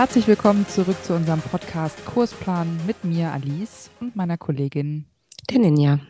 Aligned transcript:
Herzlich 0.00 0.26
willkommen 0.28 0.66
zurück 0.66 0.96
zu 1.04 1.14
unserem 1.14 1.42
Podcast 1.42 2.06
Kursplan 2.06 2.80
mit 2.86 3.04
mir, 3.04 3.32
Alice, 3.32 3.90
und 4.00 4.16
meiner 4.16 4.38
Kollegin, 4.38 5.04
der 5.50 5.58
Ninja. 5.58 6.00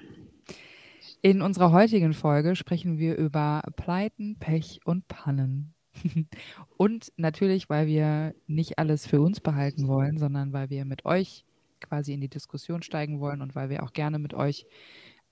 In 1.22 1.42
unserer 1.42 1.72
heutigen 1.72 2.12
Folge 2.12 2.54
sprechen 2.54 2.98
wir 2.98 3.16
über 3.16 3.62
Pleiten, 3.74 4.36
Pech 4.38 4.78
und 4.84 5.08
Pannen. 5.08 5.74
und 6.76 7.12
natürlich, 7.16 7.68
weil 7.68 7.88
wir 7.88 8.32
nicht 8.46 8.78
alles 8.78 9.08
für 9.08 9.20
uns 9.20 9.40
behalten 9.40 9.88
wollen, 9.88 10.18
sondern 10.18 10.52
weil 10.52 10.70
wir 10.70 10.84
mit 10.84 11.04
euch 11.04 11.44
quasi 11.80 12.12
in 12.12 12.20
die 12.20 12.28
Diskussion 12.28 12.82
steigen 12.82 13.18
wollen 13.18 13.42
und 13.42 13.56
weil 13.56 13.70
wir 13.70 13.82
auch 13.82 13.92
gerne 13.92 14.20
mit 14.20 14.34
euch 14.34 14.66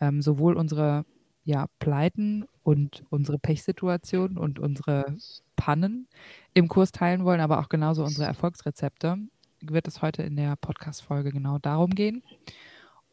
ähm, 0.00 0.20
sowohl 0.20 0.56
unsere 0.56 1.04
ja, 1.48 1.66
Pleiten 1.78 2.44
und 2.62 3.04
unsere 3.08 3.38
Pechsituation 3.38 4.36
und 4.36 4.58
unsere 4.58 5.16
Pannen 5.56 6.06
im 6.52 6.68
Kurs 6.68 6.92
teilen 6.92 7.24
wollen, 7.24 7.40
aber 7.40 7.58
auch 7.60 7.70
genauso 7.70 8.04
unsere 8.04 8.26
Erfolgsrezepte, 8.26 9.16
wird 9.62 9.88
es 9.88 10.02
heute 10.02 10.22
in 10.22 10.36
der 10.36 10.56
Podcast-Folge 10.56 11.32
genau 11.32 11.58
darum 11.58 11.92
gehen. 11.94 12.22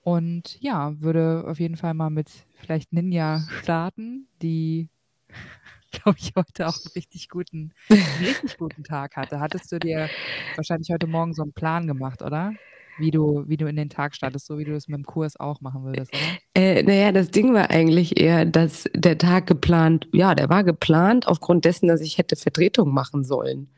Und 0.04 0.62
ja, 0.62 1.00
würde 1.00 1.46
auf 1.48 1.62
jeden 1.62 1.78
Fall 1.78 1.94
mal 1.94 2.10
mit 2.10 2.30
vielleicht 2.56 2.92
Ninja 2.92 3.40
starten, 3.62 4.28
die, 4.42 4.90
glaube 5.94 6.18
ich, 6.20 6.34
heute 6.36 6.68
auch 6.68 6.76
einen 6.76 6.92
richtig 6.94 7.30
guten, 7.30 7.72
richtig 8.20 8.58
guten 8.58 8.84
Tag 8.84 9.16
hatte. 9.16 9.40
Hattest 9.40 9.72
du 9.72 9.80
dir 9.80 10.10
wahrscheinlich 10.58 10.90
heute 10.92 11.08
Morgen 11.08 11.34
so 11.34 11.42
einen 11.42 11.54
Plan 11.54 11.88
gemacht, 11.88 12.22
oder? 12.22 12.54
Wie 12.98 13.12
du, 13.12 13.44
wie 13.48 13.58
du 13.58 13.68
in 13.68 13.76
den 13.76 13.90
Tag 13.90 14.16
startest, 14.16 14.46
so 14.46 14.58
wie 14.58 14.64
du 14.64 14.74
das 14.74 14.88
mit 14.88 14.98
dem 14.98 15.06
Kurs 15.06 15.40
auch 15.40 15.62
machen 15.62 15.84
würdest, 15.84 16.14
oder? 16.14 16.38
Äh, 16.56 16.84
naja, 16.84 17.12
das 17.12 17.32
Ding 17.32 17.54
war 17.54 17.70
eigentlich 17.70 18.20
eher, 18.20 18.46
dass 18.46 18.90
der 18.94 19.18
Tag 19.18 19.48
geplant, 19.48 20.08
ja, 20.14 20.36
der 20.36 20.50
war 20.50 20.64
geplant 20.64 21.28
aufgrund 21.28 21.66
dessen, 21.66 21.88
dass 21.88 22.02
ich 22.02 22.18
hätte 22.18 22.36
Vertretung 22.36 22.94
machen 22.94 23.24
sollen. 23.24 23.70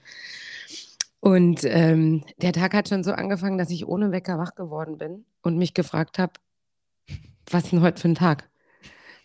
Und 1.20 1.62
ähm, 1.64 2.24
der 2.38 2.54
Tag 2.54 2.74
hat 2.74 2.90
schon 2.90 3.04
so 3.04 3.12
angefangen, 3.12 3.58
dass 3.58 3.72
ich 3.72 3.88
ohne 3.88 4.12
Wecker 4.12 4.38
wach 4.38 4.56
geworden 4.56 4.98
bin 4.98 5.26
und 5.42 5.58
mich 5.58 5.74
gefragt 5.74 6.20
habe, 6.20 6.34
was 7.50 7.66
ist 7.66 7.74
denn 7.74 7.82
heute 7.82 8.02
für 8.02 8.10
ein 8.10 8.16
Tag? 8.16 8.50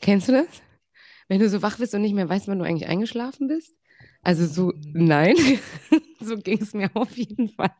Kennst 0.00 0.28
du 0.28 0.32
das? 0.32 0.46
Wenn 1.28 1.38
du 1.38 1.48
so 1.48 1.62
wach 1.62 1.78
bist 1.78 1.94
und 1.94 2.02
nicht 2.02 2.14
mehr 2.14 2.28
weißt, 2.28 2.48
wann 2.48 2.58
du 2.58 2.64
eigentlich 2.64 2.88
eingeschlafen 2.88 3.48
bist? 3.48 3.74
Also 4.22 4.46
so, 4.46 4.72
mhm. 4.74 5.06
nein, 5.06 5.36
so 6.20 6.36
ging 6.36 6.60
es 6.60 6.74
mir 6.74 6.90
auf 6.94 7.16
jeden 7.16 7.48
Fall. 7.48 7.72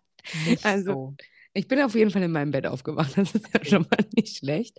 Nicht 0.47 0.65
also, 0.65 0.93
so. 0.93 1.15
Ich 1.55 1.69
bin 1.69 1.81
auf 1.83 1.95
jeden 1.95 2.11
Fall 2.11 2.23
in 2.23 2.33
meinem 2.33 2.51
Bett 2.51 2.67
aufgewacht. 2.67 3.13
Das 3.17 3.35
ist 3.35 3.49
ja 3.53 3.65
schon 3.65 3.87
mal 3.91 4.05
nicht 4.17 4.39
schlecht. 4.39 4.79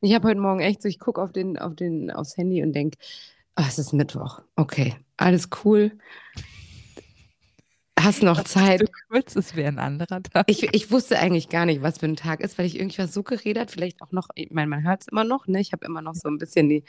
Ich 0.00 0.14
habe 0.14 0.28
heute 0.28 0.40
Morgen 0.40 0.60
echt 0.60 0.82
so, 0.82 0.88
ich 0.88 0.98
gucke 0.98 1.20
auf 1.20 1.32
den, 1.32 1.58
auf 1.58 1.74
den, 1.74 2.10
aufs 2.10 2.36
Handy 2.36 2.62
und 2.62 2.72
denke, 2.72 2.98
oh, 3.56 3.64
es 3.66 3.78
ist 3.78 3.92
Mittwoch. 3.92 4.40
Okay, 4.56 4.96
alles 5.16 5.48
cool. 5.64 5.92
Hast 8.02 8.22
noch 8.24 8.42
Zeit? 8.42 8.80
Du 8.80 8.86
kurz, 9.08 9.36
es 9.36 9.54
wäre 9.54 9.68
ein 9.68 9.78
anderer 9.78 10.22
Tag. 10.22 10.44
Ich, 10.48 10.74
ich 10.74 10.90
wusste 10.90 11.20
eigentlich 11.20 11.48
gar 11.48 11.66
nicht, 11.66 11.82
was 11.82 11.98
für 11.98 12.06
ein 12.06 12.16
Tag 12.16 12.40
ist, 12.40 12.58
weil 12.58 12.66
ich 12.66 12.76
irgendwas 12.76 13.14
so 13.14 13.22
geredet 13.22 13.70
vielleicht 13.70 14.02
auch 14.02 14.10
noch, 14.10 14.28
ich 14.34 14.50
meine, 14.50 14.68
man 14.68 14.82
hört 14.82 15.02
es 15.02 15.08
immer 15.08 15.22
noch, 15.22 15.46
ne? 15.46 15.60
Ich 15.60 15.72
habe 15.72 15.86
immer 15.86 16.02
noch 16.02 16.16
so 16.16 16.28
ein 16.28 16.36
bisschen 16.38 16.68
die, 16.68 16.82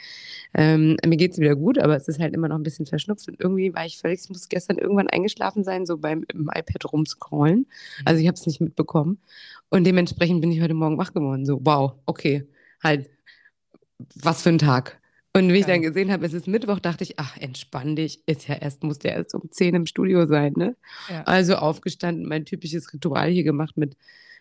ähm, 0.54 0.96
mir 1.06 1.16
geht 1.16 1.32
es 1.32 1.38
wieder 1.38 1.54
gut, 1.54 1.78
aber 1.78 1.96
es 1.96 2.08
ist 2.08 2.18
halt 2.18 2.34
immer 2.34 2.48
noch 2.48 2.56
ein 2.56 2.64
bisschen 2.64 2.86
verschnupft 2.86 3.28
und 3.28 3.38
irgendwie 3.38 3.72
war 3.72 3.86
ich 3.86 3.98
völlig, 3.98 4.22
ich 4.24 4.28
muss 4.28 4.48
gestern 4.48 4.76
irgendwann 4.76 5.08
eingeschlafen 5.08 5.62
sein, 5.62 5.86
so 5.86 5.98
beim 5.98 6.24
iPad 6.32 6.92
rumscrollen. 6.92 7.58
Mhm. 7.58 7.66
Also 8.04 8.20
ich 8.20 8.26
habe 8.26 8.36
es 8.36 8.46
nicht 8.46 8.60
mitbekommen. 8.60 9.18
Und 9.70 9.84
dementsprechend 9.84 10.40
bin 10.40 10.50
ich 10.50 10.60
heute 10.62 10.74
Morgen 10.74 10.98
wach 10.98 11.12
geworden. 11.12 11.46
So, 11.46 11.60
wow, 11.62 11.92
okay, 12.06 12.48
halt, 12.82 13.08
was 14.16 14.42
für 14.42 14.48
ein 14.48 14.58
Tag. 14.58 15.00
Und 15.36 15.52
wie 15.52 15.58
ich 15.58 15.66
dann 15.66 15.82
gesehen 15.82 16.12
habe, 16.12 16.24
es 16.24 16.32
ist 16.32 16.46
Mittwoch, 16.46 16.78
dachte 16.78 17.02
ich, 17.02 17.18
ach, 17.18 17.36
entspann 17.36 17.96
dich. 17.96 18.22
Ist 18.26 18.46
ja 18.46 18.54
erst, 18.54 18.84
muss 18.84 19.00
der 19.00 19.14
erst 19.14 19.34
um 19.34 19.50
10 19.50 19.74
im 19.74 19.86
Studio 19.86 20.26
sein, 20.26 20.52
ne? 20.56 20.76
Ja. 21.10 21.24
Also 21.24 21.56
aufgestanden, 21.56 22.28
mein 22.28 22.44
typisches 22.44 22.92
Ritual 22.92 23.30
hier 23.30 23.42
gemacht 23.42 23.76
mit 23.76 23.96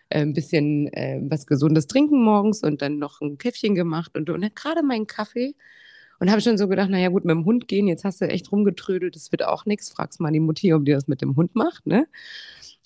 äh, 0.09 0.21
ein 0.21 0.33
bisschen 0.33 0.93
äh, 0.93 1.19
was 1.23 1.47
Gesundes 1.47 1.87
trinken 1.87 2.23
morgens 2.23 2.61
und 2.61 2.83
dann 2.83 2.99
noch 2.99 3.21
ein 3.21 3.39
Käffchen 3.39 3.73
gemacht 3.73 4.15
und, 4.15 4.29
und 4.29 4.55
gerade 4.55 4.83
meinen 4.83 5.07
Kaffee. 5.07 5.55
Und 6.23 6.31
habe 6.31 6.39
schon 6.39 6.57
so 6.57 6.69
gedacht, 6.69 6.89
naja 6.89 7.09
gut, 7.09 7.25
mit 7.25 7.35
dem 7.35 7.43
Hund 7.43 7.67
gehen, 7.67 7.85
jetzt 7.85 8.05
hast 8.05 8.21
du 8.21 8.29
echt 8.29 8.49
rumgetrödelt, 8.49 9.13
das 9.13 9.33
wird 9.33 9.43
auch 9.43 9.65
nichts. 9.65 9.89
Fragst 9.89 10.21
mal 10.21 10.31
die 10.31 10.39
Mutti, 10.39 10.73
ob 10.73 10.85
die 10.85 10.93
das 10.93 11.09
mit 11.09 11.21
dem 11.21 11.35
Hund 11.35 11.53
macht, 11.53 11.85
ne? 11.85 12.07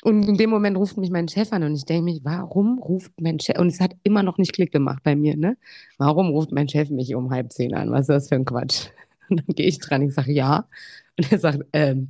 Und 0.01 0.23
in 0.23 0.37
dem 0.37 0.49
Moment 0.49 0.75
ruft 0.75 0.97
mich 0.97 1.11
mein 1.11 1.27
Chef 1.27 1.53
an 1.53 1.61
und 1.61 1.75
ich 1.75 1.85
denke 1.85 2.05
mich, 2.05 2.21
warum 2.23 2.79
ruft 2.79 3.11
mein 3.21 3.39
Chef, 3.39 3.59
und 3.59 3.67
es 3.67 3.79
hat 3.79 3.95
immer 4.01 4.23
noch 4.23 4.39
nicht 4.39 4.53
Klick 4.53 4.71
gemacht 4.71 5.03
bei 5.03 5.15
mir, 5.15 5.37
ne? 5.37 5.55
Warum 5.99 6.31
ruft 6.31 6.51
mein 6.51 6.67
Chef 6.67 6.89
mich 6.89 7.13
um 7.13 7.29
halb 7.29 7.53
zehn 7.53 7.75
an? 7.75 7.91
Was 7.91 8.01
ist 8.01 8.09
das 8.09 8.29
für 8.29 8.33
ein 8.33 8.45
Quatsch? 8.45 8.87
Und 9.29 9.45
dann 9.45 9.55
gehe 9.55 9.67
ich 9.67 9.77
dran, 9.77 10.01
ich 10.01 10.15
sage 10.15 10.31
ja. 10.31 10.67
Und 11.15 11.31
er 11.31 11.37
sagt, 11.37 11.63
ähm, 11.73 12.09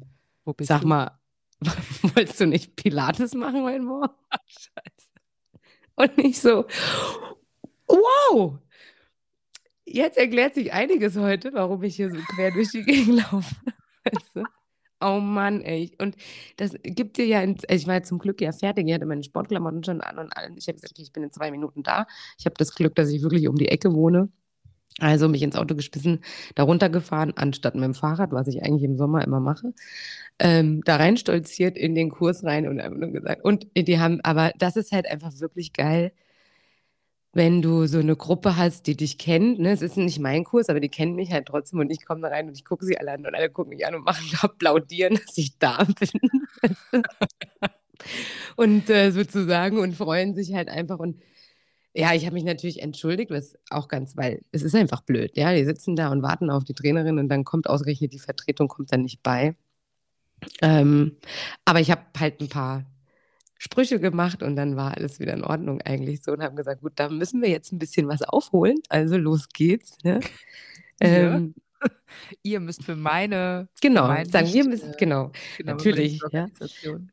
sag 0.61 0.83
du? 0.83 0.87
mal, 0.87 1.11
wolltest 2.15 2.39
du 2.39 2.45
nicht 2.45 2.77
Pilates 2.77 3.33
machen 3.33 3.63
heute 3.63 3.83
Morgen? 3.83 4.13
Scheiße. 4.45 5.09
Und 5.97 6.25
ich 6.25 6.39
so, 6.39 6.67
wow! 7.85 8.59
Jetzt 9.89 10.17
erklärt 10.17 10.53
sich 10.53 10.73
einiges 10.73 11.15
heute, 11.15 11.53
warum 11.53 11.81
ich 11.83 11.95
hier 11.95 12.11
so 12.11 12.17
quer 12.35 12.51
durch 12.51 12.71
die 12.71 12.83
Gegend 12.83 13.21
laufe. 13.31 13.55
Weißt 14.03 14.31
du? 14.35 14.43
Oh 14.99 15.19
Mann, 15.21 15.61
ey. 15.61 15.91
Und 15.97 16.17
das 16.57 16.75
gibt 16.83 17.17
dir 17.17 17.25
ja, 17.25 17.41
in, 17.41 17.51
also 17.51 17.65
ich 17.69 17.87
war 17.87 17.93
ja 17.95 18.03
zum 18.03 18.19
Glück 18.19 18.41
ja 18.41 18.51
fertig, 18.51 18.87
ich 18.87 18.93
hatte 18.93 19.05
meine 19.05 19.23
Sportklamotten 19.23 19.83
schon 19.83 20.01
an 20.01 20.17
und 20.17 20.35
allen. 20.35 20.57
Ich 20.57 20.67
habe 20.67 20.75
gesagt, 20.75 20.93
okay, 20.93 21.03
ich 21.03 21.13
bin 21.13 21.23
in 21.23 21.31
zwei 21.31 21.51
Minuten 21.51 21.83
da. 21.83 22.05
Ich 22.37 22.45
habe 22.45 22.55
das 22.57 22.73
Glück, 22.75 22.95
dass 22.95 23.09
ich 23.09 23.21
wirklich 23.21 23.47
um 23.47 23.55
die 23.55 23.69
Ecke 23.69 23.93
wohne. 23.93 24.29
Also 24.99 25.29
mich 25.29 25.43
ins 25.43 25.55
Auto 25.55 25.75
geschmissen, 25.75 26.21
da 26.55 26.63
runtergefahren, 26.63 27.37
anstatt 27.37 27.75
mit 27.75 27.83
dem 27.83 27.93
Fahrrad, 27.93 28.31
was 28.31 28.47
ich 28.47 28.63
eigentlich 28.63 28.83
im 28.83 28.97
Sommer 28.97 29.23
immer 29.23 29.39
mache. 29.39 29.73
Ähm, 30.39 30.81
da 30.85 30.95
rein 30.97 31.17
stolziert 31.17 31.77
in 31.77 31.93
den 31.95 32.09
Kurs 32.09 32.43
rein 32.43 32.67
und 32.67 32.81
einfach 32.81 32.97
nur 32.97 33.11
gesagt. 33.11 33.45
Und 33.45 33.67
die 33.77 33.99
haben, 33.99 34.19
aber 34.23 34.51
das 34.57 34.75
ist 34.75 34.91
halt 34.91 35.07
einfach 35.09 35.39
wirklich 35.39 35.71
geil 35.73 36.11
wenn 37.37 37.61
du 37.61 37.85
so 37.85 37.99
eine 37.99 38.15
Gruppe 38.15 38.57
hast, 38.57 38.87
die 38.87 38.97
dich 38.97 39.19
kennt, 39.19 39.59
ne, 39.59 39.69
es 39.69 39.83
ist 39.83 39.95
nicht 39.95 40.17
mein 40.17 40.43
Kurs, 40.43 40.69
aber 40.69 40.79
die 40.79 40.89
kennen 40.89 41.13
mich 41.13 41.31
halt 41.31 41.45
trotzdem 41.45 41.77
und 41.79 41.91
ich 41.91 42.03
komme 42.03 42.21
da 42.21 42.29
rein 42.29 42.47
und 42.47 42.57
ich 42.57 42.65
gucke 42.65 42.83
sie 42.83 42.97
alle 42.97 43.11
an 43.11 43.27
und 43.27 43.35
alle 43.35 43.51
gucken 43.51 43.69
mich 43.69 43.85
an 43.85 43.93
und 43.93 44.03
machen 44.03 44.25
applaudieren, 44.41 45.19
dass 45.25 45.37
ich 45.37 45.55
da 45.59 45.83
bin. 45.83 47.03
und 48.55 48.89
äh, 48.89 49.11
sozusagen 49.11 49.77
und 49.77 49.93
freuen 49.93 50.33
sich 50.33 50.55
halt 50.55 50.67
einfach 50.67 50.97
und 50.97 51.21
ja, 51.93 52.15
ich 52.15 52.25
habe 52.25 52.33
mich 52.33 52.43
natürlich 52.43 52.81
entschuldigt, 52.81 53.29
was 53.29 53.55
auch 53.69 53.87
ganz, 53.87 54.17
weil 54.17 54.41
es 54.51 54.63
ist 54.63 54.73
einfach 54.73 55.01
blöd, 55.01 55.37
ja, 55.37 55.53
die 55.53 55.63
sitzen 55.63 55.95
da 55.95 56.11
und 56.11 56.23
warten 56.23 56.49
auf 56.49 56.63
die 56.63 56.73
Trainerin 56.73 57.19
und 57.19 57.29
dann 57.29 57.43
kommt 57.43 57.69
ausgerechnet 57.69 58.13
die 58.13 58.19
Vertretung, 58.19 58.67
kommt 58.67 58.91
dann 58.91 59.03
nicht 59.03 59.21
bei. 59.21 59.55
Ähm, 60.63 61.17
aber 61.65 61.81
ich 61.81 61.91
habe 61.91 62.01
halt 62.17 62.41
ein 62.41 62.49
paar 62.49 62.83
Sprüche 63.57 63.99
gemacht 63.99 64.43
und 64.43 64.55
dann 64.55 64.75
war 64.75 64.95
alles 64.95 65.19
wieder 65.19 65.33
in 65.33 65.43
Ordnung 65.43 65.81
eigentlich 65.81 66.23
so 66.23 66.31
und 66.33 66.41
haben 66.41 66.55
gesagt, 66.55 66.81
gut, 66.81 66.93
da 66.95 67.09
müssen 67.09 67.41
wir 67.41 67.49
jetzt 67.49 67.71
ein 67.71 67.79
bisschen 67.79 68.07
was 68.07 68.21
aufholen, 68.21 68.77
also 68.89 69.17
los 69.17 69.49
geht's. 69.49 69.97
Ne? 70.03 70.19
Ähm, 70.99 71.53
Ihr 72.43 72.59
müsst 72.59 72.83
für 72.83 72.95
meine. 72.95 73.67
Genau, 73.81 74.13
für 74.15 74.25
sagen 74.25 74.51
wir 74.51 74.65
müssen, 74.67 74.93
äh, 74.93 74.97
genau, 74.97 75.31
genau 75.57 75.73
natürlich. 75.73 76.19
Ja. 76.31 76.47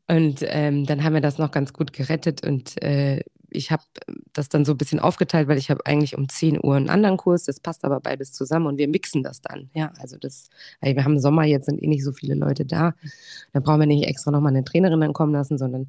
Und 0.07 0.39
ähm, 0.41 0.85
dann 0.85 1.03
haben 1.03 1.13
wir 1.13 1.21
das 1.21 1.37
noch 1.37 1.51
ganz 1.51 1.73
gut 1.73 1.93
gerettet 1.93 2.45
und 2.45 2.81
äh, 2.81 3.21
ich 3.49 3.71
habe 3.71 3.83
das 4.33 4.49
dann 4.49 4.65
so 4.65 4.73
ein 4.73 4.77
bisschen 4.77 4.99
aufgeteilt, 4.99 5.47
weil 5.47 5.57
ich 5.57 5.69
habe 5.69 5.85
eigentlich 5.85 6.17
um 6.17 6.27
10 6.27 6.59
Uhr 6.61 6.75
einen 6.75 6.89
anderen 6.89 7.15
Kurs, 7.15 7.45
das 7.45 7.59
passt 7.59 7.85
aber 7.85 7.99
beides 8.01 8.33
zusammen 8.33 8.67
und 8.67 8.77
wir 8.77 8.87
mixen 8.87 9.23
das 9.23 9.41
dann. 9.41 9.69
Ja, 9.73 9.93
also 9.99 10.17
das, 10.17 10.49
wir 10.81 11.03
haben 11.03 11.19
Sommer, 11.19 11.45
jetzt 11.45 11.67
sind 11.67 11.81
eh 11.81 11.87
nicht 11.87 12.03
so 12.03 12.11
viele 12.11 12.35
Leute 12.35 12.65
da. 12.65 12.95
Da 13.53 13.59
brauchen 13.61 13.79
wir 13.79 13.87
nicht 13.87 14.07
extra 14.07 14.31
nochmal 14.31 14.51
eine 14.51 14.65
Trainerin 14.65 14.99
dann 14.99 15.13
kommen 15.13 15.31
lassen, 15.31 15.57
sondern 15.57 15.87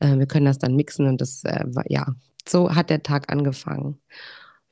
äh, 0.00 0.18
wir 0.18 0.26
können 0.26 0.46
das 0.46 0.58
dann 0.58 0.76
mixen 0.76 1.06
und 1.06 1.20
das 1.20 1.44
äh, 1.44 1.64
war, 1.66 1.84
ja, 1.88 2.06
so 2.48 2.74
hat 2.74 2.90
der 2.90 3.02
Tag 3.02 3.32
angefangen. 3.32 4.00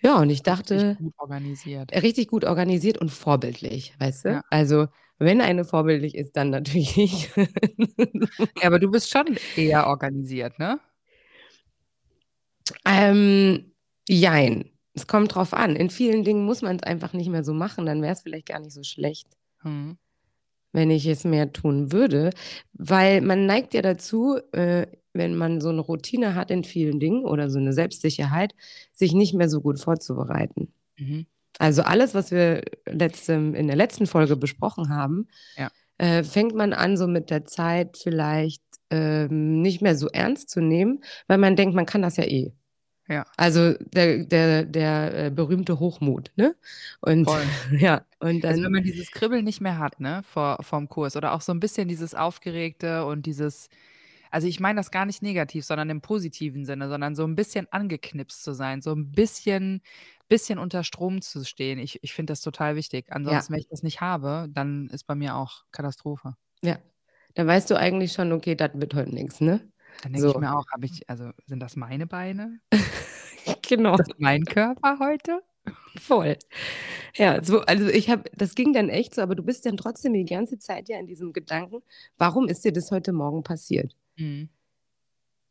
Ja, 0.01 0.19
und 0.19 0.31
ich 0.31 0.43
dachte. 0.43 0.75
Richtig 0.75 0.99
gut 0.99 1.15
organisiert. 1.19 1.93
Richtig 2.03 2.29
gut 2.29 2.45
organisiert 2.45 2.99
und 2.99 3.11
vorbildlich, 3.11 3.95
weißt 3.99 4.25
du? 4.25 4.29
Ja. 4.31 4.43
Also, 4.51 4.89
wenn 5.19 5.41
eine 5.41 5.65
vorbildlich 5.65 6.17
ist, 6.17 6.37
dann 6.37 6.51
natürlich 6.51 6.99
ich. 6.99 7.31
ja, 7.37 8.65
aber 8.65 8.81
du 8.81 8.91
bist 8.91 9.11
schon 9.11 9.37
eher 9.57 9.87
organisiert, 9.87 10.59
ne? 10.59 10.81
Ähm, 12.85 13.73
jein. 14.09 14.71
Es 14.95 15.07
kommt 15.07 15.35
drauf 15.35 15.55
an. 15.55 15.77
In 15.77 15.89
vielen 15.89 16.25
Dingen 16.25 16.45
muss 16.45 16.63
man 16.63 16.77
es 16.77 16.83
einfach 16.83 17.13
nicht 17.13 17.31
mehr 17.31 17.45
so 17.45 17.55
machen, 17.55 17.87
dann 17.87 18.03
wäre 18.03 18.13
es 18.13 18.23
vielleicht 18.23 18.47
gar 18.47 18.59
nicht 18.59 18.73
so 18.73 18.83
schlecht. 18.83 19.29
Hm 19.61 19.97
wenn 20.73 20.91
ich 20.91 21.07
es 21.07 21.25
mehr 21.25 21.53
tun 21.53 21.93
würde, 21.93 22.31
weil 22.73 23.21
man 23.21 23.47
neigt 23.47 23.75
ja 23.75 23.83
dazu, 23.83 24.39
äh, 24.53 24.87
wenn 25.13 25.35
man 25.35 25.61
so 25.61 25.69
eine 25.69 25.81
Routine 25.81 26.35
hat 26.35 26.51
in 26.51 26.65
vielen 26.65 26.99
Dingen 26.99 27.25
oder 27.25 27.51
so 27.51 27.59
eine 27.59 27.73
Selbstsicherheit, 27.73 28.55
sich 28.93 29.13
nicht 29.13 29.35
mehr 29.35 29.49
so 29.49 29.61
gut 29.61 29.79
vorzubereiten. 29.79 30.73
Mhm. 30.97 31.27
Also 31.59 31.83
alles, 31.83 32.15
was 32.15 32.31
wir 32.31 32.63
letzte, 32.87 33.35
in 33.35 33.67
der 33.67 33.77
letzten 33.77 34.07
Folge 34.07 34.37
besprochen 34.37 34.89
haben, 34.89 35.29
ja. 35.57 35.71
äh, 35.99 36.25
fängt 36.25 36.55
man 36.55 36.73
an, 36.73 36.97
so 36.97 37.07
mit 37.07 37.29
der 37.29 37.45
Zeit 37.45 37.99
vielleicht 37.99 38.63
ähm, 38.91 39.61
nicht 39.61 39.83
mehr 39.83 39.97
so 39.97 40.09
ernst 40.09 40.49
zu 40.49 40.61
nehmen, 40.61 41.03
weil 41.27 41.39
man 41.39 41.57
denkt, 41.57 41.75
man 41.75 41.87
kann 41.87 42.03
das 42.03 42.17
ja 42.17 42.25
eh. 42.25 42.53
Ja. 43.13 43.27
Also 43.37 43.75
der, 43.75 44.25
der, 44.25 44.65
der 44.65 45.27
äh, 45.27 45.31
berühmte 45.31 45.79
Hochmut, 45.79 46.31
ne? 46.37 46.57
Und 47.03 47.27
Voll. 47.27 47.43
ja, 47.79 48.07
und 48.21 48.43
dann. 48.43 48.53
Also 48.53 48.63
wenn 48.65 48.73
man 48.73 48.83
dieses 48.83 49.11
Kribbeln 49.11 49.45
nicht 49.45 49.61
mehr 49.61 49.79
hat, 49.79 50.01
ne, 50.01 50.23
vor, 50.25 50.57
vorm 50.63 50.89
Kurs 50.89 51.15
oder 51.15 51.35
auch 51.35 51.43
so 51.43 51.53
ein 51.53 51.61
bisschen 51.61 51.89
dieses 51.89 52.15
Aufgeregte 52.15 53.05
und 53.05 53.27
dieses, 53.27 53.69
also 54.31 54.47
ich 54.47 54.61
meine 54.61 54.81
das 54.81 54.91
gar 54.91 55.05
nicht 55.05 55.23
negativ, 55.23 55.67
sondern 55.67 55.91
im 55.91 56.01
positiven 56.01 56.65
Sinne, 56.65 56.89
sondern 56.89 57.15
so 57.15 57.25
ein 57.25 57.35
bisschen 57.35 57.71
angeknipst 57.71 58.43
zu 58.43 58.55
sein, 58.55 58.81
so 58.81 58.95
ein 58.95 59.13
bisschen, 59.13 59.83
bisschen 60.29 60.59
unter 60.59 60.83
Strom 60.83 61.21
zu 61.21 61.45
stehen. 61.45 61.79
Ich, 61.79 62.03
ich 62.03 62.15
finde 62.15 62.33
das 62.33 62.41
total 62.41 62.77
wichtig. 62.77 63.07
Ansonsten, 63.11 63.53
ja. 63.53 63.57
wenn 63.57 63.61
ich 63.61 63.69
das 63.69 63.83
nicht 63.83 64.01
habe, 64.01 64.49
dann 64.51 64.89
ist 64.89 65.05
bei 65.05 65.15
mir 65.15 65.37
auch 65.37 65.65
Katastrophe. 65.71 66.35
Ja, 66.63 66.79
dann 67.35 67.47
weißt 67.47 67.71
du 67.71 67.77
eigentlich 67.77 68.13
schon, 68.13 68.33
okay, 68.33 68.55
das 68.55 68.71
wird 68.73 68.95
heute 68.95 69.15
nichts, 69.15 69.43
ne? 69.43 69.61
Dann 70.03 70.13
denke 70.13 70.29
so. 70.29 70.35
ich 70.35 70.41
mir 70.41 70.57
auch, 70.57 70.67
habe 70.73 70.87
ich, 70.87 71.09
also 71.09 71.31
sind 71.47 71.61
das 71.61 71.77
meine 71.77 72.07
Beine? 72.07 72.61
genau. 73.63 73.97
Mein 74.19 74.45
Körper 74.45 74.99
heute? 74.99 75.43
Voll. 76.01 76.37
Ja, 77.15 77.43
so, 77.45 77.61
also 77.61 77.87
ich 77.89 78.09
habe, 78.11 78.25
das 78.35 78.55
ging 78.55 78.73
dann 78.73 78.89
echt 78.89 79.15
so, 79.15 79.23
aber 79.23 79.35
du 79.35 79.43
bist 79.43 79.67
dann 79.67 79.77
trotzdem 79.77 80.13
die 80.15 80.25
ganze 80.25 80.59
Zeit 80.59 80.89
ja 80.89 80.99
in 80.99 81.07
diesem 81.07 81.33
Gedanken, 81.33 81.83
warum 82.19 82.49
ist 82.49 82.65
dir 82.65 82.73
das 82.73 82.91
heute 82.91 83.13
Morgen 83.13 83.43
passiert? 83.43 83.95
Mhm. 84.17 84.49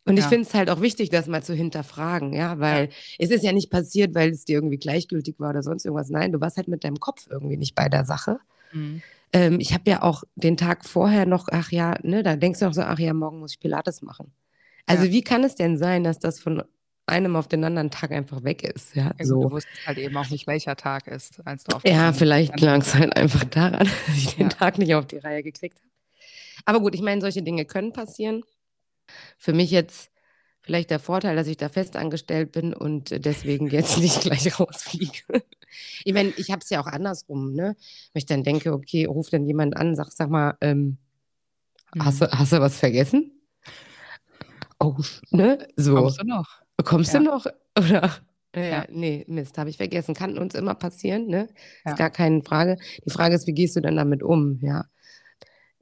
Und 0.04 0.18
ich 0.18 0.24
ja. 0.24 0.30
finde 0.30 0.48
es 0.48 0.54
halt 0.56 0.70
auch 0.72 0.82
wichtig, 0.82 1.12
das 1.12 1.28
mal 1.28 1.44
zu 1.44 1.54
hinterfragen, 1.54 2.34
ja, 2.34 2.60
weil 2.60 2.86
ja. 2.86 2.92
es 3.20 3.30
ist 3.30 3.44
ja 3.44 3.52
nicht 3.52 3.70
passiert, 3.70 4.16
weil 4.16 4.32
es 4.32 4.46
dir 4.46 4.56
irgendwie 4.56 4.80
gleichgültig 4.80 5.36
war 5.40 5.52
oder 5.52 5.62
sonst 5.62 5.86
irgendwas. 5.86 6.10
Nein, 6.10 6.32
du 6.32 6.42
warst 6.42 6.58
halt 6.58 6.68
mit 6.68 6.84
deinem 6.84 7.00
Kopf 7.00 7.28
irgendwie 7.30 7.58
nicht 7.58 7.76
bei 7.76 7.88
der 7.88 8.04
Sache. 8.04 8.40
Mhm. 8.74 9.04
Ähm, 9.34 9.60
ich 9.60 9.74
habe 9.74 9.90
ja 9.90 10.02
auch 10.02 10.24
den 10.36 10.58
Tag 10.58 10.86
vorher 10.86 11.26
noch, 11.26 11.48
ach 11.52 11.72
ja, 11.72 11.96
ne, 12.04 12.24
da 12.24 12.36
denkst 12.36 12.60
du 12.60 12.68
auch 12.68 12.74
so, 12.74 12.82
ach 12.82 13.00
ja, 13.00 13.14
morgen 13.14 13.40
muss 13.40 13.54
ich 13.54 13.60
Pilates 13.60 14.02
machen. 14.02 14.34
Also 14.86 15.06
ja. 15.06 15.12
wie 15.12 15.22
kann 15.22 15.44
es 15.44 15.56
denn 15.56 15.78
sein, 15.78 16.04
dass 16.04 16.20
das 16.20 16.40
von 16.40 16.64
einem 17.06 17.36
auf 17.36 17.48
den 17.48 17.64
anderen 17.64 17.92
Tag 17.92 18.12
einfach 18.12 18.44
weg 18.44 18.64
ist. 18.64 18.96
Ja, 18.96 19.12
ja 19.18 19.26
so. 19.26 19.44
Du 19.44 19.52
wusstest 19.52 19.86
halt 19.86 19.98
eben 19.98 20.16
auch 20.18 20.30
nicht, 20.30 20.48
welcher 20.48 20.76
Tag 20.76 21.08
ist, 21.08 21.46
als 21.46 21.64
du 21.64 21.76
auf 21.76 21.84
Ja, 21.86 22.14
vielleicht 22.14 22.60
lag 22.60 22.80
es 22.80 22.96
halt 22.96 23.16
einfach 23.16 23.44
daran, 23.44 23.90
dass 24.08 24.18
ich 24.18 24.36
den 24.36 24.50
Tag 24.50 24.78
nicht 24.78 24.96
auf 24.96 25.08
die 25.08 25.18
Reihe 25.18 25.44
gekriegt 25.44 25.80
habe. 25.80 25.90
Aber 26.66 26.80
gut, 26.80 26.96
ich 26.96 27.02
meine, 27.02 27.22
solche 27.22 27.42
Dinge 27.42 27.66
können 27.66 27.92
passieren. 27.92 28.44
Für 29.38 29.54
mich 29.54 29.72
jetzt 29.72 30.12
vielleicht 30.62 30.90
der 30.90 31.00
Vorteil, 31.00 31.36
dass 31.36 31.48
ich 31.48 31.58
da 31.58 31.70
fest 31.70 31.96
angestellt 31.96 32.52
bin 32.52 32.74
und 32.74 33.26
deswegen 33.26 33.68
jetzt 33.68 33.98
nicht 33.98 34.22
gleich 34.22 34.60
rausfliege. 34.60 35.44
Ich 36.04 36.14
meine, 36.14 36.34
ich 36.38 36.52
habe 36.52 36.62
es 36.62 36.70
ja 36.70 36.82
auch 36.82 36.88
andersrum, 36.88 37.54
ne? 37.54 37.76
Wenn 38.14 38.20
ich 38.20 38.26
dann 38.26 38.44
denke, 38.44 38.74
okay, 38.74 39.06
ruft 39.06 39.34
dann 39.34 39.46
jemand 39.46 39.76
an, 39.78 39.96
sag, 39.96 40.12
sag 40.12 40.30
mal, 40.30 40.58
ähm, 40.62 40.98
mhm. 41.94 42.06
hast, 42.06 42.22
du, 42.22 42.32
hast 42.32 42.54
du 42.54 42.60
was 42.60 42.78
vergessen? 42.78 43.32
Oh, 44.80 44.96
ne? 45.30 45.68
So. 45.76 45.96
Kommst 45.96 46.22
du 46.22 46.26
noch? 46.26 46.62
Kommst 46.84 47.14
ja. 47.14 47.20
du 47.20 47.26
noch? 47.26 47.46
Oder? 47.78 48.12
Ja, 48.56 48.64
ja. 48.64 48.86
nee, 48.90 49.24
Mist, 49.28 49.58
habe 49.58 49.70
ich 49.70 49.78
vergessen. 49.78 50.14
Kann 50.14 50.38
uns 50.38 50.56
immer 50.56 50.76
passieren, 50.76 51.28
ne? 51.28 51.48
Ist 51.86 51.98
gar 51.98 52.10
keine 52.10 52.42
Frage. 52.42 52.78
Die 53.06 53.12
Frage 53.12 53.36
ist, 53.36 53.48
wie 53.48 53.54
gehst 53.54 53.76
du 53.76 53.82
denn 53.82 53.96
damit 53.96 54.24
um? 54.24 54.60
Ja. 54.62 54.86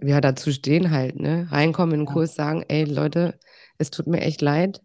Ja, 0.01 0.21
dazu 0.21 0.51
stehen 0.51 0.91
halt, 0.91 1.19
ne? 1.19 1.47
Reinkommen 1.49 1.93
in 1.93 1.99
den 2.01 2.05
Kurs, 2.05 2.35
sagen, 2.35 2.63
ey 2.67 2.83
Leute, 2.85 3.37
es 3.77 3.89
tut 3.89 4.07
mir 4.07 4.21
echt 4.21 4.41
leid. 4.41 4.81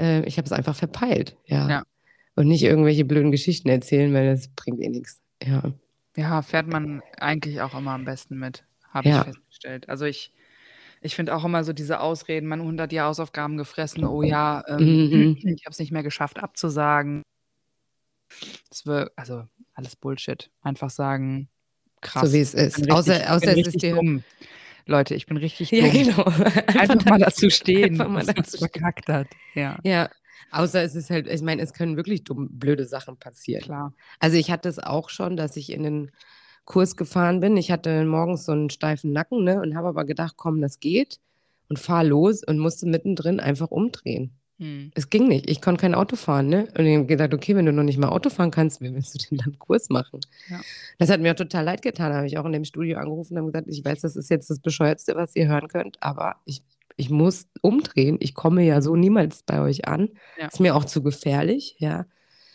Äh, 0.00 0.22
ich 0.24 0.36
habe 0.38 0.46
es 0.46 0.52
einfach 0.52 0.76
verpeilt, 0.76 1.36
ja. 1.46 1.84
Ja. 2.36 2.42
Und 2.42 2.48
nicht 2.48 2.62
irgendwelche 2.62 3.04
blöden 3.04 3.30
Geschichten 3.30 3.68
erzählen, 3.68 4.12
weil 4.14 4.26
das 4.26 4.48
bringt 4.48 4.80
eh 4.80 4.88
nichts. 4.88 5.20
Ja. 5.42 5.72
Ja, 6.16 6.42
fährt 6.42 6.66
man 6.66 7.02
eigentlich 7.18 7.60
auch 7.62 7.76
immer 7.76 7.92
am 7.92 8.04
besten 8.04 8.38
mit, 8.38 8.64
habe 8.90 9.08
ich 9.08 9.14
festgestellt. 9.14 9.88
Also 9.88 10.04
ich 10.04 10.32
ich 11.02 11.16
finde 11.16 11.34
auch 11.34 11.44
immer 11.44 11.64
so 11.64 11.72
diese 11.72 12.00
Ausreden, 12.00 12.46
man 12.46 12.60
100 12.60 12.92
Jahre 12.92 13.08
Hausaufgaben 13.08 13.56
gefressen, 13.56 14.04
oh 14.04 14.22
ja, 14.22 14.62
ähm, 14.68 14.78
mhm. 14.78 15.36
ich 15.56 15.64
habe 15.64 15.72
es 15.72 15.78
nicht 15.78 15.92
mehr 15.92 16.04
geschafft 16.04 16.38
abzusagen. 16.38 17.22
Das 18.70 18.86
wird, 18.86 19.10
also 19.16 19.44
alles 19.74 19.96
Bullshit. 19.96 20.50
Einfach 20.62 20.90
sagen, 20.90 21.48
krass. 22.00 22.28
So 22.28 22.32
wie 22.32 22.40
es 22.40 22.54
ist. 22.54 22.78
Richtig, 22.78 22.92
außer 22.92 23.34
außer 23.34 23.58
es 23.58 23.66
ist 23.66 23.82
dir... 23.82 23.94
dumm. 23.94 24.22
Leute, 24.86 25.14
ich 25.14 25.26
bin 25.26 25.36
richtig 25.36 25.70
dumm. 25.70 25.78
Ja, 25.80 25.92
genau. 25.92 26.24
Einfach, 26.24 26.76
einfach 26.76 27.04
mal 27.04 27.18
dazu 27.18 27.50
stehen, 27.50 28.00
einfach 28.00 28.08
mal 28.08 28.24
dazu 28.24 28.58
verkackt 28.58 29.08
hat. 29.08 29.28
Ja. 29.54 29.78
ja, 29.84 30.08
außer 30.50 30.82
es 30.82 30.94
ist 30.94 31.10
halt, 31.10 31.28
ich 31.28 31.42
meine, 31.42 31.62
es 31.62 31.72
können 31.72 31.96
wirklich 31.96 32.24
dumm, 32.24 32.48
blöde 32.50 32.86
Sachen 32.86 33.16
passieren. 33.16 33.62
Klar. 33.62 33.94
Also 34.18 34.36
ich 34.36 34.50
hatte 34.50 34.68
es 34.68 34.78
auch 34.78 35.08
schon, 35.08 35.36
dass 35.36 35.56
ich 35.56 35.72
in 35.72 35.82
den 35.82 36.10
Kurs 36.64 36.96
gefahren 36.96 37.40
bin. 37.40 37.56
Ich 37.56 37.70
hatte 37.70 38.04
morgens 38.04 38.44
so 38.44 38.52
einen 38.52 38.70
steifen 38.70 39.12
Nacken 39.12 39.44
ne, 39.44 39.60
und 39.60 39.76
habe 39.76 39.88
aber 39.88 40.04
gedacht, 40.04 40.34
komm, 40.36 40.60
das 40.60 40.80
geht 40.80 41.18
und 41.68 41.78
fahr 41.78 42.04
los 42.04 42.42
und 42.44 42.58
musste 42.58 42.86
mittendrin 42.86 43.40
einfach 43.40 43.70
umdrehen. 43.70 44.32
Hm. 44.58 44.92
Es 44.94 45.10
ging 45.10 45.26
nicht. 45.26 45.50
Ich 45.50 45.60
konnte 45.60 45.80
kein 45.80 45.94
Auto 45.94 46.14
fahren. 46.14 46.48
Ne? 46.48 46.68
Und 46.78 46.86
ich 46.86 46.96
habe 46.96 47.06
gedacht, 47.06 47.34
okay, 47.34 47.56
wenn 47.56 47.66
du 47.66 47.72
noch 47.72 47.82
nicht 47.82 47.98
mal 47.98 48.10
Auto 48.10 48.30
fahren 48.30 48.50
kannst, 48.50 48.80
wie 48.80 48.94
willst 48.94 49.14
du 49.14 49.18
denn 49.18 49.38
dann 49.38 49.58
Kurs 49.58 49.88
machen? 49.88 50.20
Ja. 50.48 50.60
Das 50.98 51.10
hat 51.10 51.20
mir 51.20 51.32
auch 51.32 51.36
total 51.36 51.64
leid 51.64 51.82
getan. 51.82 52.10
Da 52.10 52.18
habe 52.18 52.26
ich 52.26 52.38
auch 52.38 52.44
in 52.44 52.52
dem 52.52 52.64
Studio 52.64 52.98
angerufen 52.98 53.36
und 53.38 53.46
gesagt, 53.46 53.66
ich 53.68 53.84
weiß, 53.84 54.02
das 54.02 54.14
ist 54.14 54.30
jetzt 54.30 54.50
das 54.50 54.60
Bescheuertste, 54.60 55.16
was 55.16 55.34
ihr 55.34 55.48
hören 55.48 55.66
könnt, 55.66 56.00
aber 56.00 56.36
ich, 56.44 56.62
ich 56.96 57.10
muss 57.10 57.46
umdrehen. 57.60 58.16
Ich 58.20 58.34
komme 58.34 58.62
ja 58.62 58.80
so 58.80 58.96
niemals 58.96 59.42
bei 59.42 59.60
euch 59.60 59.86
an. 59.86 60.10
Ja. 60.38 60.46
Ist 60.46 60.60
mir 60.60 60.74
auch 60.74 60.84
zu 60.84 61.02
gefährlich, 61.02 61.76
ja. 61.78 62.06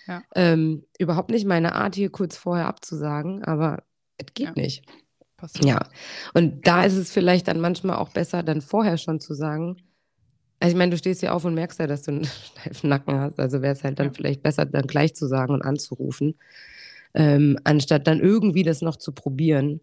ja. 0.07 0.21
Ähm, 0.35 0.85
überhaupt 0.99 1.31
nicht 1.31 1.45
meine 1.45 1.75
Art, 1.75 1.95
hier 1.95 2.11
kurz 2.11 2.37
vorher 2.37 2.67
abzusagen, 2.67 3.43
aber 3.43 3.83
es 4.17 4.33
geht 4.33 4.47
ja. 4.47 4.53
nicht. 4.55 4.85
Passiert. 5.37 5.65
Ja, 5.65 5.87
und 6.33 6.65
da 6.65 6.83
ist 6.83 6.95
es 6.95 7.11
vielleicht 7.11 7.47
dann 7.47 7.59
manchmal 7.59 7.97
auch 7.97 8.09
besser, 8.09 8.41
dann 8.41 8.61
vorher 8.61 8.97
schon 8.97 9.19
zu 9.19 9.35
sagen, 9.35 9.77
also 10.59 10.71
ich 10.71 10.77
meine, 10.77 10.89
du 10.89 10.97
stehst 10.97 11.21
ja 11.21 11.33
auf 11.33 11.45
und 11.45 11.53
merkst 11.53 11.79
ja, 11.79 11.85
dass 11.85 12.01
du 12.01 12.11
einen 12.11 12.25
steifen 12.61 12.89
Nacken 12.89 13.19
hast, 13.19 13.39
also 13.39 13.61
wäre 13.61 13.73
es 13.73 13.83
halt 13.83 13.99
dann 13.99 14.13
vielleicht 14.13 14.41
besser, 14.41 14.65
dann 14.65 14.87
gleich 14.87 15.13
zu 15.15 15.27
sagen 15.27 15.53
und 15.53 15.61
anzurufen, 15.61 16.35
ähm, 17.13 17.59
anstatt 17.63 18.07
dann 18.07 18.19
irgendwie 18.19 18.63
das 18.63 18.81
noch 18.81 18.95
zu 18.95 19.11
probieren, 19.11 19.81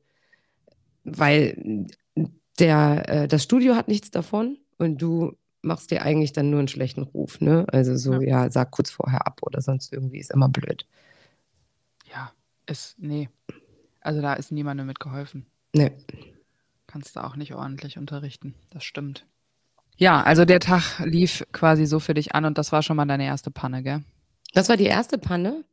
weil 1.05 1.87
der, 2.59 3.09
äh, 3.09 3.29
das 3.29 3.43
Studio 3.43 3.75
hat 3.75 3.89
nichts 3.89 4.11
davon 4.11 4.59
und 4.79 5.01
du 5.01 5.37
machst 5.63 5.91
dir 5.91 6.03
eigentlich 6.03 6.33
dann 6.33 6.51
nur 6.51 6.59
einen 6.59 6.69
schlechten 6.69 7.03
Ruf, 7.03 7.41
ne? 7.41 7.67
Also 7.73 7.97
so, 7.97 8.15
ja, 8.15 8.45
ja 8.45 8.51
sag 8.51 8.71
kurz 8.71 8.91
vorher 8.91 9.27
ab 9.27 9.41
oder 9.43 9.63
sonst 9.63 9.93
irgendwie 9.93 10.19
ist 10.19 10.31
immer 10.31 10.49
blöd. 10.49 10.87
Ja, 12.13 12.33
ist, 12.67 12.97
nee, 12.99 13.29
also 14.01 14.21
da 14.21 14.35
ist 14.35 14.53
niemandem 14.53 14.87
mitgeholfen. 14.87 15.47
Nee. 15.75 15.93
Kannst 16.87 17.17
du 17.17 17.25
auch 17.25 17.37
nicht 17.37 17.55
ordentlich 17.55 17.99
unterrichten. 17.99 18.55
Das 18.71 18.85
stimmt. 18.85 19.27
Ja, 19.97 20.23
also 20.23 20.45
der 20.45 20.61
Tag 20.61 21.01
lief 21.05 21.45
quasi 21.53 21.87
so 21.87 21.99
für 22.01 22.15
dich 22.15 22.35
an 22.35 22.45
und 22.45 22.59
das 22.59 22.71
war 22.71 22.83
schon 22.83 22.97
mal 22.97 23.07
deine 23.07 23.25
erste 23.25 23.51
Panne, 23.51 23.83
gell? 23.83 24.05
Das 24.53 24.69
war 24.69 24.77
die 24.77 24.85
erste 24.85 25.19
Panne. 25.19 25.65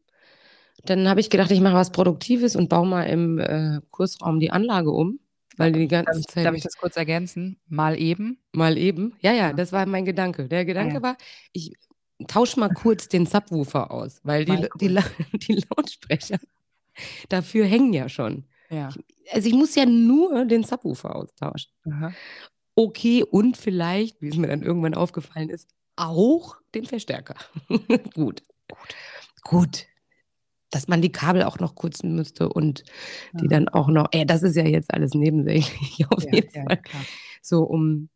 Dann 0.86 1.08
habe 1.08 1.20
ich 1.20 1.30
gedacht, 1.30 1.52
ich 1.52 1.62
mache 1.62 1.76
was 1.76 1.92
Produktives 1.92 2.56
und 2.56 2.70
baue 2.70 2.88
mal 2.88 3.04
im 3.04 3.38
äh, 3.38 3.82
Kursraum 3.92 4.40
die 4.40 4.52
Anlage 4.52 4.92
um. 4.92 5.20
Weil 5.58 5.72
die 5.74 5.88
ganze 5.88 6.12
darf 6.12 6.20
ich, 6.20 6.28
Zeit. 6.28 6.46
Darf 6.46 6.56
ich 6.56 6.64
das 6.64 6.78
kurz 6.78 6.96
ergänzen? 6.96 7.60
Mal 7.68 8.00
eben? 8.00 8.40
Mal 8.54 8.78
eben. 8.78 9.14
Ja, 9.22 9.34
ja, 9.34 9.54
das 9.54 9.72
war 9.72 9.86
mein 9.86 10.06
Gedanke. 10.06 10.48
Der 10.48 10.66
Gedanke 10.66 10.96
ja. 10.96 11.02
war, 11.02 11.18
ich 11.52 11.74
tausche 12.28 12.60
mal 12.60 12.70
kurz 12.70 13.08
den 13.10 13.26
Subwoofer 13.26 13.92
aus, 13.92 14.22
weil 14.24 14.46
die, 14.46 14.68
die, 14.80 14.88
die 15.34 15.64
Lautsprecher 15.70 16.40
Dafür 17.30 17.66
hängen 17.66 17.94
ja 17.94 18.10
schon. 18.10 18.46
Ja. 18.70 18.90
Also 19.32 19.48
ich 19.48 19.54
muss 19.54 19.76
ja 19.76 19.86
nur 19.86 20.46
den 20.46 20.64
Subwoofer 20.64 21.16
austauschen. 21.16 21.72
Aha. 21.86 22.14
Okay, 22.76 23.24
und 23.24 23.58
vielleicht, 23.58 24.22
wie 24.22 24.30
es 24.30 24.38
mir 24.38 24.48
dann 24.48 24.62
irgendwann 24.62 24.94
aufgefallen 24.94 25.50
ist, 25.50 25.70
auch 25.96 26.56
den 26.74 26.86
Verstärker. 26.86 27.36
Gut. 28.14 28.44
Gut. 28.68 28.96
Gut. 29.44 29.88
Dass 30.72 30.88
man 30.88 31.02
die 31.02 31.12
Kabel 31.12 31.44
auch 31.44 31.60
noch 31.60 31.76
kurzen 31.76 32.16
müsste 32.16 32.50
und 32.50 32.84
ja. 33.34 33.42
die 33.42 33.48
dann 33.48 33.68
auch 33.70 33.90
noch, 33.90 34.08
ey, 34.12 34.26
das 34.26 34.42
ist 34.42 34.56
ja 34.56 34.66
jetzt 34.66 34.94
alles 34.94 35.14
nebensächlich 35.14 36.06
auf 36.10 36.24
ja, 36.24 36.32
jeden 36.34 36.54
ja, 36.54 36.64
Fall. 36.64 36.82
So 37.42 37.64
um, 37.64 38.10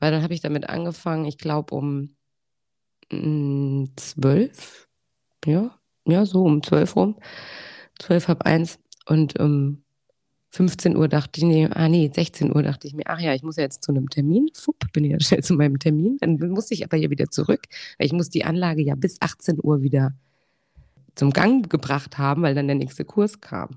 weil 0.00 0.10
dann 0.10 0.22
habe 0.22 0.34
ich 0.34 0.40
damit 0.40 0.68
angefangen, 0.68 1.26
ich 1.26 1.38
glaube 1.38 1.74
um 1.74 2.16
mm, 3.12 3.84
zwölf, 3.96 4.88
ja, 5.44 5.78
ja, 6.06 6.26
so 6.26 6.42
um 6.42 6.62
zwölf 6.62 6.96
rum 6.96 7.16
zwölf, 8.00 8.28
halb 8.28 8.42
eins. 8.42 8.78
Und 9.06 9.38
um 9.38 9.82
15 10.50 10.96
Uhr 10.96 11.08
dachte 11.08 11.40
ich, 11.40 11.44
nee, 11.44 11.68
ah 11.70 11.88
nee, 11.88 12.10
16 12.12 12.54
Uhr 12.54 12.62
dachte 12.62 12.86
ich 12.88 12.94
mir, 12.94 13.04
ach 13.06 13.20
ja, 13.20 13.34
ich 13.34 13.42
muss 13.42 13.56
ja 13.56 13.62
jetzt 13.62 13.84
zu 13.84 13.92
einem 13.92 14.08
Termin. 14.08 14.48
Fupp, 14.54 14.92
bin 14.92 15.04
ich 15.04 15.12
ja 15.12 15.20
schnell 15.20 15.44
zu 15.44 15.54
meinem 15.54 15.78
Termin. 15.78 16.18
Dann 16.20 16.36
musste 16.50 16.74
ich 16.74 16.84
aber 16.84 16.96
hier 16.96 17.10
wieder 17.10 17.26
zurück, 17.26 17.62
weil 17.98 18.06
ich 18.06 18.12
muss 18.12 18.30
die 18.30 18.44
Anlage 18.44 18.82
ja 18.82 18.94
bis 18.96 19.20
18 19.20 19.58
Uhr 19.62 19.82
wieder 19.82 20.12
zum 21.14 21.30
Gang 21.32 21.68
gebracht 21.70 22.18
haben, 22.18 22.42
weil 22.42 22.54
dann 22.54 22.66
der 22.66 22.76
nächste 22.76 23.04
Kurs 23.04 23.40
kam. 23.40 23.70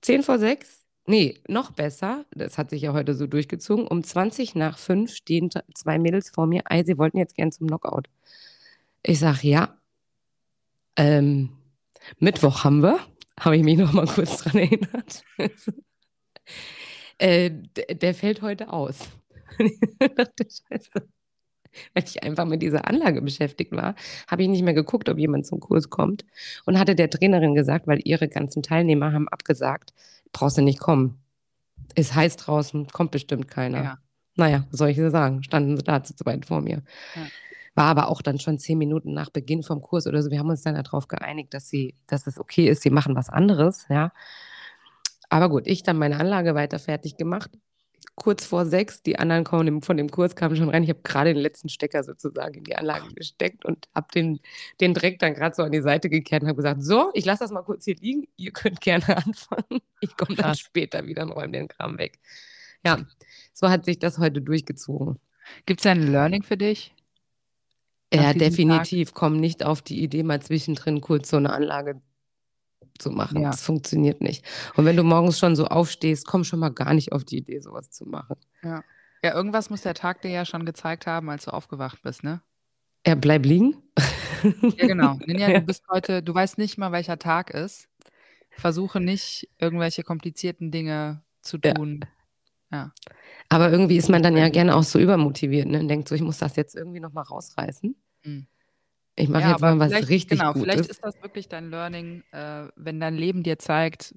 Zehn 0.00 0.22
vor 0.22 0.38
sechs, 0.38 0.84
nee, 1.06 1.40
noch 1.48 1.70
besser, 1.72 2.24
das 2.32 2.58
hat 2.58 2.70
sich 2.70 2.82
ja 2.82 2.92
heute 2.92 3.14
so 3.14 3.26
durchgezogen, 3.26 3.86
um 3.86 4.02
20 4.02 4.54
nach 4.54 4.78
fünf 4.78 5.14
stehen 5.14 5.50
zwei 5.74 5.98
Mädels 5.98 6.30
vor 6.30 6.46
mir, 6.46 6.62
ey, 6.68 6.84
sie 6.84 6.98
wollten 6.98 7.18
jetzt 7.18 7.36
gern 7.36 7.52
zum 7.52 7.68
Knockout. 7.68 8.08
Ich 9.02 9.18
sage, 9.18 9.48
ja, 9.48 9.76
ähm, 10.96 11.50
Mittwoch 12.18 12.64
haben 12.64 12.82
wir, 12.82 12.98
habe 13.38 13.56
ich 13.56 13.62
mich 13.62 13.78
noch 13.78 13.92
mal 13.92 14.06
kurz 14.06 14.38
dran 14.38 14.58
erinnert. 14.58 15.24
äh, 17.18 17.50
der 17.50 18.14
fällt 18.14 18.42
heute 18.42 18.72
aus. 18.72 19.08
Scheiße. 19.58 21.08
Weil 21.94 22.04
ich 22.04 22.22
einfach 22.22 22.44
mit 22.44 22.62
dieser 22.62 22.88
Anlage 22.88 23.22
beschäftigt 23.22 23.72
war, 23.72 23.94
habe 24.26 24.42
ich 24.42 24.48
nicht 24.48 24.62
mehr 24.62 24.74
geguckt, 24.74 25.08
ob 25.08 25.18
jemand 25.18 25.46
zum 25.46 25.60
Kurs 25.60 25.90
kommt. 25.90 26.24
Und 26.64 26.78
hatte 26.78 26.94
der 26.94 27.10
Trainerin 27.10 27.54
gesagt, 27.54 27.86
weil 27.86 28.00
ihre 28.04 28.28
ganzen 28.28 28.62
Teilnehmer 28.62 29.12
haben 29.12 29.28
abgesagt, 29.28 29.92
brauchst 30.32 30.58
du 30.58 30.62
nicht 30.62 30.80
kommen. 30.80 31.18
Ist 31.94 32.14
heiß 32.14 32.36
draußen, 32.36 32.88
kommt 32.88 33.10
bestimmt 33.10 33.48
keiner. 33.48 33.82
Ja. 33.82 33.98
naja, 34.36 34.66
was 34.70 34.78
soll 34.78 34.90
ich 34.90 34.98
sagen? 35.10 35.42
Standen 35.42 35.76
sie 35.76 35.82
da 35.82 36.02
zu 36.02 36.14
zweit 36.14 36.46
vor 36.46 36.60
mir. 36.60 36.82
Ja. 37.14 37.22
War 37.74 37.86
aber 37.86 38.08
auch 38.08 38.20
dann 38.20 38.38
schon 38.38 38.58
zehn 38.58 38.78
Minuten 38.78 39.14
nach 39.14 39.30
Beginn 39.30 39.62
vom 39.62 39.80
Kurs 39.80 40.06
oder 40.06 40.22
so. 40.22 40.30
Wir 40.30 40.38
haben 40.38 40.50
uns 40.50 40.62
dann 40.62 40.74
darauf 40.74 41.08
geeinigt, 41.08 41.54
dass 41.54 41.68
sie, 41.68 41.94
dass 42.06 42.26
es 42.26 42.38
okay 42.38 42.68
ist, 42.68 42.82
sie 42.82 42.90
machen 42.90 43.16
was 43.16 43.30
anderes, 43.30 43.86
ja. 43.88 44.12
Aber 45.30 45.48
gut, 45.48 45.66
ich 45.66 45.82
dann 45.82 45.96
meine 45.96 46.20
Anlage 46.20 46.54
weiter 46.54 46.78
fertig 46.78 47.16
gemacht. 47.16 47.50
Kurz 48.14 48.44
vor 48.44 48.66
sechs, 48.66 49.02
die 49.02 49.18
anderen 49.18 49.42
kommen 49.42 49.80
von 49.80 49.96
dem 49.96 50.10
Kurs 50.10 50.36
kamen 50.36 50.54
schon 50.54 50.68
rein. 50.68 50.82
Ich 50.82 50.90
habe 50.90 51.00
gerade 51.02 51.32
den 51.32 51.42
letzten 51.42 51.70
Stecker 51.70 52.04
sozusagen 52.04 52.56
in 52.56 52.64
die 52.64 52.76
Anlage 52.76 53.14
gesteckt 53.14 53.64
und 53.64 53.88
habe 53.94 54.08
den, 54.14 54.40
den 54.80 54.92
Dreck 54.92 55.18
dann 55.18 55.32
gerade 55.34 55.54
so 55.54 55.62
an 55.62 55.72
die 55.72 55.80
Seite 55.80 56.10
gekehrt 56.10 56.42
und 56.42 56.48
habe 56.48 56.56
gesagt, 56.56 56.82
so, 56.82 57.10
ich 57.14 57.24
lasse 57.24 57.44
das 57.44 57.52
mal 57.52 57.62
kurz 57.62 57.86
hier 57.86 57.96
liegen. 57.96 58.28
Ihr 58.36 58.52
könnt 58.52 58.82
gerne 58.82 59.16
anfangen. 59.16 59.80
Ich 60.00 60.14
komme 60.16 60.36
dann 60.36 60.54
später 60.54 61.06
wieder 61.06 61.22
und 61.22 61.32
räume 61.32 61.52
den 61.52 61.68
Kram 61.68 61.96
weg. 61.96 62.18
Ja, 62.84 63.06
so 63.54 63.70
hat 63.70 63.86
sich 63.86 63.98
das 63.98 64.18
heute 64.18 64.42
durchgezogen. 64.42 65.18
Gibt 65.64 65.80
es 65.80 65.86
ein 65.86 66.12
Learning 66.12 66.42
für 66.42 66.58
dich? 66.58 66.94
Ja, 68.12 68.34
definitiv. 68.34 69.14
Komm 69.14 69.38
nicht 69.38 69.64
auf 69.64 69.80
die 69.80 70.02
Idee, 70.02 70.22
mal 70.22 70.42
zwischendrin 70.42 71.00
kurz 71.00 71.30
so 71.30 71.38
eine 71.38 71.52
Anlage 71.52 72.00
zu 72.98 73.10
machen. 73.10 73.42
Ja. 73.42 73.50
Das 73.50 73.62
funktioniert 73.62 74.20
nicht. 74.20 74.44
Und 74.76 74.84
wenn 74.84 74.96
du 74.96 75.02
morgens 75.04 75.38
schon 75.38 75.56
so 75.56 75.66
aufstehst, 75.66 76.26
komm 76.26 76.44
schon 76.44 76.58
mal 76.58 76.70
gar 76.70 76.94
nicht 76.94 77.12
auf 77.12 77.24
die 77.24 77.38
Idee, 77.38 77.60
sowas 77.60 77.90
zu 77.90 78.04
machen. 78.06 78.36
Ja. 78.62 78.82
Ja, 79.24 79.34
irgendwas 79.34 79.70
muss 79.70 79.82
der 79.82 79.94
Tag 79.94 80.22
dir 80.22 80.30
ja 80.32 80.44
schon 80.44 80.66
gezeigt 80.66 81.06
haben, 81.06 81.30
als 81.30 81.44
du 81.44 81.52
aufgewacht 81.52 82.02
bist, 82.02 82.24
ne? 82.24 82.42
Ja, 83.06 83.14
bleib 83.14 83.44
liegen. 83.46 83.76
Ja, 84.76 84.86
genau. 84.88 85.14
Ninja, 85.26 85.48
Ja. 85.48 85.60
du 85.60 85.66
bist 85.66 85.84
heute, 85.88 86.22
du 86.22 86.34
weißt 86.34 86.58
nicht 86.58 86.76
mal, 86.76 86.90
welcher 86.90 87.18
Tag 87.18 87.50
ist. 87.50 87.88
Versuche 88.50 89.00
nicht, 89.00 89.48
irgendwelche 89.58 90.02
komplizierten 90.02 90.70
Dinge 90.72 91.22
zu 91.40 91.58
Ja. 91.64 91.74
tun. 91.74 92.00
Ja. 92.72 92.92
Aber 93.48 93.70
irgendwie 93.70 93.96
ist 93.96 94.08
man 94.08 94.22
dann 94.22 94.36
ja 94.36 94.48
gerne 94.48 94.74
auch 94.74 94.82
so 94.82 94.98
übermotiviert 94.98 95.68
ne? 95.68 95.78
und 95.80 95.88
denkt 95.88 96.08
so, 96.08 96.14
ich 96.14 96.22
muss 96.22 96.38
das 96.38 96.56
jetzt 96.56 96.74
irgendwie 96.74 97.00
noch 97.00 97.12
mal 97.12 97.22
rausreißen. 97.22 97.94
Mhm. 98.24 98.46
Ich 99.16 99.28
mache 99.28 99.42
Ja, 99.42 99.50
jetzt 99.50 99.60
mal 99.60 99.78
was 99.78 99.90
vielleicht, 99.90 100.08
richtig 100.08 100.38
genau, 100.38 100.52
vielleicht 100.54 100.78
Gutes. 100.78 100.88
ist 100.96 101.04
das 101.04 101.22
wirklich 101.22 101.48
dein 101.48 101.70
Learning, 101.70 102.22
äh, 102.32 102.68
wenn 102.76 102.98
dein 103.00 103.16
Leben 103.16 103.42
dir 103.42 103.58
zeigt, 103.58 104.14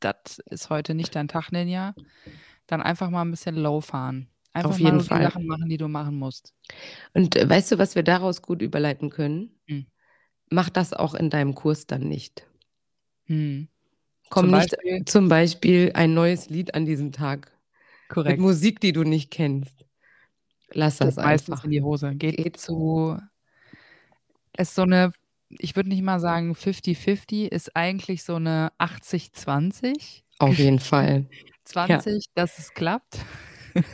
das 0.00 0.38
ist 0.50 0.70
heute 0.70 0.94
nicht 0.94 1.14
dein 1.14 1.28
Tag, 1.28 1.50
Ninja, 1.52 1.94
dann 2.66 2.82
einfach 2.82 3.10
mal 3.10 3.22
ein 3.22 3.30
bisschen 3.30 3.56
low 3.56 3.80
fahren. 3.80 4.28
Einfach 4.52 4.70
Auf 4.70 4.78
mal 4.78 4.84
jeden 4.86 4.96
nur 4.96 5.02
die 5.02 5.08
Fall. 5.08 5.22
Sachen 5.22 5.46
machen, 5.46 5.68
die 5.68 5.76
du 5.76 5.88
machen 5.88 6.16
musst. 6.16 6.54
Und 7.14 7.36
äh, 7.36 7.48
weißt 7.48 7.72
du, 7.72 7.78
was 7.78 7.94
wir 7.94 8.02
daraus 8.02 8.42
gut 8.42 8.62
überleiten 8.62 9.10
können? 9.10 9.50
Hm. 9.68 9.86
Mach 10.50 10.70
das 10.70 10.92
auch 10.92 11.14
in 11.14 11.30
deinem 11.30 11.54
Kurs 11.54 11.86
dann 11.86 12.08
nicht. 12.08 12.46
Hm. 13.26 13.68
Komm 14.30 14.46
Zum 14.46 14.50
nicht 14.58 14.70
Beispiel? 14.70 15.04
zum 15.06 15.28
Beispiel 15.28 15.90
ein 15.94 16.14
neues 16.14 16.48
Lied 16.50 16.74
an 16.74 16.86
diesem 16.86 17.12
Tag 17.12 17.52
mit 18.08 18.14
Korrekt. 18.14 18.40
Musik, 18.40 18.80
die 18.80 18.92
du 18.92 19.04
nicht 19.04 19.30
kennst. 19.30 19.84
Lass 20.72 20.98
das 20.98 21.16
meistens 21.16 21.56
einfach. 21.56 21.64
in 21.64 21.70
die 21.70 21.82
Hose. 21.82 22.14
Geht, 22.14 22.36
Geht 22.36 22.56
zu, 22.58 23.18
ist 24.58 24.74
so 24.74 24.82
eine, 24.82 25.12
ich 25.50 25.76
würde 25.76 25.88
nicht 25.88 26.02
mal 26.02 26.20
sagen 26.20 26.52
50-50, 26.52 27.48
ist 27.48 27.74
eigentlich 27.76 28.24
so 28.24 28.36
eine 28.36 28.72
80-20. 28.78 30.22
Auf 30.38 30.58
jeden 30.58 30.78
Fall. 30.78 31.26
20, 31.64 32.26
dass 32.34 32.58
es 32.58 32.72
klappt. 32.74 33.18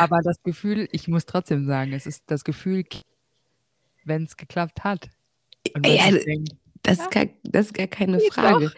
Aber 0.00 0.20
das 0.22 0.42
Gefühl, 0.42 0.88
ich 0.92 1.08
muss 1.08 1.26
trotzdem 1.26 1.66
sagen, 1.66 1.92
es 1.92 2.06
ist 2.06 2.24
das 2.26 2.44
Gefühl, 2.44 2.84
wenn 4.04 4.24
es 4.24 4.36
geklappt 4.36 4.84
hat. 4.84 5.08
Ja, 5.84 6.10
Das 6.82 6.98
Ja. 6.98 7.04
ist 7.04 7.10
gar, 7.10 7.26
das 7.44 7.66
ist 7.66 7.74
gar 7.74 7.86
keine 7.86 8.20
Frage. 8.20 8.72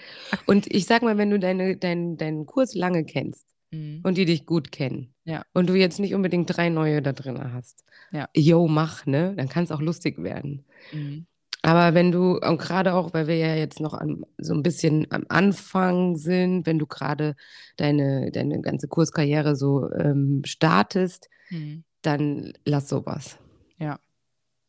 Und 0.46 0.72
ich 0.72 0.86
sag 0.86 1.02
mal, 1.02 1.16
wenn 1.16 1.30
du 1.30 1.38
deine, 1.38 1.76
dein, 1.76 2.16
deinen 2.16 2.46
Kurs 2.46 2.74
lange 2.74 3.04
kennst 3.04 3.46
mhm. 3.74 4.00
und 4.02 4.16
die 4.18 4.24
dich 4.24 4.46
gut 4.46 4.70
kennen 4.72 5.14
Ja. 5.24 5.44
und 5.52 5.68
du 5.68 5.74
jetzt 5.74 5.98
nicht 6.00 6.14
unbedingt 6.14 6.54
drei 6.56 6.68
neue 6.68 7.02
da 7.02 7.12
drin 7.12 7.52
hast, 7.52 7.84
Ja. 8.12 8.28
yo, 8.34 8.68
mach, 8.68 9.06
ne? 9.06 9.34
Dann 9.36 9.48
kann 9.48 9.64
es 9.64 9.72
auch 9.72 9.80
lustig 9.80 10.22
werden. 10.22 10.64
Mhm. 10.92 11.26
Aber 11.62 11.94
wenn 11.94 12.12
du, 12.12 12.38
und 12.38 12.58
gerade 12.58 12.92
auch, 12.92 13.14
weil 13.14 13.26
wir 13.26 13.36
ja 13.38 13.54
jetzt 13.54 13.80
noch 13.80 13.94
am, 13.94 14.24
so 14.36 14.52
ein 14.52 14.62
bisschen 14.62 15.06
am 15.10 15.24
Anfang 15.30 16.14
sind, 16.16 16.66
wenn 16.66 16.78
du 16.78 16.86
gerade 16.86 17.36
deine, 17.78 18.30
deine 18.32 18.60
ganze 18.60 18.86
Kurskarriere 18.86 19.56
so 19.56 19.90
ähm, 19.92 20.42
startest, 20.44 21.28
Mhm. 21.50 21.84
dann 22.02 22.52
lass 22.66 22.88
sowas. 22.88 23.38
Ja. 23.78 23.98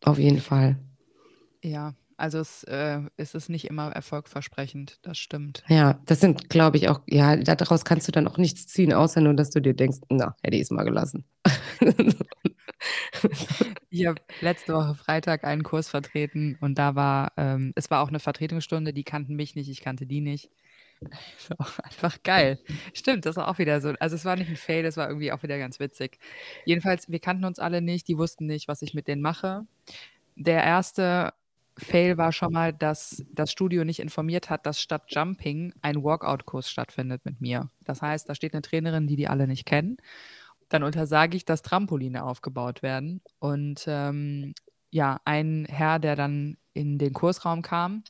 Auf 0.04 0.20
jeden 0.20 0.40
Fall. 0.40 0.78
Ja, 1.64 1.94
also 2.18 2.40
es, 2.40 2.64
äh, 2.64 3.02
es 3.18 3.36
ist 3.36 3.50
nicht 3.50 3.66
immer 3.66 3.92
erfolgversprechend, 3.92 5.00
das 5.02 5.18
stimmt. 5.18 5.64
Ja, 5.68 6.00
das 6.06 6.20
sind, 6.20 6.50
glaube 6.50 6.78
ich, 6.78 6.90
auch, 6.90 7.02
ja, 7.08 7.36
daraus 7.36 7.86
kannst 7.86 8.08
du 8.08 8.12
dann 8.12 8.28
auch 8.28 8.38
nichts 8.38 8.68
ziehen, 8.68 8.94
außer 8.94 9.22
nur, 9.22 9.34
dass 9.34 9.50
du 9.50 9.62
dir 9.62 9.74
denkst, 9.74 10.00
na, 10.10 10.36
hätte 10.44 10.56
ich 10.56 10.64
es 10.64 10.72
mal 10.72 10.84
gelassen. 10.84 11.26
Ich 13.90 14.06
habe 14.06 14.22
letzte 14.42 14.74
Woche 14.74 14.96
Freitag 14.96 15.44
einen 15.44 15.64
Kurs 15.64 15.90
vertreten 15.90 16.58
und 16.60 16.78
da 16.78 16.96
war, 16.96 17.32
ähm, 17.38 17.72
es 17.76 17.90
war 17.90 18.02
auch 18.04 18.10
eine 18.10 18.20
Vertretungsstunde, 18.20 18.94
die 18.94 19.04
kannten 19.04 19.36
mich 19.36 19.56
nicht, 19.56 19.70
ich 19.70 19.82
kannte 19.82 20.06
die 20.06 20.22
nicht. 20.22 20.52
War 21.48 21.60
auch 21.60 21.80
einfach 21.84 22.22
geil. 22.24 22.60
Stimmt, 22.94 23.26
das 23.26 23.36
war 23.36 23.48
auch 23.48 23.58
wieder 23.58 23.82
so. 23.82 23.94
Also 24.00 24.16
es 24.16 24.26
war 24.26 24.36
nicht 24.36 24.50
ein 24.50 24.58
Fail, 24.58 24.84
das 24.84 24.98
war 24.98 25.08
irgendwie 25.08 25.32
auch 25.32 25.44
wieder 25.44 25.58
ganz 25.58 25.80
witzig. 25.80 26.20
Jedenfalls, 26.66 27.10
wir 27.10 27.20
kannten 27.20 27.46
uns 27.46 27.60
alle 27.60 27.82
nicht, 27.82 28.08
die 28.08 28.18
wussten 28.18 28.46
nicht, 28.46 28.68
was 28.68 28.82
ich 28.82 28.94
mit 28.94 29.08
denen 29.08 29.22
mache. 29.22 29.66
Der 30.36 30.64
erste 30.64 31.34
Fail 31.78 32.18
war 32.18 32.32
schon 32.32 32.54
mal, 32.54 32.72
dass 32.74 33.24
das 33.34 33.52
Studio 33.52 33.84
nicht 33.84 34.00
informiert 34.00 34.50
hat, 34.50 34.66
dass 34.66 34.80
statt 34.80 35.04
Jumping 35.10 35.74
ein 35.82 36.04
Walkout-Kurs 36.04 36.70
stattfindet 36.70 37.26
mit 37.26 37.42
mir. 37.42 37.70
Das 37.84 38.02
heißt, 38.02 38.30
da 38.30 38.36
steht 38.36 38.54
eine 38.54 38.62
Trainerin, 38.62 39.08
die 39.08 39.18
die 39.18 39.28
alle 39.28 39.48
nicht 39.48 39.66
kennen. 39.66 39.98
Dann 40.70 40.84
untersage 40.84 41.36
ich, 41.36 41.46
dass 41.46 41.62
Trampoline 41.62 42.24
aufgebaut 42.24 42.82
werden. 42.82 43.22
Und 43.40 43.84
ähm, 43.88 44.54
ja, 44.90 45.20
ein 45.26 45.66
Herr, 45.70 46.00
der 46.00 46.16
dann 46.16 46.58
in 46.74 46.98
den 46.98 47.14
Kursraum 47.14 47.62
kam, 47.62 48.04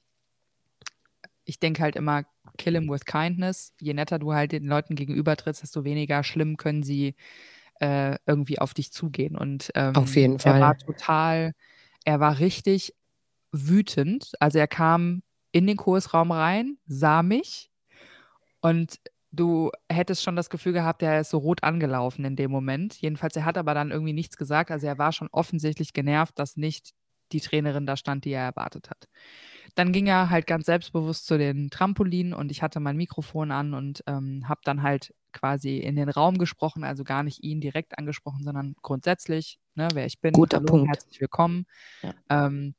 ich 1.43 1.59
denke 1.59 1.81
halt 1.81 1.95
immer, 1.95 2.23
kill 2.57 2.73
him 2.73 2.89
with 2.89 3.05
kindness. 3.05 3.73
Je 3.79 3.93
netter 3.93 4.19
du 4.19 4.33
halt 4.33 4.51
den 4.51 4.65
Leuten 4.65 4.95
gegenüber 4.95 5.35
trittst, 5.35 5.63
desto 5.63 5.83
weniger 5.83 6.23
schlimm 6.23 6.57
können 6.57 6.83
sie 6.83 7.15
äh, 7.79 8.17
irgendwie 8.25 8.59
auf 8.59 8.73
dich 8.73 8.91
zugehen. 8.91 9.35
Und 9.35 9.71
ähm, 9.75 9.95
Auf 9.95 10.15
jeden 10.15 10.39
er 10.39 10.59
war 10.59 10.75
Fall. 10.75 10.85
total, 10.85 11.53
er 12.03 12.19
war 12.19 12.39
richtig 12.39 12.93
wütend. 13.55 14.31
Also 14.39 14.59
er 14.59 14.67
kam 14.67 15.21
in 15.51 15.67
den 15.67 15.77
Kursraum 15.77 16.31
rein, 16.31 16.77
sah 16.85 17.23
mich 17.23 17.71
und 18.61 18.99
du 19.31 19.71
hättest 19.89 20.23
schon 20.23 20.35
das 20.35 20.49
Gefühl 20.49 20.73
gehabt, 20.73 21.01
er 21.01 21.19
ist 21.19 21.29
so 21.29 21.37
rot 21.37 21.63
angelaufen 21.63 22.25
in 22.25 22.35
dem 22.35 22.51
Moment. 22.51 22.95
Jedenfalls, 23.01 23.35
er 23.35 23.45
hat 23.45 23.57
aber 23.57 23.73
dann 23.73 23.91
irgendwie 23.91 24.13
nichts 24.13 24.37
gesagt. 24.37 24.71
Also 24.71 24.87
er 24.87 24.97
war 24.97 25.11
schon 25.11 25.29
offensichtlich 25.31 25.93
genervt, 25.93 26.39
dass 26.39 26.57
nicht 26.57 26.93
die 27.31 27.41
Trainerin 27.41 27.85
da 27.85 27.97
stand, 27.97 28.25
die 28.25 28.31
er 28.31 28.43
erwartet 28.43 28.89
hat. 28.89 29.07
Dann 29.73 29.91
ging 29.91 30.07
er 30.07 30.29
halt 30.29 30.47
ganz 30.47 30.67
selbstbewusst 30.67 31.25
zu 31.25 31.37
den 31.37 31.69
Trampolinen 31.69 32.33
und 32.33 32.51
ich 32.51 32.61
hatte 32.61 32.79
mein 32.79 32.97
Mikrofon 32.97 33.51
an 33.51 33.73
und 33.73 34.03
ähm, 34.07 34.47
habe 34.47 34.61
dann 34.63 34.83
halt 34.83 35.13
quasi 35.33 35.77
in 35.77 35.95
den 35.95 36.09
Raum 36.09 36.37
gesprochen, 36.37 36.83
also 36.83 37.03
gar 37.03 37.23
nicht 37.23 37.43
ihn 37.43 37.59
direkt 37.59 37.97
angesprochen, 37.97 38.43
sondern 38.43 38.75
grundsätzlich, 38.81 39.59
ne, 39.73 39.87
wer 39.93 40.05
ich 40.05 40.21
bin. 40.21 40.33
Guter 40.33 40.57
Hallo, 40.57 40.67
Punkt. 40.67 40.87
Herzlich 40.87 41.19
willkommen. 41.19 41.65
Ja. 42.03 42.13
Ähm, 42.29 42.75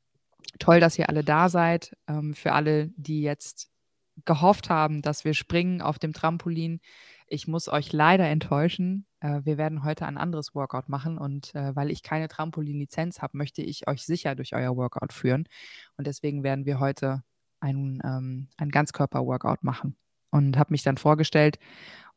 toll, 0.58 0.80
dass 0.80 0.98
ihr 0.98 1.08
alle 1.08 1.24
da 1.24 1.48
seid. 1.48 1.96
Ähm, 2.08 2.34
für 2.34 2.52
alle, 2.52 2.88
die 2.96 3.22
jetzt 3.22 3.70
gehofft 4.24 4.70
haben, 4.70 5.02
dass 5.02 5.24
wir 5.24 5.34
springen 5.34 5.82
auf 5.82 5.98
dem 5.98 6.12
Trampolin. 6.12 6.80
Ich 7.28 7.46
muss 7.46 7.68
euch 7.68 7.92
leider 7.92 8.26
enttäuschen. 8.26 9.06
Äh, 9.20 9.40
wir 9.44 9.58
werden 9.58 9.84
heute 9.84 10.06
ein 10.06 10.16
anderes 10.16 10.54
Workout 10.54 10.88
machen 10.88 11.18
und 11.18 11.54
äh, 11.54 11.74
weil 11.74 11.90
ich 11.90 12.02
keine 12.02 12.28
Trampolin-Lizenz 12.28 13.20
habe, 13.20 13.36
möchte 13.36 13.62
ich 13.62 13.88
euch 13.88 14.04
sicher 14.04 14.34
durch 14.34 14.54
euer 14.54 14.76
Workout 14.76 15.12
führen. 15.12 15.48
Und 15.96 16.06
deswegen 16.06 16.42
werden 16.42 16.64
wir 16.64 16.80
heute 16.80 17.22
ein, 17.60 18.00
ähm, 18.04 18.48
ein 18.56 18.70
Ganzkörper-Workout 18.70 19.64
machen. 19.64 19.96
Und 20.30 20.58
habe 20.58 20.72
mich 20.72 20.82
dann 20.82 20.98
vorgestellt. 20.98 21.58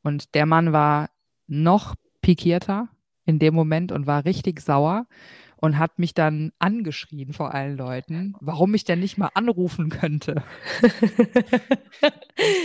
Und 0.02 0.36
der 0.36 0.46
Mann 0.46 0.74
war 0.74 1.10
noch 1.48 1.96
pikierter 2.22 2.90
in 3.26 3.40
dem 3.40 3.54
Moment 3.54 3.92
und 3.92 4.08
war 4.08 4.26
richtig 4.26 4.60
sauer 4.60 5.06
und 5.62 5.78
hat 5.78 6.00
mich 6.00 6.14
dann 6.14 6.52
angeschrien 6.60 7.34
vor 7.34 7.54
allen 7.54 7.76
Leuten, 7.76 8.34
warum 8.40 8.74
ich 8.74 8.86
denn 8.86 9.00
nicht 9.02 9.18
mal 9.18 9.30
anrufen 9.34 9.90
könnte. 9.90 10.44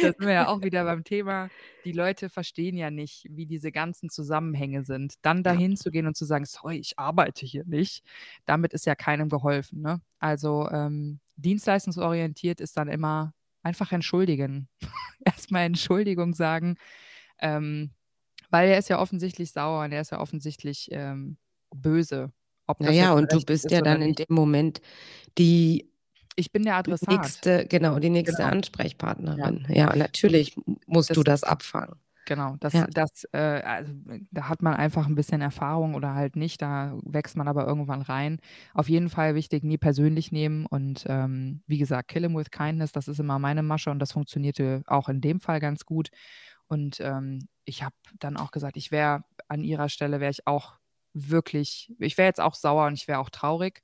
Da 0.03 0.13
sind 0.13 0.21
wir 0.21 0.33
ja 0.33 0.49
auch 0.49 0.63
wieder 0.63 0.85
beim 0.85 1.03
Thema, 1.03 1.49
die 1.85 1.93
Leute 1.93 2.29
verstehen 2.29 2.77
ja 2.77 2.91
nicht, 2.91 3.27
wie 3.31 3.47
diese 3.47 3.73
ganzen 3.73 4.09
Zusammenhänge 4.09 4.85
sind. 4.85 5.15
Dann 5.23 5.39
Ja. 5.39 5.43
dahin 5.43 5.77
zu 5.77 5.91
gehen 5.91 6.07
und 6.07 6.17
zu 6.17 6.25
sagen, 6.25 6.45
sorry, 6.45 6.77
ich 6.77 6.99
arbeite 6.99 7.45
hier 7.47 7.65
nicht, 7.65 8.05
damit 8.47 8.73
ist 8.73 8.87
ja 8.87 8.95
keinem 8.95 9.29
geholfen. 9.29 9.81
Ne? 9.81 10.01
Also 10.21 10.69
ähm, 10.71 11.19
dienstleistungsorientiert 11.37 12.61
ist 12.61 12.77
dann 12.77 12.89
immer 12.89 13.33
einfach 13.63 13.91
entschuldigen. 13.93 14.69
Erstmal 15.25 15.65
Entschuldigung 15.65 16.35
sagen, 16.35 16.77
ähm, 17.41 17.91
weil 18.51 18.69
er 18.69 18.79
ist 18.79 18.89
ja 18.89 19.01
offensichtlich 19.01 19.51
sauer 19.51 19.85
und 19.85 19.93
er 19.93 20.01
ist 20.03 20.13
ja 20.13 20.21
offensichtlich 20.21 20.89
ähm, 20.93 21.39
böse. 21.75 22.33
Ob 22.67 22.79
das 22.79 22.87
Naja, 22.89 23.13
und 23.13 23.33
du 23.33 23.41
bist 23.43 23.67
ist 23.67 23.73
ja 23.73 23.83
dann 23.83 24.01
in 24.03 24.15
dem 24.15 24.27
Moment 24.31 24.81
die 25.39 25.91
Ich 26.37 26.51
bin 26.51 26.65
der 26.65 26.77
Adressat. 26.77 27.09
nächste, 27.11 27.67
genau, 27.67 27.99
die 28.01 28.11
nächste 28.11 28.39
Genau. 28.39 28.51
Ansprechpartnerin. 28.51 29.67
Ja, 29.69 29.95
natürlich 29.95 30.57
musst 30.87 31.11
du 31.17 31.23
Das- 31.23 31.43
das 31.43 31.51
abfangen. 31.51 31.95
Genau, 32.27 32.57
das, 32.59 32.73
Ja. 32.73 32.87
das, 32.93 33.25
äh, 33.33 33.39
also, 33.39 33.93
da 34.31 34.49
hat 34.49 34.63
man 34.63 34.75
einfach 34.75 35.07
ein 35.07 35.15
bisschen 35.15 35.43
Erfahrung 35.43 35.95
oder 35.95 36.15
halt 36.15 36.37
nicht, 36.37 36.63
da 36.63 36.99
wächst 37.05 37.37
man 37.37 37.49
aber 37.49 37.67
irgendwann 37.67 38.01
rein. 38.01 38.39
Auf 38.73 38.89
jeden 38.89 39.11
Fall 39.11 39.35
wichtig, 39.35 39.63
nie 39.63 39.77
persönlich 39.77 40.33
nehmen 40.33 40.65
und, 40.67 41.05
ähm, 41.07 41.63
wie 41.67 41.77
gesagt, 41.79 42.09
kill 42.09 42.23
him 42.23 42.35
with 42.35 42.51
kindness, 42.51 42.93
das 42.93 43.09
ist 43.09 43.21
immer 43.21 43.39
meine 43.39 43.63
Masche 43.63 43.91
und 43.91 43.99
das 43.99 44.13
funktionierte 44.13 44.83
auch 44.87 45.11
in 45.11 45.21
dem 45.21 45.39
Fall 45.41 45.61
ganz 45.61 45.85
gut. 45.85 46.09
Und, 46.67 46.99
ähm, 47.01 47.47
ich 47.67 47.83
habe 47.85 47.95
dann 48.19 48.37
auch 48.39 48.51
gesagt, 48.53 48.77
ich 48.79 48.91
wäre 48.91 49.25
an 49.49 49.63
ihrer 49.63 49.89
Stelle 49.91 50.19
wäre 50.19 50.31
ich 50.31 50.47
auch 50.47 50.75
wirklich 51.15 51.93
ich 51.99 52.19
wäre 52.19 52.29
jetzt 52.29 52.41
auch 52.41 52.55
sauer 52.55 52.87
und 52.89 52.95
ich 52.95 53.09
wäre 53.09 53.21
auch 53.21 53.31
traurig. 53.31 53.83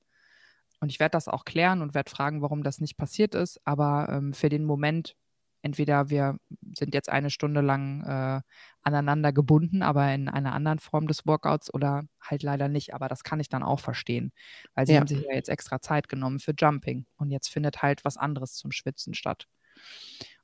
Und 0.80 0.90
ich 0.90 1.00
werde 1.00 1.12
das 1.12 1.28
auch 1.28 1.44
klären 1.44 1.82
und 1.82 1.94
werde 1.94 2.10
fragen, 2.10 2.42
warum 2.42 2.62
das 2.62 2.80
nicht 2.80 2.96
passiert 2.96 3.34
ist, 3.34 3.60
aber, 3.66 4.08
ähm, 4.10 4.32
für 4.34 4.48
den 4.48 4.64
Moment 4.64 5.16
entweder 5.62 6.08
wir 6.08 6.38
sind 6.74 6.94
jetzt 6.94 7.10
eine 7.10 7.28
Stunde 7.30 7.60
lang, 7.60 8.02
äh, 8.04 8.40
aneinander 8.82 9.30
gebunden, 9.32 9.82
aber 9.82 10.12
in 10.14 10.28
einer 10.30 10.54
anderen 10.54 10.78
Form 10.78 11.06
des 11.06 11.26
Workouts 11.26 11.72
oder 11.74 12.04
halt 12.22 12.42
leider 12.42 12.68
nicht. 12.68 12.94
Aber 12.94 13.08
das 13.08 13.24
kann 13.24 13.40
ich 13.40 13.50
dann 13.50 13.62
auch 13.62 13.80
verstehen, 13.80 14.32
weil 14.74 14.86
sie 14.86 14.96
Ja. 14.96 15.00
haben 15.00 15.06
sich 15.06 15.20
ja 15.22 15.34
jetzt 15.34 15.50
extra 15.50 15.80
Zeit 15.82 16.08
genommen 16.08 16.38
für 16.40 16.54
Jumping 16.58 17.04
und 17.16 17.30
jetzt 17.30 17.48
findet 17.50 17.82
halt 17.82 18.04
was 18.06 18.16
anderes 18.16 18.54
zum 18.54 18.72
Schwitzen 18.72 19.12
statt. 19.14 19.46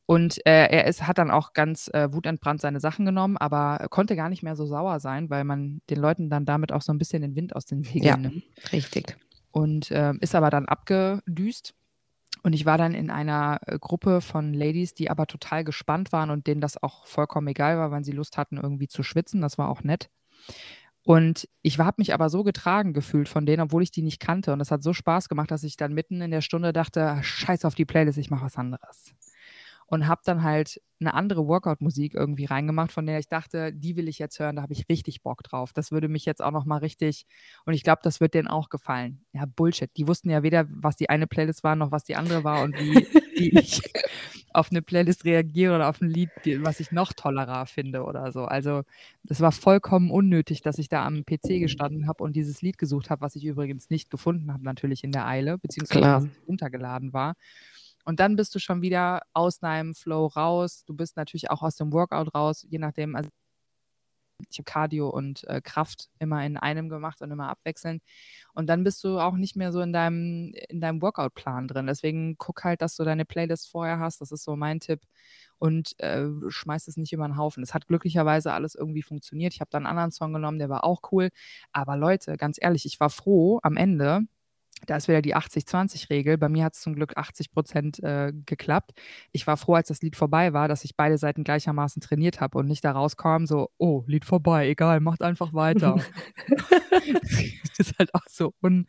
Und, 0.08 0.38
äh, 0.46 0.66
er 0.68 0.86
ist 0.86 1.06
hat 1.06 1.18
dann 1.18 1.32
auch 1.32 1.52
ganz, 1.52 1.88
äh, 1.92 2.12
wutentbrannt 2.12 2.60
seine 2.60 2.78
Sachen 2.78 3.04
genommen, 3.04 3.36
aber 3.36 3.86
konnte 3.90 4.14
gar 4.14 4.28
nicht 4.28 4.42
mehr 4.44 4.54
so 4.54 4.64
sauer 4.64 5.00
sein, 5.00 5.30
weil 5.30 5.42
man 5.44 5.80
den 5.90 5.98
Leuten 5.98 6.30
dann 6.30 6.44
damit 6.44 6.70
auch 6.72 6.82
so 6.82 6.92
'n 6.92 6.98
bisschen 6.98 7.22
den 7.22 7.34
Wind 7.34 7.56
aus 7.56 7.64
den 7.66 7.82
Ja, 8.00 8.16
Segeln 8.16 8.20
nimmt. 8.20 8.44
richtig. 8.72 9.16
Und, 9.50 9.88
ähm, 9.90 10.18
ist 10.20 10.34
aber 10.34 10.50
dann 10.50 10.66
abgedüst. 10.66 11.74
Und 12.42 12.54
ich 12.54 12.66
war 12.66 12.78
dann 12.78 12.94
in 12.94 13.10
einer, 13.10 13.60
äh, 13.66 13.78
Gruppe 13.80 14.20
von 14.22 14.54
Ladies, 14.54 14.94
die 14.94 15.10
aber 15.10 15.26
total 15.26 15.64
gespannt 15.64 16.12
waren 16.12 16.30
und 16.30 16.46
denen 16.48 16.60
das 16.62 16.82
auch 16.82 17.06
vollkommen 17.06 17.48
egal 17.48 17.78
war, 17.78 17.90
wann 17.92 18.04
sie 18.04 18.12
Lust 18.12 18.38
hatten, 18.38 18.58
irgendwie 18.58 18.88
zu 18.88 19.02
schwitzen. 19.04 19.40
Das 19.42 19.58
war 19.58 19.68
auch 19.70 19.82
nett. 19.84 20.10
Und 21.04 21.48
ich 21.62 21.78
habe 21.78 21.96
mich 21.98 22.14
aber 22.14 22.30
so 22.30 22.44
getragen 22.44 22.92
gefühlt 22.94 23.28
von 23.28 23.46
denen, 23.46 23.62
obwohl 23.62 23.82
ich 23.84 23.92
die 23.92 24.02
nicht 24.02 24.20
kannte. 24.20 24.52
Und 24.52 24.60
das 24.60 24.70
hat 24.72 24.82
so 24.82 24.92
Spaß 24.94 25.28
gemacht, 25.28 25.50
dass 25.52 25.64
ich 25.64 25.76
dann 25.76 25.94
mitten 25.94 26.20
in 26.22 26.30
der 26.32 26.42
Stunde 26.42 26.72
dachte: 26.72 27.18
„Scheiß 27.22 27.64
auf 27.66 27.74
die 27.76 27.86
Playlist, 27.86 28.18
ich 28.18 28.30
mache 28.30 28.46
was 28.46 28.56
anderes.“ 28.58 29.14
Und 29.88 30.08
habe 30.08 30.20
dann 30.24 30.42
halt 30.42 30.80
'ne 30.98 31.14
andere 31.14 31.46
Workout-Musik 31.46 32.14
irgendwie 32.14 32.46
reingemacht, 32.46 32.90
von 32.90 33.06
der 33.06 33.18
ich 33.20 33.28
dachte, 33.28 33.72
die 33.72 33.96
will 33.96 34.08
ich 34.08 34.18
jetzt 34.18 34.38
hören, 34.40 34.56
da 34.56 34.62
habe 34.62 34.72
ich 34.72 34.88
richtig 34.88 35.22
Bock 35.22 35.42
drauf. 35.44 35.72
Das 35.72 35.92
würde 35.92 36.08
mich 36.08 36.24
jetzt 36.24 36.42
auch 36.42 36.50
noch 36.50 36.64
mal 36.64 36.78
richtig 36.78 37.26
und 37.66 37.74
ich 37.74 37.82
glaube, 37.84 38.00
das 38.02 38.20
wird 38.20 38.34
denen 38.34 38.48
auch 38.48 38.68
gefallen. 38.70 39.24
Ja, 39.32 39.44
Bullshit. 39.46 39.90
Die 39.96 40.08
wussten 40.08 40.30
ja 40.30 40.42
weder, 40.42 40.66
was 40.70 40.96
die 40.96 41.08
eine 41.10 41.26
Playlist 41.28 41.62
war, 41.64 41.76
noch 41.76 41.92
was 41.92 42.02
die 42.04 42.16
andere 42.16 42.42
war 42.44 42.62
und 42.62 42.78
wie 42.78 43.06
wie 43.36 43.50
ich 43.54 43.80
auf 44.54 44.70
'ne 44.72 44.82
Playlist 44.82 45.24
reagiere 45.26 45.74
oder 45.76 45.88
auf 45.90 46.00
'n 46.00 46.08
Lied, 46.10 46.32
was 46.60 46.80
ich 46.80 46.90
noch 46.90 47.12
tollerer 47.12 47.66
finde 47.66 48.02
oder 48.04 48.32
so. 48.32 48.44
Also, 48.46 48.82
das 49.24 49.40
war 49.40 49.52
vollkommen 49.52 50.10
unnötig, 50.10 50.62
dass 50.62 50.78
ich 50.78 50.88
da 50.88 51.04
am 51.06 51.24
PC 51.24 51.60
gestanden 51.60 52.08
habe 52.08 52.24
und 52.24 52.34
dieses 52.34 52.62
Lied 52.62 52.78
gesucht 52.78 53.10
habe, 53.10 53.20
was 53.20 53.36
ich 53.36 53.44
übrigens 53.44 53.90
nicht 53.90 54.10
gefunden 54.10 54.52
habe, 54.52 54.64
natürlich 54.64 55.04
in 55.04 55.12
der 55.12 55.26
Eile, 55.26 55.58
beziehungsweise 55.58 56.10
Klar. 56.10 56.14
was 56.14 56.26
nicht 56.28 56.40
runtergeladen 56.48 57.12
war. 57.12 57.34
Und 58.06 58.20
dann 58.20 58.36
bist 58.36 58.54
du 58.54 58.60
schon 58.60 58.82
wieder 58.82 59.22
aus 59.34 59.58
deinem 59.58 59.94
Flow 59.94 60.26
raus. 60.28 60.84
Du 60.86 60.94
bist 60.94 61.16
natürlich 61.16 61.50
auch 61.50 61.62
aus 61.62 61.76
dem 61.76 61.92
Workout 61.92 62.34
raus, 62.36 62.64
je 62.70 62.78
nachdem 62.78 63.16
also 63.16 63.30
ich 64.50 64.58
habe 64.58 64.64
Cardio 64.64 65.08
und, 65.08 65.44
äh, 65.48 65.60
Kraft 65.62 66.08
immer 66.18 66.44
in 66.44 66.56
einem 66.58 66.88
gemacht 66.90 67.22
und 67.22 67.30
immer 67.30 67.48
abwechselnd. 67.48 68.02
Und 68.52 68.66
dann 68.68 68.84
bist 68.84 69.02
du 69.04 69.18
auch 69.18 69.34
nicht 69.36 69.56
mehr 69.56 69.72
so 69.72 69.80
in 69.80 69.92
deinem 69.92 70.52
in 70.68 70.80
deinem 70.80 71.00
Workout-Plan 71.02 71.68
drin. 71.68 71.86
Deswegen 71.86 72.36
guck 72.38 72.62
halt, 72.64 72.82
dass 72.82 72.96
du 72.96 73.04
deine 73.04 73.24
Playlist 73.24 73.70
vorher 73.70 73.98
hast. 73.98 74.20
Das 74.20 74.32
ist 74.32 74.44
so 74.44 74.54
mein 74.56 74.80
Tipp. 74.80 75.00
Und, 75.58 75.98
äh, 76.00 76.26
schmeiß 76.48 76.86
es 76.88 76.96
nicht 76.98 77.12
über 77.14 77.24
'n 77.24 77.36
Haufen. 77.38 77.62
Es 77.62 77.72
hat 77.74 77.86
glücklicherweise 77.88 78.52
alles 78.52 78.74
irgendwie 78.74 79.02
funktioniert. 79.02 79.54
Ich 79.54 79.60
habe 79.60 79.70
dann 79.70 79.84
'n 79.84 79.86
anderen 79.86 80.10
Song 80.12 80.32
genommen, 80.34 80.58
der 80.58 80.68
war 80.68 80.84
auch 80.84 81.00
cool. 81.12 81.30
Aber 81.72 81.96
Leute, 81.96 82.36
ganz 82.36 82.58
ehrlich, 82.60 82.84
ich 82.86 83.00
war 83.00 83.10
froh 83.10 83.60
am 83.62 83.76
Ende 83.76 84.22
da 84.86 84.96
ist 84.96 85.08
wieder 85.08 85.22
die 85.22 85.34
80-20-Regel. 85.34 86.38
Bei 86.38 86.48
mir 86.48 86.64
hat's 86.64 86.80
zum 86.80 86.94
Glück 86.94 87.16
80% 87.16 88.02
äh, 88.02 88.32
geklappt. 88.44 88.92
Ich 89.32 89.46
war 89.46 89.56
froh, 89.56 89.74
als 89.74 89.88
das 89.88 90.02
Lied 90.02 90.16
vorbei 90.16 90.52
war, 90.52 90.68
dass 90.68 90.84
ich 90.84 90.96
beide 90.96 91.18
Seiten 91.18 91.44
gleichermaßen 91.44 92.02
trainiert 92.02 92.40
habe 92.40 92.58
und 92.58 92.66
nicht 92.66 92.84
da 92.84 92.92
rauskam 92.92 93.46
so: 93.46 93.70
„Oh, 93.78 94.04
Lied 94.06 94.24
vorbei, 94.24 94.68
egal, 94.68 95.00
macht 95.00 95.22
einfach 95.22 95.54
weiter.“ 95.54 95.96
Das 97.76 97.88
ist 97.88 97.98
halt 97.98 98.14
auch 98.14 98.24
so 98.28 98.54
un 98.62 98.86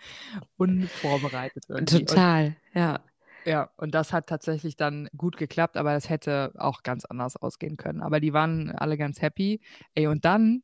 unvorbereitet 0.58 1.66
irgendwie. 1.68 2.02
Und 2.02 2.10
Total, 2.10 2.56
ja. 2.74 3.00
ja, 3.46 3.70
und 3.78 3.94
das 3.94 4.14
hat 4.14 4.28
tatsächlich 4.28 4.76
dann 4.78 5.10
gut 5.18 5.38
geklappt, 5.38 5.78
aber 5.78 5.94
das 5.94 6.10
hätte 6.10 6.54
auch 6.58 6.84
ganz 6.84 7.06
anders 7.06 7.36
ausgehen 7.36 7.78
können. 7.78 8.02
Aber 8.02 8.20
die 8.20 8.34
waren 8.34 8.72
alle 8.72 8.98
ganz 8.98 9.22
happy. 9.22 9.62
Ey, 9.96 10.08
und 10.08 10.26
dann 10.26 10.64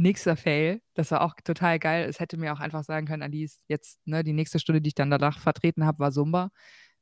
nächster 0.00 0.36
Fail, 0.36 0.82
das 0.94 1.10
war 1.12 1.22
auch 1.22 1.34
total 1.44 1.78
geil. 1.78 2.06
Es 2.08 2.20
hätte 2.20 2.36
mir 2.38 2.52
auch 2.54 2.60
einfach 2.60 2.84
sagen 2.84 3.06
können: 3.06 3.22
„Alice, 3.22 3.60
jetzt, 3.68 3.98
ne, 4.06 4.24
die 4.24 4.32
nächste 4.34 4.58
Stunde, 4.60 4.80
die 4.82 4.88
ich 4.88 4.94
dann 4.94 5.10
danach 5.10 5.38
vertreten 5.40 5.86
habe, 5.86 6.00
war 6.00 6.12
Zumba.“ 6.12 6.50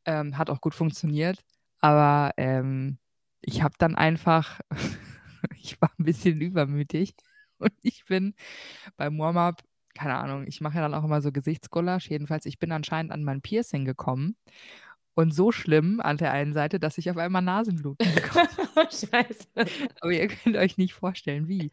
Ähm, 0.07 0.39
hat 0.39 0.51
auch 0.51 0.61
gut 0.61 0.75
funktioniert. 0.75 1.41
Aber, 1.81 2.33
ähm, 2.39 2.99
ich 3.43 3.63
habe 3.63 3.75
dann 3.79 3.95
einfach 3.97 4.61
ich 5.59 5.81
war 5.81 5.91
'n 5.99 6.05
bisschen 6.05 6.41
übermütig 6.41 7.15
und 7.59 7.73
ich 7.83 8.05
bin 8.07 8.35
beim 8.97 9.19
Warm-up 9.19 9.63
keine 9.95 10.17
Ahnung, 10.17 10.45
ich 10.47 10.61
mache 10.61 10.77
ja 10.77 10.83
dann 10.83 10.95
auch 10.95 11.03
immer 11.05 11.21
so 11.23 11.33
Gesichtsgulasch. 11.33 12.09
Jedenfalls, 12.11 12.47
ich 12.47 12.61
bin 12.61 12.71
anscheinend 12.73 13.11
an 13.13 13.25
mein 13.25 13.43
Piercing 13.43 13.85
gekommen 13.85 14.37
und 15.15 15.33
so 15.35 15.51
schlimm 15.53 16.01
an 16.01 16.17
der 16.19 16.33
einen 16.33 16.53
Seite, 16.53 16.79
dass 16.81 16.99
ich 16.99 17.11
auf 17.11 17.17
einmal 17.17 17.43
Nasenbluten 17.43 18.13
bekommen 18.13 18.49
Oh, 18.77 18.83
scheiße. 18.91 19.47
Aber 20.01 20.13
ihr 20.13 20.29
könnt 20.29 20.57
euch 20.57 20.79
nicht 20.79 20.95
vorstellen, 20.95 21.49
wie. 21.49 21.73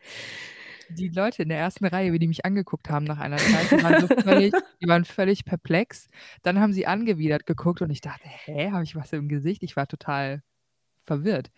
Die 0.87 1.09
Leute 1.09 1.43
in 1.43 1.49
der 1.49 1.57
ersten 1.57 1.85
Reihe, 1.85 2.13
wie 2.13 2.19
die 2.19 2.27
mich 2.27 2.45
angeguckt 2.45 2.89
haben 2.89 3.05
nach 3.05 3.17
einer 3.19 3.37
Zeit, 3.37 3.71
die 3.71 3.81
waren 3.81 3.97
so 3.97 4.07
völlig 4.07 4.53
die 4.81 4.87
waren 4.87 5.05
völlig 5.05 5.45
perplex. 5.45 6.07
Dann 6.43 6.59
haben 6.59 6.73
sie 6.73 6.85
angewidert 6.87 7.45
geguckt 7.45 7.81
und 7.81 7.89
ich 7.89 8.01
dachte: 8.01 8.27
„Hä, 8.27 8.71
habe 8.71 8.83
ich 8.83 8.95
was 8.95 9.11
im 9.13 9.27
Gesicht?“ 9.27 9.63
Ich 9.63 9.75
war 9.75 9.87
total 9.87 10.43
verwirrt 11.03 11.51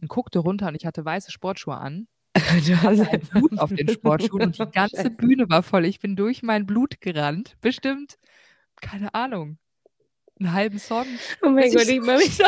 und 0.00 0.08
guckte 0.08 0.38
runter 0.40 0.68
und 0.68 0.74
ich 0.76 0.86
hatte 0.86 1.04
weiße 1.04 1.30
Sportschuhe 1.32 1.76
an. 1.76 2.08
Du 2.66 2.76
hast 2.82 3.00
Hatte 3.00 3.10
halt 3.10 3.30
Blut 3.30 3.58
auf 3.58 3.72
den 3.72 3.88
Sportschuhen 3.90 4.42
und 4.44 4.58
die 4.58 4.70
ganze 4.70 4.96
Scheiße. 4.96 5.10
Bühne 5.10 5.48
war 5.48 5.62
voll. 5.62 5.84
Ich 5.86 6.00
bin 6.00 6.16
durch 6.16 6.42
mein 6.42 6.66
Blut 6.66 7.00
gerannt. 7.00 7.56
Bestimmt, 7.60 8.18
keine 8.80 9.14
Ahnung, 9.14 9.58
'n 10.40 10.52
halben 10.52 10.78
Song. 10.78 11.06
Oh 11.42 11.50
mein 11.50 11.72
Gott, 11.72 11.82
ich 11.88 11.90
ich 11.90 12.00
mich 12.02 12.40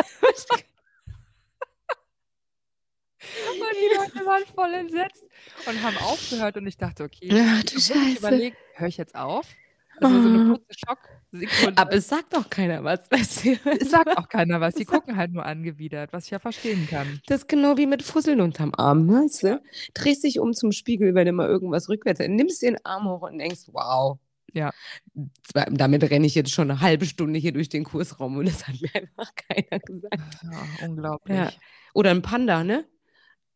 Und 3.60 3.66
die 3.80 3.88
Leute 3.94 4.26
waren 4.26 4.44
voll 4.46 4.74
entsetzt 4.74 5.26
und 5.64 5.82
haben 5.82 5.98
aufgehört 5.98 6.56
und 6.56 6.66
ich 6.66 6.76
dachte: 6.76 7.04
„Okay.“ 7.04 7.38
Ach 7.38 7.62
du 7.64 7.78
Scheiße. 7.78 8.16
überlegt: 8.16 8.58
„Höre 8.72 8.88
ich 8.88 8.96
jetzt 8.96 9.14
auf?“ 9.14 9.56
Das 9.98 10.10
war 10.12 10.20
so 10.22 10.28
'ne 10.28 10.40
Oh. 10.40 10.58
kurze 10.58 10.64
Schocksekunde. 10.74 11.78
Aber 11.78 11.92
es 11.92 12.08
sagt 12.08 12.32
doch 12.34 12.48
keiner 12.50 12.82
was, 12.84 13.08
du? 13.44 13.56
Es 13.80 13.90
sagt 13.90 14.16
auch 14.16 14.28
keiner 14.28 14.60
was. 14.60 14.74
Die 14.76 14.84
gucken 14.86 15.16
halt 15.16 15.32
nur 15.32 15.44
angewidert, 15.44 16.12
was 16.12 16.24
ich 16.24 16.30
ja 16.30 16.38
verstehen 16.38 16.86
kann. 16.86 17.22
Das 17.28 17.40
ist 17.42 17.48
genau 17.48 17.76
wie 17.76 17.86
mit 17.86 18.04
Fusseln 18.04 18.40
unterm 18.40 18.72
Arm, 18.76 19.08
weißt 19.08 19.42
du? 19.42 19.62
Drehst 19.94 20.22
dich 20.22 20.38
um 20.38 20.54
zum 20.54 20.70
Spiegel, 20.70 21.14
wenn 21.16 21.26
immer 21.26 21.48
irgendwas 21.48 21.88
rückwärts 21.88 22.20
nimmst 22.20 22.62
den 22.62 22.76
Arm 22.84 23.08
hoch 23.08 23.22
und 23.22 23.38
denkst: 23.38 23.62
„Wow, 23.72 24.18
Ja. 24.52 24.72
damit 25.54 26.04
renne 26.10 26.26
ich 26.26 26.34
jetzt 26.34 26.50
schon 26.52 26.68
'ne 26.68 26.80
halbe 26.80 27.06
Stunde 27.06 27.38
hier 27.38 27.52
durch 27.52 27.68
den 27.68 27.84
Kursraum 27.84 28.36
und 28.38 28.46
das 28.48 28.68
hat 28.68 28.80
mir 28.80 28.90
einfach 28.94 29.32
keiner 29.36 29.80
gesagt.“ 29.80 30.40
Ja, 30.42 30.74
Ja. 31.28 31.52
unglaublich. 31.52 31.60
Oder 31.94 32.10
'n 32.12 32.22
Panda, 32.22 32.64
ne? 32.64 32.86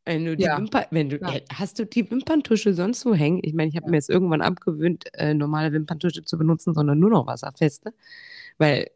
Wenn 0.06 0.24
du 0.24 0.36
die 0.36 0.48
Ja, 0.48 0.56
Wimper 0.56 0.86
wenn 0.90 1.10
du 1.10 1.16
klar. 1.18 1.32
äh, 1.32 1.42
hast 1.52 1.78
du 1.78 1.84
die 1.86 2.10
Wimperntusche 2.10 2.72
sonst 2.74 3.04
wo 3.04 3.14
hängen? 3.14 3.40
Ich 3.42 3.52
meine, 3.54 3.68
ich 3.68 3.76
habe 3.76 3.84
Ja. 3.84 3.90
mir 3.90 3.96
jetzt 3.96 4.08
irgendwann 4.08 4.40
abgewöhnt, 4.40 5.04
äh, 5.14 5.34
normale 5.34 5.72
Wimperntusche 5.72 6.24
zu 6.24 6.38
benutzen, 6.38 6.74
sondern 6.74 6.98
nur 6.98 7.10
noch 7.10 7.26
wasserfeste, 7.26 7.92
weil, 8.58 8.90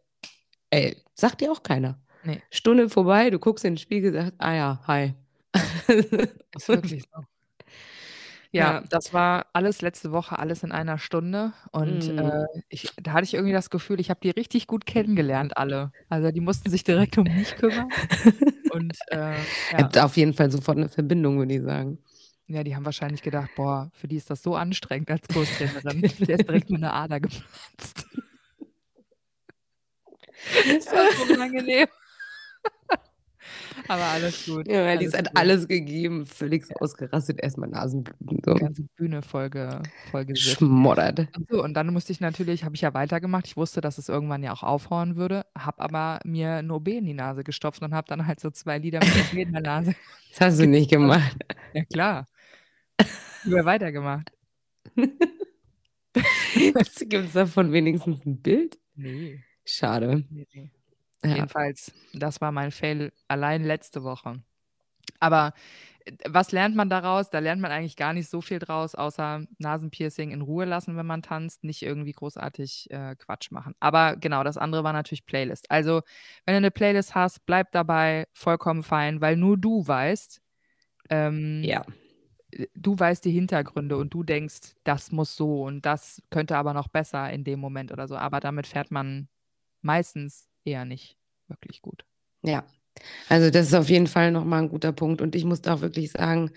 ey, 0.71 0.97
sagt 1.15 1.41
dir 1.43 1.53
auch 1.53 1.63
keiner. 1.65 1.99
Ne. 2.23 2.45
Stunde 2.51 2.91
vorbei, 2.91 3.31
du 3.31 3.39
guckst 3.41 3.65
in 3.67 3.75
den 3.75 3.79
Spiegel, 3.79 4.13
sagst: 4.15 4.35
„Ah 4.39 4.55
ja, 4.55 4.81
hi.“ 4.89 5.15
Ist 6.55 6.71
wirklich 6.73 7.05
so. 7.13 7.25
Ja, 8.55 8.77
Ja. 8.77 8.85
das 8.89 9.13
war 9.13 9.47
alles 9.53 9.83
letzte 9.83 10.13
Woche, 10.13 10.39
alles 10.39 10.63
in 10.63 10.71
einer 10.71 10.97
Stunde 10.99 11.53
und, 11.73 12.13
Mhm. 12.13 12.15
äh, 12.19 12.47
ich 12.69 12.95
da 13.03 13.13
hatte 13.13 13.25
ich 13.25 13.35
irgendwie 13.35 13.53
das 13.53 13.69
Gefühl, 13.69 13.99
ich 13.99 14.11
habe 14.11 14.21
die 14.23 14.31
richtig 14.31 14.69
gut 14.69 14.87
kennengelernt 14.87 15.57
alle. 15.57 15.93
Also, 16.09 16.31
die 16.31 16.41
mussten 16.41 16.71
sich 16.71 16.85
direkt 16.85 17.19
um 17.19 17.33
mich 17.35 17.57
kümmern 17.57 17.95
und, 18.75 18.97
äh, 19.11 19.17
ja. 19.71 19.79
habt 19.79 19.99
auf 19.99 20.17
jeden 20.17 20.35
Fall 20.35 20.51
sofort 20.51 20.79
'ne 20.79 20.89
Verbindung, 20.89 21.39
würde 21.39 21.55
ich 21.55 21.63
sagen. 21.63 21.99
Ja, 22.49 22.63
die 22.63 22.77
haben 22.77 22.85
wahrscheinlich 22.85 23.23
gedacht: 23.23 23.55
„Boah, 23.55 23.91
für 23.95 24.07
die 24.07 24.17
ist 24.17 24.29
das 24.31 24.43
so 24.43 24.55
anstrengend 24.55 25.11
als 25.11 25.29
Kurstrainerin.“ 25.29 26.03
Der 26.29 26.35
ist 26.37 26.47
direkt 26.49 26.69
nur 26.71 26.79
'ne 26.79 26.93
Ader 26.93 27.21
geplatzt. 27.21 28.07
Das 30.65 30.93
war 30.93 31.09
so 31.17 31.25
unangenehm. 31.25 31.87
Aber 33.89 34.05
alles 34.05 34.47
gut. 34.47 34.69
Ja, 34.69 34.85
alles 34.85 34.99
Alice 34.99 35.15
hat 35.15 35.27
gut. 35.29 35.37
alles 35.37 35.69
gegeben, 35.69 36.27
völlig 36.27 36.69
ja. 36.69 36.77
ausgerastet, 36.77 37.41
erstmal 37.43 37.69
Nasenbluten. 37.69 38.41
So. 38.45 38.55
Die 38.55 38.61
ganze 38.61 38.83
Bühne 38.97 39.23
voll, 39.23 39.51
ge, 39.51 39.69
voll 40.11 40.37
Schmoddert. 40.37 41.29
So, 41.51 41.63
und 41.63 41.75
dann 41.75 41.93
musste 41.93 42.13
ich 42.13 42.21
natürlich, 42.21 42.65
habe 42.65 42.75
ich 42.75 42.81
ja 42.81 42.95
weitergemacht. 42.95 43.47
Ich 43.47 43.57
wusste, 43.57 43.81
dass 43.81 43.99
es 43.99 44.09
irgendwann 44.09 44.43
ja 44.43 44.53
auch 44.53 44.63
aufhören 44.63 45.17
würde, 45.17 45.45
habe 45.57 45.81
aber 45.81 46.21
mir 46.25 46.55
ein 46.55 46.71
OB 46.71 46.89
in 46.89 47.07
die 47.07 47.15
Nase 47.15 47.45
gestopft 47.45 47.83
und 47.83 47.95
habe 47.95 48.07
dann 48.09 48.27
halt 48.27 48.41
so 48.41 48.51
zwei 48.51 48.79
Lieder 48.79 49.01
mit 49.01 49.11
OB 49.11 49.35
in 49.35 49.53
der 49.53 49.63
Nase. 49.63 49.95
Das 50.31 50.41
hast 50.41 50.61
du 50.61 50.67
nicht 50.67 50.91
gemacht. 50.91 51.37
Ja, 51.73 51.85
klar. 51.85 52.27
Über 53.45 53.65
weitergemacht. 53.65 54.33
Gibt 56.55 57.15
es 57.15 57.33
davon 57.33 57.73
wenigstens 57.73 58.25
ein 58.25 58.41
Bild? 58.41 58.79
Nee. 58.95 59.43
Schade. 59.65 60.25
Nee, 60.31 60.47
nee. 60.53 60.71
Ja. 61.25 61.37
Jedenfalls, 61.37 61.93
das 62.13 62.41
war 62.41 62.53
mein 62.53 62.71
Fail 62.71 63.13
allein 63.29 63.65
letzte 63.65 64.03
Woche. 64.05 64.43
Aber 65.21 65.53
was 66.29 66.53
lernt 66.53 66.77
man 66.77 66.91
daraus? 66.91 67.31
Da 67.31 67.39
lernt 67.39 67.63
man 67.63 67.71
eigentlich 67.71 67.97
gar 67.97 68.13
nicht 68.13 68.29
so 68.29 68.41
viel 68.41 68.59
draus, 68.59 68.95
außer 68.95 69.47
Nasenpiercing 69.59 70.33
in 70.33 70.43
Ruhe 70.43 70.65
lassen, 70.67 70.97
wenn 70.97 71.07
man 71.07 71.23
tanzt, 71.23 71.65
nicht 71.65 71.83
irgendwie 71.83 72.13
großartig 72.13 72.91
äh, 72.91 73.17
Quatsch 73.17 73.51
machen. 73.51 73.75
Aber 73.81 74.17
genau, 74.17 74.45
das 74.45 74.59
andere 74.59 74.85
war 74.85 74.93
natürlich 74.93 75.25
Playlist. 75.25 75.71
Also, 75.71 76.03
wenn 76.45 76.53
du 76.53 76.59
eine 76.59 76.71
Playlist 76.71 77.15
hast, 77.15 77.47
bleib 77.47 77.73
dabei, 77.73 78.27
vollkommen 78.33 78.83
fein, 78.83 79.21
weil 79.21 79.37
nur 79.37 79.57
du 79.57 79.87
weißt, 79.87 80.43
ähm, 81.09 81.63
ja. 81.65 81.85
du 82.75 82.99
weißt 82.99 83.25
die 83.25 83.33
Hintergründe 83.33 83.97
und 83.97 84.13
du 84.13 84.25
denkst, 84.25 84.75
das 84.85 85.11
muss 85.11 85.37
so 85.37 85.65
und 85.65 85.87
das 85.87 86.23
könnte 86.31 86.57
aber 86.57 86.75
noch 86.75 86.89
besser 86.89 87.31
in 87.31 87.45
dem 87.45 87.61
Moment 87.61 87.93
oder 87.93 88.09
so. 88.09 88.17
Aber 88.17 88.41
damit 88.41 88.67
fährt 88.67 88.91
man 88.91 89.29
meistens 89.81 90.49
eher 90.65 90.85
nicht 90.85 91.17
wirklich 91.49 91.83
gut. 91.83 92.05
Ja, 92.43 92.65
also 93.29 93.51
das 93.51 93.69
ist 93.69 93.75
auf 93.75 93.91
jeden 93.91 94.07
Fall 94.07 94.31
nochmal 94.31 94.63
ein 94.63 94.69
guter 94.69 94.93
Punkt. 94.93 95.21
Und 95.21 95.35
ich 95.35 95.45
muss 95.45 95.63
da 95.63 95.75
auch 95.75 95.81
wirklich 95.81 96.13
sagen, 96.13 96.51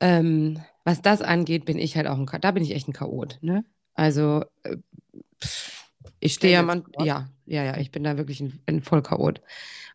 ähm, 0.00 0.60
was 0.84 1.02
das 1.02 1.22
angeht, 1.22 1.64
bin 1.64 1.78
ich 1.78 1.96
halt 1.96 2.06
auch 2.06 2.18
ein, 2.18 2.26
da 2.40 2.50
bin 2.50 2.62
ich 2.62 2.74
echt 2.74 2.88
ein 2.88 2.92
Chaot. 2.92 3.38
Ne? 3.42 3.64
Also 3.94 4.44
äh, 4.62 4.76
ich 6.20 6.34
stehe 6.34 6.52
ja 6.52 6.62
man, 6.62 6.84
ja, 6.98 7.28
ja, 7.44 7.64
ja, 7.64 7.76
ich 7.78 7.90
bin 7.90 8.04
da 8.04 8.16
wirklich 8.16 8.40
ein, 8.40 8.60
ein 8.66 8.82
Vollchaot. 8.82 9.40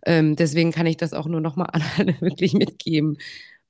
Ähm, 0.06 0.36
deswegen 0.36 0.72
kann 0.72 0.86
ich 0.86 0.98
das 0.98 1.14
auch 1.14 1.28
nur 1.28 1.42
nochmal 1.42 1.70
an 1.74 1.84
alle 1.98 2.20
wirklich 2.22 2.54
mitgeben. 2.54 3.18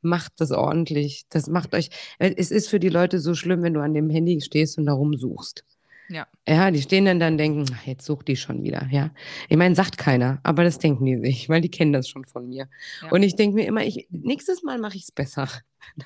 Macht 0.02 0.34
das 0.38 0.52
ordentlich. 0.52 1.26
Das 1.30 1.48
macht 1.48 1.76
euch, 1.76 1.90
es 2.18 2.50
ist 2.50 2.70
für 2.70 2.80
die 2.80 2.90
Leute 2.90 3.20
so 3.20 3.36
schlimm, 3.36 3.62
wenn 3.62 3.74
du 3.74 3.82
an 3.82 3.94
dem 3.94 4.10
Handy 4.10 4.42
stehst 4.42 4.78
und 4.78 4.86
da 4.88 4.94
rumsuchst. 4.94 5.64
Ja. 6.12 6.28
Ja, 6.48 6.72
die 6.72 6.82
stehen 6.82 7.06
dann 7.06 7.20
dann 7.20 7.38
denken, 7.38 7.66
ach, 7.74 7.88
jetzt 7.88 8.06
sucht 8.06 8.28
die 8.28 8.36
schon 8.36 8.64
wieder, 8.64 8.88
ja. 8.92 9.12
Ich 9.48 9.56
meine, 9.56 9.76
sagt 9.76 9.98
keiner, 9.98 10.40
aber 10.44 10.64
das 10.66 10.78
denken 10.78 11.06
die 11.06 11.18
sich, 11.18 11.48
weil 11.48 11.62
die 11.62 11.72
kennen 11.72 11.94
das 11.94 12.10
schon 12.10 12.26
von 12.26 12.50
mir. 12.50 12.68
Ja. 13.02 13.10
Und 13.12 13.24
ich 13.24 13.36
denke 13.36 13.56
mir 13.56 13.66
immer, 13.66 13.84
ich, 13.84 14.08
nächstes 14.10 14.62
Mal 14.62 14.78
mache 14.78 14.98
ich 14.98 15.04
es 15.04 15.12
besser. 15.12 15.48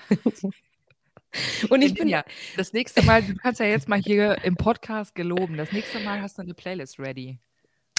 Und 1.69 1.81
ich 1.81 1.93
bin 1.95 2.07
ja, 2.07 2.23
das 2.55 2.71
nächste 2.71 3.03
Mal, 3.03 3.23
du 3.23 3.35
kannst 3.35 3.59
ja 3.59 3.65
jetzt 3.65 3.89
mal 3.89 3.99
hier 3.99 4.37
im 4.43 4.55
Podcast 4.55 5.15
geloben, 5.15 5.57
das 5.57 5.71
nächste 5.71 5.99
Mal 5.99 6.21
hast 6.21 6.37
du 6.37 6.43
eine 6.43 6.53
Playlist 6.53 6.99
ready. 6.99 7.39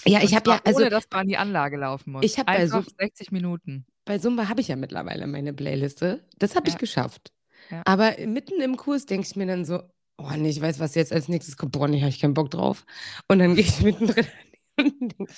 Ja, 0.06 0.22
ich 0.22 0.34
habe 0.34 0.50
ja, 0.50 0.60
also, 0.64 0.80
ohne 0.80 0.90
dass 0.90 1.08
du 1.08 1.18
an 1.18 1.26
die 1.26 1.36
Anlage 1.36 1.76
laufen 1.76 2.12
musst. 2.12 2.24
Ich 2.24 2.38
habe 2.38 2.46
bei 2.46 2.66
so 2.66 2.82
60 2.98 3.32
Minuten. 3.32 3.84
Bei 4.04 4.18
Zumba 4.18 4.48
habe 4.48 4.60
ich 4.60 4.68
ja 4.68 4.76
mittlerweile 4.76 5.26
meine 5.26 5.52
Playliste. 5.52 6.24
Das 6.38 6.54
habe 6.54 6.68
ja. 6.68 6.74
ich 6.74 6.78
geschafft. 6.78 7.32
Ja. 7.70 7.82
Aber 7.84 8.14
mitten 8.24 8.60
im 8.60 8.76
Kurs 8.76 9.04
denke 9.04 9.26
ich 9.28 9.36
mir 9.36 9.46
dann 9.46 9.64
so, 9.64 9.82
oh 10.18 10.30
nee, 10.36 10.50
ich 10.50 10.60
weiß, 10.60 10.80
was 10.80 10.94
jetzt 10.94 11.12
als 11.12 11.28
nächstes 11.28 11.56
kommt. 11.56 11.72
Boah, 11.72 11.88
nee, 11.88 12.00
habe 12.00 12.08
ich 12.08 12.20
keinen 12.20 12.34
Bock 12.34 12.50
drauf. 12.50 12.84
Und 13.28 13.38
dann 13.38 13.54
gehe 13.54 13.64
ich 13.64 13.80
mittendrin 13.82 14.26
und 14.78 15.00
denke, 15.00 15.32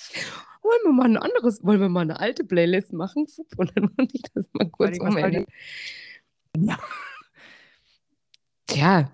wollen 0.61 0.81
wir 0.83 0.91
mal 0.93 1.05
ein 1.05 1.17
anderes, 1.17 1.63
wollen 1.63 1.79
wir 1.79 1.89
mal 1.89 2.01
eine 2.01 2.19
alte 2.19 2.43
Playlist 2.43 2.93
machen? 2.93 3.25
Und 3.57 3.71
dann 3.75 3.91
muss 3.97 4.09
ich 4.13 4.21
das 4.33 4.45
mal 4.53 4.69
kurz 4.69 4.99
umändern. 4.99 5.45
Ja. 6.57 6.77
Tja, 8.67 9.11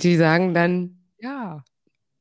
die 0.00 0.16
sagen 0.16 0.54
dann, 0.54 0.98
ja, 1.18 1.62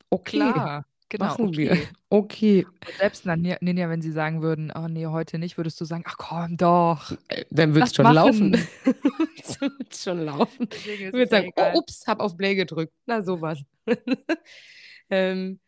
okay, 0.09 0.37
klar, 0.37 0.85
genau, 1.17 1.25
machen 1.25 1.47
okay. 1.47 1.57
wir. 1.57 1.77
Okay. 2.09 2.65
Und 2.65 2.97
selbst 2.97 3.25
Ninja, 3.25 3.89
wenn 3.89 4.01
sie 4.01 4.11
sagen 4.11 4.41
würden, 4.41 4.71
oh 4.75 4.87
nee, 4.87 5.05
heute 5.07 5.39
nicht, 5.39 5.57
würdest 5.57 5.79
du 5.79 5.85
sagen, 5.85 6.03
ach 6.07 6.17
komm 6.17 6.57
doch. 6.57 7.11
Äh, 7.27 7.45
Dann 7.49 7.73
wird 7.73 7.87
es 7.87 7.95
schon 7.95 8.13
laufen. 8.13 8.51
Dann 8.51 9.71
wird 9.77 9.95
schon 9.95 10.25
laufen. 10.25 10.67
Ich 10.71 11.13
würde 11.13 11.23
es 11.23 11.29
sagen, 11.29 11.51
oh, 11.55 11.77
ups, 11.77 12.05
hab 12.07 12.19
auf 12.19 12.35
Play 12.37 12.55
gedrückt. 12.55 12.93
Na, 13.05 13.21
sowas. 13.21 13.59
ähm, 15.09 15.59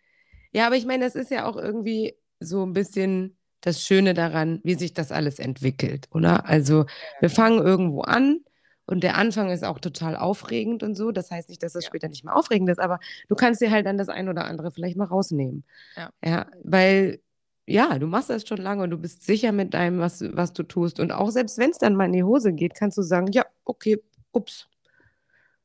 ja, 0.51 0.67
aber 0.67 0.75
ich 0.75 0.85
meine, 0.85 1.05
das 1.05 1.15
ist 1.15 1.31
ja 1.31 1.45
auch 1.45 1.57
irgendwie 1.57 2.15
so 2.39 2.65
ein 2.65 2.73
bisschen 2.73 3.37
das 3.61 3.81
Schöne 3.83 4.13
daran, 4.13 4.59
wie 4.63 4.75
sich 4.75 4.93
das 4.93 5.11
alles 5.11 5.39
entwickelt, 5.39 6.07
oder? 6.11 6.45
Also, 6.45 6.85
wir 7.19 7.29
fangen 7.29 7.59
irgendwo 7.59 8.01
an 8.01 8.39
und 8.87 9.01
der 9.03 9.17
Anfang 9.17 9.49
ist 9.49 9.63
auch 9.63 9.79
total 9.79 10.15
aufregend 10.15 10.83
und 10.83 10.95
so. 10.95 11.11
Das 11.11 11.31
heißt 11.31 11.49
nicht, 11.49 11.63
dass 11.63 11.73
das 11.73 11.85
Ja. 11.85 11.87
später 11.87 12.07
nicht 12.07 12.23
mehr 12.23 12.35
aufregend 12.35 12.69
ist, 12.69 12.79
aber 12.79 12.99
du 13.29 13.35
kannst 13.35 13.61
dir 13.61 13.71
halt 13.71 13.85
dann 13.85 13.97
das 13.97 14.09
ein 14.09 14.29
oder 14.29 14.45
andere 14.45 14.71
vielleicht 14.71 14.97
mal 14.97 15.05
rausnehmen. 15.05 15.63
Ja. 15.95 16.11
Ja, 16.23 16.47
weil, 16.63 17.19
ja, 17.67 17.97
du 17.99 18.07
machst 18.07 18.29
das 18.29 18.47
schon 18.47 18.57
lange 18.59 18.83
und 18.83 18.91
du 18.91 18.97
bist 18.97 19.23
sicher 19.25 19.51
mit 19.51 19.73
deinem, 19.73 19.99
was, 19.99 20.21
was 20.35 20.53
du 20.53 20.63
tust. 20.63 20.99
Und 20.99 21.11
auch 21.11 21.31
selbst 21.31 21.57
wenn 21.57 21.71
es 21.71 21.79
dann 21.79 21.95
mal 21.95 22.05
in 22.05 22.13
die 22.13 22.23
Hose 22.23 22.53
geht, 22.53 22.75
kannst 22.75 22.97
du 22.97 23.01
sagen, 23.01 23.31
ja, 23.31 23.45
okay, 23.65 23.99
ups, 24.31 24.67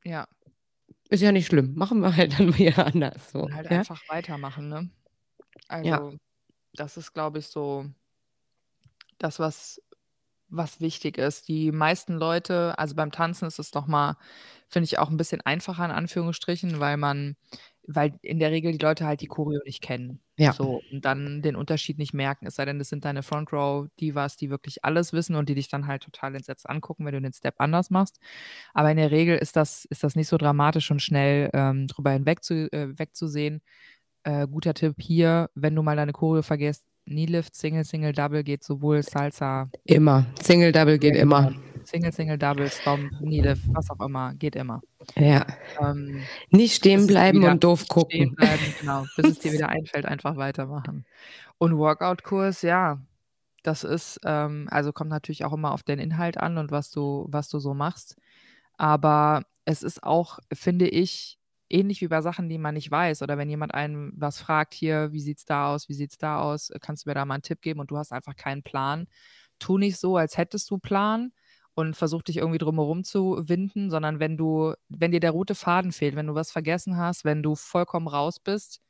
Ja, 0.03 0.27
ist 1.09 1.21
ja 1.21 1.31
nicht 1.31 1.47
schlimm. 1.47 1.73
Machen 1.75 1.99
wir 1.99 2.15
halt 2.15 2.39
dann 2.39 2.57
wieder 2.57 2.87
anders. 2.87 3.31
So. 3.31 3.43
und 3.43 3.53
halt 3.55 3.69
ja? 3.69 3.79
einfach 3.79 4.01
weitermachen, 4.09 4.69
ne? 4.69 4.89
Also, 5.67 6.17
das 6.73 6.97
ist, 6.97 7.13
glaube 7.13 7.39
ich, 7.39 7.47
so 7.47 7.85
das, 9.19 9.37
was, 9.39 9.81
was 10.51 10.79
wichtig 10.81 11.17
ist. 11.17 11.47
Die 11.47 11.71
meisten 11.71 12.13
Leute, 12.13 12.77
also 12.77 12.95
beim 12.95 13.11
Tanzen 13.11 13.47
ist 13.47 13.59
es 13.59 13.73
nochmal, 13.73 14.15
finde 14.67 14.85
ich, 14.85 14.99
auch 14.99 15.09
ein 15.09 15.17
bisschen 15.17 15.41
einfacher 15.41 15.85
in 15.85 15.91
Anführungsstrichen, 15.91 16.79
weil 16.79 16.97
man, 16.97 17.35
weil 17.87 18.13
in 18.21 18.39
der 18.39 18.51
Regel 18.51 18.73
die 18.73 18.83
Leute 18.83 19.05
halt 19.05 19.21
die 19.21 19.27
Choreo 19.27 19.61
nicht 19.65 19.81
kennen. 19.81 20.19
Ja. 20.37 20.53
So, 20.53 20.81
und 20.91 21.05
dann 21.05 21.41
den 21.41 21.55
Unterschied 21.55 21.97
nicht 21.97 22.13
merken. 22.13 22.45
Es 22.47 22.55
sei 22.55 22.65
denn, 22.65 22.79
das 22.79 22.89
sind 22.89 23.05
deine 23.05 23.23
Front 23.23 23.53
Row 23.53 23.87
Divas, 23.99 24.37
die 24.37 24.49
wirklich 24.49 24.83
alles 24.83 25.13
wissen 25.13 25.35
und 25.35 25.49
die 25.49 25.55
dich 25.55 25.69
dann 25.69 25.87
halt 25.87 26.03
total 26.03 26.35
entsetzt 26.35 26.69
angucken, 26.69 27.05
wenn 27.05 27.13
du 27.13 27.21
den 27.21 27.33
Step 27.33 27.55
anders 27.57 27.89
machst. 27.89 28.19
Aber 28.73 28.91
in 28.91 28.97
der 28.97 29.11
Regel 29.11 29.37
ist 29.37 29.55
das, 29.55 29.85
ist 29.85 30.03
das 30.03 30.15
nicht 30.15 30.27
so 30.27 30.37
dramatisch 30.37 30.91
und 30.91 31.01
schnell 31.01 31.49
ähm, 31.53 31.87
drüber 31.87 32.11
hinweg 32.11 32.43
zu, 32.43 32.71
äh, 32.73 32.97
wegzusehen. 32.97 33.61
Äh, 34.23 34.47
guter 34.47 34.73
Tipp 34.73 34.95
hier, 34.99 35.49
wenn 35.55 35.75
du 35.75 35.81
mal 35.83 35.95
deine 35.95 36.13
Choreo 36.13 36.43
vergisst, 36.43 36.85
Knee 37.05 37.25
Lift, 37.25 37.55
Single, 37.55 37.83
Single, 37.83 38.13
Double 38.13 38.43
geht 38.43 38.63
sowohl 38.63 39.03
Salsa, 39.03 39.67
Immer. 39.85 40.25
Single, 40.41 40.71
Double 40.71 40.97
geht 40.99 41.15
immer. 41.15 41.53
Single, 41.83 42.11
Single, 42.11 42.37
Double, 42.37 42.69
Stomp, 42.69 43.11
Knee 43.19 43.41
Lift, 43.41 43.63
was 43.73 43.89
auch 43.89 43.99
immer, 44.05 44.33
geht 44.35 44.55
immer. 44.55 44.81
Ja. 45.17 45.45
Ähm, 45.79 46.21
Nicht 46.51 46.75
stehen 46.75 47.07
bleiben 47.07 47.39
wieder 47.41 47.51
und 47.51 47.63
doof 47.63 47.81
Stehen 47.81 47.89
gucken. 47.89 48.35
bleiben, 48.35 48.75
genau, 48.79 49.05
bis 49.15 49.31
es 49.31 49.39
dir 49.39 49.51
wieder 49.53 49.69
einfällt, 49.69 50.05
einfach 50.05 50.37
weitermachen. 50.37 51.05
Und 51.57 51.77
Workout-Kurs, 51.77 52.61
ja, 52.61 52.99
das 53.63 53.83
ist, 53.83 54.19
ähm, 54.25 54.67
also 54.71 54.93
kommt 54.93 55.09
natürlich 55.09 55.43
auch 55.45 55.53
immer 55.53 55.71
auf 55.71 55.83
den 55.83 55.99
Inhalt 55.99 56.37
an 56.37 56.57
und 56.57 56.71
was 56.71 56.91
du, 56.91 57.27
was 57.29 57.49
du 57.49 57.59
so 57.59 57.73
machst. 57.73 58.15
Aber 58.77 59.43
es 59.65 59.83
ist 59.83 60.03
auch, 60.03 60.39
finde 60.53 60.87
ich, 60.87 61.37
ähnlich 61.73 62.01
wie 62.01 62.07
bei 62.07 62.21
Sachen, 62.21 62.49
die 62.49 62.57
man 62.57 62.73
nicht 62.75 62.91
weiß. 62.91 63.21
Oder 63.21 63.37
wenn 63.37 63.49
jemand 63.49 63.73
einen 63.73 64.13
was 64.15 64.39
fragt, 64.39 64.73
hier, 64.73 65.11
wie 65.13 65.21
sieht's 65.21 65.45
da 65.45 65.73
aus, 65.73 65.89
wie 65.89 65.93
sieht's 65.93 66.17
da 66.17 66.41
aus, 66.41 66.71
kannst 66.81 67.05
du 67.05 67.09
mir 67.09 67.15
da 67.15 67.25
mal 67.25 67.35
einen 67.35 67.43
Tipp 67.43 67.61
geben 67.61 67.79
und 67.79 67.91
du 67.91 67.97
hast 67.97 68.11
einfach 68.11 68.35
keinen 68.35 68.63
Plan. 68.63 69.07
Tu 69.59 69.77
nicht 69.77 69.97
so, 69.99 70.17
als 70.17 70.37
hättest 70.37 70.69
du 70.71 70.77
Plan 70.79 71.31
und 71.73 71.95
versuch 71.95 72.23
dich 72.23 72.37
irgendwie 72.37 72.57
drumherum 72.57 73.03
zu 73.03 73.41
winden, 73.47 73.89
sondern 73.89 74.19
wenn 74.19 74.37
du, 74.37 74.73
wenn 74.89 75.11
dir 75.11 75.19
der 75.19 75.31
rote 75.31 75.55
Faden 75.55 75.91
fehlt, 75.91 76.15
wenn 76.15 76.27
du 76.27 76.35
was 76.35 76.51
vergessen 76.51 76.97
hast, 76.97 77.25
wenn 77.25 77.43
du 77.43 77.55
vollkommen 77.55 78.07
raus 78.07 78.39
bist, 78.39 78.81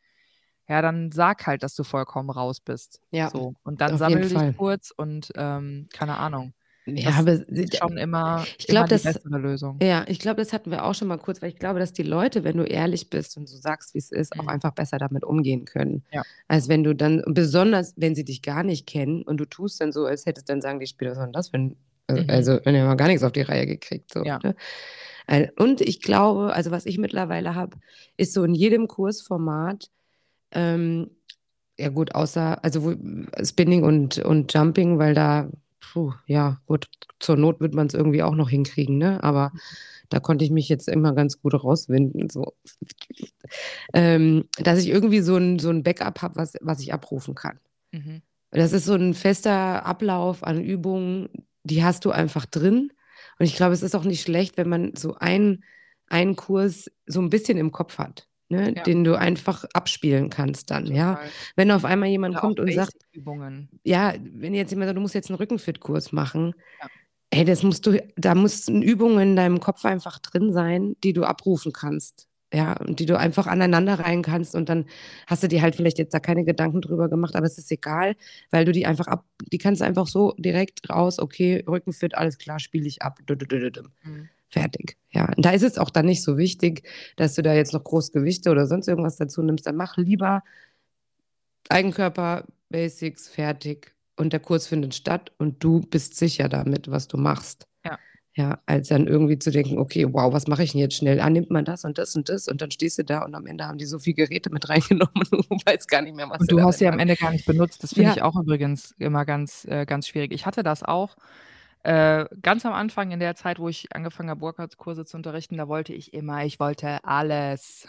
ja, 0.67 0.81
dann 0.81 1.11
sag 1.11 1.45
halt, 1.47 1.63
dass 1.63 1.75
du 1.75 1.83
vollkommen 1.83 2.29
raus 2.29 2.61
bist. 2.61 3.01
Ja, 3.11 3.29
So. 3.29 3.53
Und 3.63 3.81
dann 3.81 3.97
sammel 3.97 4.29
dich 4.29 4.57
kurz 4.57 4.91
und 4.95 5.31
ähm, 5.35 5.87
keine 5.93 6.17
Ahnung. 6.17 6.53
Ja, 6.97 7.12
aber 7.12 7.38
schon 7.38 7.97
immer, 7.97 8.45
ich 8.58 8.67
glaube, 8.67 8.77
immer 8.80 8.84
die 8.88 9.04
das, 9.04 9.04
bessere 9.04 9.38
Lösung. 9.38 9.80
ja, 9.82 10.06
ich 10.08 10.19
glaube, 10.19 10.38
das 10.41 10.54
hatten 10.54 10.71
wir 10.71 10.86
auch 10.86 10.93
schon 10.95 11.08
mal 11.08 11.17
kurz, 11.17 11.41
weil 11.41 11.49
ich 11.49 11.58
glaube, 11.58 11.80
dass 11.80 11.93
die 11.93 12.04
Leute, 12.04 12.43
wenn 12.43 12.58
du 12.58 12.63
ehrlich 12.63 13.10
bist 13.10 13.38
und 13.38 13.47
so 13.47 13.58
sagst, 13.58 13.93
wie 13.93 13.99
es 13.99 14.12
ist, 14.12 14.38
auch 14.38 14.43
Mhm. 14.43 14.49
einfach 14.49 14.71
besser 14.71 14.97
damit 14.97 15.23
umgehen 15.23 15.65
können. 15.65 16.04
Ja. 16.12 16.23
Als 16.47 16.67
wenn 16.69 16.84
du 16.84 16.93
dann, 16.95 17.21
besonders 17.27 17.93
wenn 17.97 18.15
sie 18.15 18.25
dich 18.25 18.41
gar 18.41 18.63
nicht 18.63 18.88
kennen 18.88 19.23
und 19.23 19.38
du 19.38 19.45
tust 19.45 19.80
dann 19.82 19.91
so, 19.91 20.06
als 20.06 20.25
hättest 20.25 20.49
dann 20.49 20.62
sagen 20.62 20.80
die 20.80 20.88
Spieler, 20.88 21.12
was 21.12 21.17
war 21.17 21.25
denn 21.25 21.34
das 21.34 21.49
für 21.49 21.58
ein, 21.58 21.75
also, 22.08 22.23
Mhm. 22.23 22.30
also 22.30 22.60
wenn 22.65 22.75
ihr 22.75 22.84
mal 22.86 22.95
gar 22.95 23.08
nichts 23.08 23.23
auf 23.23 23.32
die 23.32 23.41
Reihe 23.41 23.65
gekriegt. 23.65 24.12
So, 24.13 24.23
Ja. 24.23 24.39
ne? 24.43 24.56
Äh, 25.27 25.47
Und 25.58 25.82
ich 25.82 26.01
glaube, 26.01 26.54
also 26.54 26.71
was 26.71 26.86
ich 26.86 26.97
mittlerweile 26.97 27.56
habe, 27.56 27.77
ist 28.17 28.34
so 28.34 28.43
in 28.43 28.54
jedem 28.54 28.88
Kursformat, 28.88 29.89
ähm, 30.51 31.12
ja 31.80 31.89
gut, 31.89 32.13
außer, 32.15 32.63
also 32.63 32.84
wo, 32.84 32.93
Spinning 33.43 33.84
und, 33.84 34.19
und 34.19 34.54
Jumping, 34.54 34.99
weil 34.99 35.13
da, 35.13 35.49
puh, 35.81 36.13
ja, 36.25 36.61
gut, 36.65 36.87
zur 37.19 37.35
Not 37.35 37.59
wird 37.59 37.73
man 37.73 37.87
es 37.87 37.93
irgendwie 37.93 38.23
auch 38.23 38.35
noch 38.35 38.49
hinkriegen, 38.49 38.97
ne? 38.97 39.21
Aber 39.23 39.51
da 40.09 40.19
konnte 40.19 40.45
ich 40.45 40.51
mich 40.51 40.69
jetzt 40.69 40.87
immer 40.87 41.13
ganz 41.13 41.41
gut 41.41 41.53
rauswinden, 41.53 42.29
so. 42.29 42.53
Ähm, 43.93 44.45
dass 44.57 44.79
ich 44.79 44.87
irgendwie 44.87 45.21
so 45.21 45.35
ein, 45.35 45.59
so 45.59 45.69
ein 45.69 45.83
Backup 45.83 46.21
habe, 46.21 46.35
was, 46.37 46.53
was 46.61 46.79
ich 46.79 46.93
abrufen 46.93 47.35
kann. 47.35 47.59
Mhm. 47.91 48.21
Das 48.51 48.73
ist 48.73 48.85
so 48.85 48.93
ein 48.93 49.13
fester 49.13 49.85
Ablauf 49.85 50.43
an 50.43 50.61
Übungen, 50.61 51.29
die 51.63 51.83
hast 51.83 52.05
du 52.05 52.11
einfach 52.11 52.45
drin. 52.45 52.91
Und 53.39 53.45
ich 53.45 53.55
glaube, 53.55 53.73
es 53.73 53.83
ist 53.83 53.95
auch 53.95 54.03
nicht 54.03 54.21
schlecht, 54.21 54.57
wenn 54.57 54.69
man 54.69 54.95
so 54.95 55.15
einen, 55.15 55.63
einen 56.07 56.35
Kurs 56.35 56.91
so 57.05 57.21
ein 57.21 57.29
bisschen 57.29 57.57
im 57.57 57.71
Kopf 57.71 57.97
hat, 57.97 58.27
ne? 58.51 58.73
Ja. 58.75 58.83
den 58.83 59.03
du 59.03 59.17
einfach 59.17 59.65
abspielen 59.73 60.29
kannst 60.29 60.69
dann, 60.71 60.85
ja. 60.87 61.15
Total. 61.15 61.29
Wenn 61.55 61.71
auf 61.71 61.85
einmal 61.85 62.09
jemand 62.09 62.35
Oder 62.35 62.41
kommt 62.41 62.59
und 62.59 62.71
sagt, 62.73 62.93
Basic-Übungen. 62.93 63.69
ja, 63.83 64.13
wenn 64.21 64.53
jetzt 64.53 64.69
jemand 64.71 64.87
sagt, 64.89 64.97
du 64.97 65.01
musst 65.01 65.15
jetzt 65.15 65.29
einen 65.29 65.37
Rückenfit-Kurs 65.37 66.11
machen, 66.11 66.53
Ja. 66.81 66.87
ey, 67.31 67.45
das 67.45 67.63
musst 67.63 67.85
du, 67.87 68.01
da 68.17 68.35
müssen 68.35 68.81
Übungen 68.81 69.19
in 69.31 69.35
deinem 69.35 69.59
Kopf 69.59 69.85
einfach 69.85 70.19
drin 70.19 70.51
sein, 70.53 70.95
die 71.03 71.13
du 71.13 71.23
abrufen 71.23 71.71
kannst. 71.73 72.27
Ja, 72.53 72.73
und 72.73 72.99
die 72.99 73.05
du 73.05 73.17
einfach 73.17 73.47
aneinander 73.47 73.97
rein 74.01 74.23
kannst 74.23 74.55
und 74.55 74.67
dann 74.67 74.83
hast 75.25 75.41
du 75.41 75.47
dir 75.47 75.61
halt 75.61 75.73
vielleicht 75.77 75.97
jetzt 75.97 76.13
da 76.13 76.19
keine 76.19 76.43
Gedanken 76.43 76.81
drüber 76.81 77.07
gemacht, 77.07 77.33
aber 77.37 77.45
es 77.45 77.57
ist 77.57 77.71
egal, 77.71 78.17
weil 78.49 78.65
du 78.65 78.73
die 78.73 78.85
einfach 78.85 79.07
ab, 79.07 79.23
die 79.53 79.57
kannst 79.57 79.79
du 79.79 79.85
einfach 79.85 80.05
so 80.05 80.33
direkt 80.37 80.89
raus, 80.89 81.17
okay, 81.17 81.63
Rückenfit, 81.65 82.13
alles 82.15 82.37
klar, 82.37 82.59
spiele 82.59 82.87
ich 82.89 83.01
ab. 83.03 83.19
Mhm. 83.29 84.27
Fertig. 84.51 84.97
Ja, 85.11 85.29
und 85.35 85.45
da 85.45 85.51
ist 85.51 85.63
es 85.63 85.77
auch 85.77 85.89
dann 85.89 86.05
nicht 86.05 86.23
so 86.23 86.37
wichtig, 86.37 86.83
dass 87.15 87.35
du 87.35 87.41
da 87.41 87.53
jetzt 87.53 87.73
noch 87.73 87.83
Großgewichte 87.83 88.51
oder 88.51 88.67
sonst 88.67 88.87
irgendwas 88.87 89.15
dazu 89.15 89.41
nimmst. 89.41 89.65
Dann 89.65 89.77
mach 89.77 89.97
lieber 89.97 90.43
Eigenkörper, 91.69 92.45
Basics, 92.69 93.29
fertig. 93.29 93.93
Und 94.17 94.33
der 94.33 94.39
Kurs 94.39 94.67
findet 94.67 94.93
statt 94.93 95.31
und 95.37 95.63
du 95.63 95.79
bist 95.81 96.15
sicher 96.17 96.49
damit, 96.49 96.91
was 96.91 97.07
du 97.07 97.17
machst. 97.17 97.65
Ja. 97.85 97.97
Ja, 98.35 98.59
als 98.65 98.89
dann 98.89 99.07
irgendwie 99.07 99.39
zu 99.39 99.51
denken, 99.51 99.77
okay, 99.77 100.05
wow, 100.11 100.31
was 100.31 100.47
mache 100.47 100.63
ich 100.63 100.71
denn 100.73 100.79
jetzt 100.81 100.95
schnell? 100.95 101.19
Ah, 101.19 101.29
nimmt 101.29 101.49
man 101.49 101.65
das 101.65 101.83
und 101.85 101.97
das 101.97 102.15
und 102.15 102.29
das 102.29 102.47
und 102.47 102.61
dann 102.61 102.71
stehst 102.71 102.97
du 102.97 103.03
da 103.03 103.23
und 103.23 103.35
am 103.35 103.45
Ende 103.47 103.65
haben 103.67 103.77
die 103.77 103.85
so 103.85 103.99
viele 103.99 104.15
Geräte 104.15 104.49
mit 104.49 104.69
reingenommen 104.69 105.11
und 105.31 105.31
du 105.49 105.57
weißt 105.65 105.87
gar 105.89 106.01
nicht 106.01 106.15
mehr, 106.15 106.29
was 106.29 106.39
Und 106.41 106.51
du 106.51 106.61
hast 106.61 106.79
sie 106.79 106.87
am 106.87 106.99
Ende 106.99 107.15
gar 107.15 107.31
nicht 107.31 107.45
benutzt. 107.45 107.83
Das 107.83 107.93
finde 107.93 108.09
Ja. 108.09 108.15
ich 108.15 108.21
auch 108.21 108.35
übrigens 108.35 108.93
immer 108.99 109.25
ganz, 109.25 109.65
äh, 109.65 109.85
ganz 109.85 110.07
schwierig. 110.07 110.31
Ich 110.33 110.45
hatte 110.45 110.61
das 110.63 110.83
auch 110.83 111.15
äh, 111.83 112.25
ganz 112.41 112.65
am 112.65 112.73
Anfang 112.73 113.11
in 113.11 113.19
der 113.19 113.35
Zeit, 113.35 113.59
wo 113.59 113.69
ich 113.69 113.95
angefangen 113.95 114.29
habe, 114.29 114.41
Workout-Kurse 114.41 115.05
zu 115.05 115.17
unterrichten, 115.17 115.57
da 115.57 115.67
wollte 115.67 115.93
ich 115.93 116.13
immer, 116.13 116.45
ich 116.45 116.59
wollte 116.59 117.03
alles. 117.03 117.87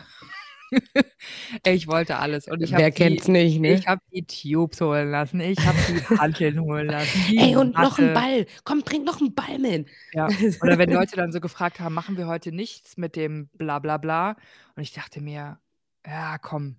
ich 1.66 1.86
wollte 1.86 2.16
alles. 2.16 2.48
Und 2.48 2.62
ich 2.62 2.72
Wer 2.72 2.86
habe 2.86 2.92
kennt's 2.92 3.26
die, 3.26 3.32
nicht, 3.32 3.60
ne? 3.60 3.74
ich 3.74 3.86
habe 3.86 4.00
die 4.12 4.24
Tubes 4.24 4.80
holen 4.80 5.10
lassen, 5.10 5.40
ich 5.40 5.58
habe 5.60 5.78
die 5.88 6.00
Hanteln 6.18 6.60
holen 6.60 6.86
lassen. 6.86 7.36
Ey, 7.36 7.56
und 7.56 7.74
noch 7.74 7.98
ein 7.98 8.12
Matte. 8.12 8.26
Ball. 8.28 8.46
Komm, 8.64 8.80
bring 8.82 9.04
noch 9.04 9.20
einen 9.20 9.34
Ball 9.34 9.58
mit. 9.58 9.88
Ja. 10.12 10.26
Oder 10.62 10.78
wenn 10.78 10.90
Leute 10.90 11.16
dann 11.16 11.32
so 11.32 11.40
gefragt 11.40 11.80
haben, 11.80 11.94
machen 11.94 12.16
wir 12.16 12.26
heute 12.26 12.52
nichts 12.52 12.96
mit 12.96 13.16
dem 13.16 13.48
bla 13.58 13.78
bla 13.78 13.98
bla. 13.98 14.36
Und 14.74 14.82
ich 14.82 14.92
dachte 14.92 15.20
mir, 15.20 15.58
ja, 16.06 16.38
komm, 16.38 16.76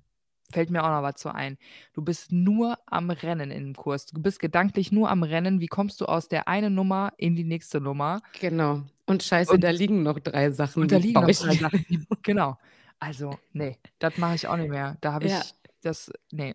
fällt 0.54 0.70
mir 0.70 0.84
auch 0.84 0.90
noch 0.90 1.04
was 1.04 1.16
zu 1.16 1.34
ein. 1.34 1.58
Du 1.94 2.02
bist 2.02 2.32
nur 2.32 2.78
am 2.86 3.10
Rennen 3.10 3.52
in 3.52 3.64
dem 3.66 3.76
Kurs. 3.76 4.06
Du 4.06 4.22
bist 4.22 4.40
gedanklich 4.40 4.92
nur 4.92 5.10
am 5.10 5.24
Rennen. 5.24 5.60
Wie 5.60 5.68
kommst 5.68 6.00
du 6.00 6.06
aus 6.06 6.28
der 6.30 6.48
einen 6.48 6.74
Nummer 6.76 7.12
in 7.18 7.36
die 7.36 7.44
nächste 7.44 7.82
Nummer? 7.82 8.22
Genau. 8.40 8.84
Und 9.06 9.24
scheiße, 9.24 9.52
Und- 9.54 9.64
da 9.64 9.72
liegen 9.72 10.04
noch 10.04 10.20
drei 10.20 10.52
Sachen. 10.52 10.84
Und 10.84 10.92
da 10.92 10.98
liegen 10.98 11.20
noch 11.20 11.28
ich 11.28 11.40
drei. 11.40 11.56
Sachen. 11.56 12.08
Genau. 12.22 12.58
Also, 13.00 13.38
nee, 13.52 13.78
das 14.00 14.18
mache 14.18 14.36
ich 14.36 14.48
auch 14.48 14.56
nicht 14.56 14.70
mehr. 14.70 14.96
Da 15.02 15.12
habe 15.12 15.26
ich 15.26 15.32
Ja. 15.32 15.42
das, 15.82 16.10
nee. 16.32 16.54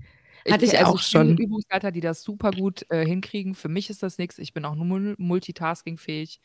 Hatte 0.50 0.64
ich 0.64 0.78
also 0.78 0.92
auch 0.92 0.98
schon. 1.00 1.36
Übungsleiter, 1.36 1.90
die 1.92 2.00
das 2.00 2.22
super 2.22 2.52
gut 2.52 2.86
äh, 2.90 3.04
hinkriegen. 3.04 3.54
Für 3.54 3.68
mich 3.68 3.90
ist 3.90 4.02
das 4.02 4.16
nichts. 4.16 4.38
Ich 4.38 4.54
bin 4.54 4.64
auch 4.64 4.74
nur 4.76 4.86
mul- 4.86 5.14
multitaskingfähig. 5.18 6.40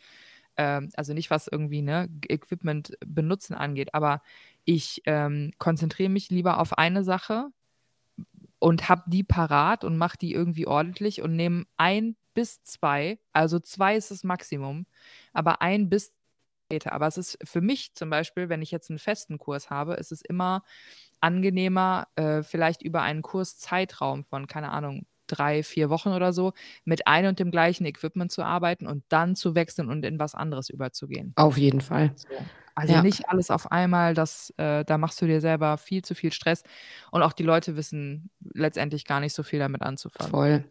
Ähm, 0.58 0.90
also 0.96 1.14
nicht, 1.14 1.30
was 1.30 1.48
irgendwie 1.48 1.82
ne, 1.82 2.10
Equipment 2.28 2.94
benutzen 3.06 3.54
angeht, 3.54 3.94
aber 3.94 4.22
ich 4.66 5.02
ähm, 5.06 5.52
konzentriere 5.58 6.10
mich 6.10 6.30
lieber 6.30 6.60
auf 6.60 6.78
eine 6.78 7.04
Sache 7.04 7.48
und 8.60 8.90
habe 8.90 9.04
die 9.08 9.24
parat 9.24 9.84
und 9.84 9.98
mache 9.98 10.18
die 10.18 10.34
irgendwie 10.34 10.68
ordentlich 10.68 11.22
und 11.22 11.36
nehme 11.36 11.66
ein 11.78 12.16
bis 12.34 12.64
zwei, 12.64 13.20
also 13.32 13.60
zwei 13.60 13.96
ist 13.96 14.12
das 14.12 14.24
Maximum, 14.24 14.86
aber 15.34 15.62
ein 15.62 15.90
bis 15.90 16.14
später. 16.66 16.94
Aber 16.94 17.08
es 17.08 17.18
ist 17.18 17.38
für 17.44 17.62
mich 17.62 17.94
zum 17.94 18.10
Beispiel, 18.10 18.50
wenn 18.50 18.62
ich 18.62 18.72
jetzt 18.72 18.90
einen 18.90 19.00
festen 19.00 19.38
Kurs 19.38 19.70
habe, 19.70 19.94
ist 19.96 20.12
es 20.12 20.22
immer 20.22 20.64
angenehmer, 21.22 22.08
äh, 22.16 22.44
vielleicht 22.44 22.82
über 22.82 23.02
einen 23.02 23.22
Kurszeitraum 23.22 24.24
von, 24.24 24.48
keine 24.48 24.72
Ahnung, 24.72 25.06
drei, 25.28 25.64
vier 25.64 25.90
Wochen 25.90 26.10
oder 26.10 26.34
so, 26.34 26.54
mit 26.84 27.08
ein 27.08 27.26
und 27.26 27.40
dem 27.40 27.50
gleichen 27.50 27.86
Equipment 27.86 28.32
zu 28.32 28.44
arbeiten 28.44 28.88
und 28.88 29.04
dann 29.10 29.36
zu 29.36 29.56
wechseln 29.56 29.90
und 29.90 30.04
in 30.06 30.20
was 30.20 30.36
anderes 30.36 30.70
überzugehen. 30.70 31.34
Auf 31.36 31.58
jeden 31.58 31.82
Fall. 31.82 32.12
So. 32.16 32.28
Also 32.76 32.94
Ja. 32.94 33.02
nicht 33.04 33.30
alles 33.30 33.52
auf 33.52 33.72
einmal, 33.72 34.14
das, 34.14 34.54
äh, 34.58 34.84
da 34.86 34.98
machst 34.98 35.22
du 35.22 35.28
dir 35.28 35.42
selber 35.42 35.78
viel 35.78 36.04
zu 36.04 36.16
viel 36.16 36.32
Stress. 36.34 36.64
Und 37.12 37.22
auch 37.22 37.34
die 37.34 37.44
Leute 37.44 37.76
wissen 37.76 38.30
letztendlich 38.54 39.06
gar 39.06 39.20
nicht 39.20 39.34
so 39.34 39.44
viel 39.44 39.60
damit 39.60 39.82
anzufangen. 39.84 40.32
Voll. 40.32 40.64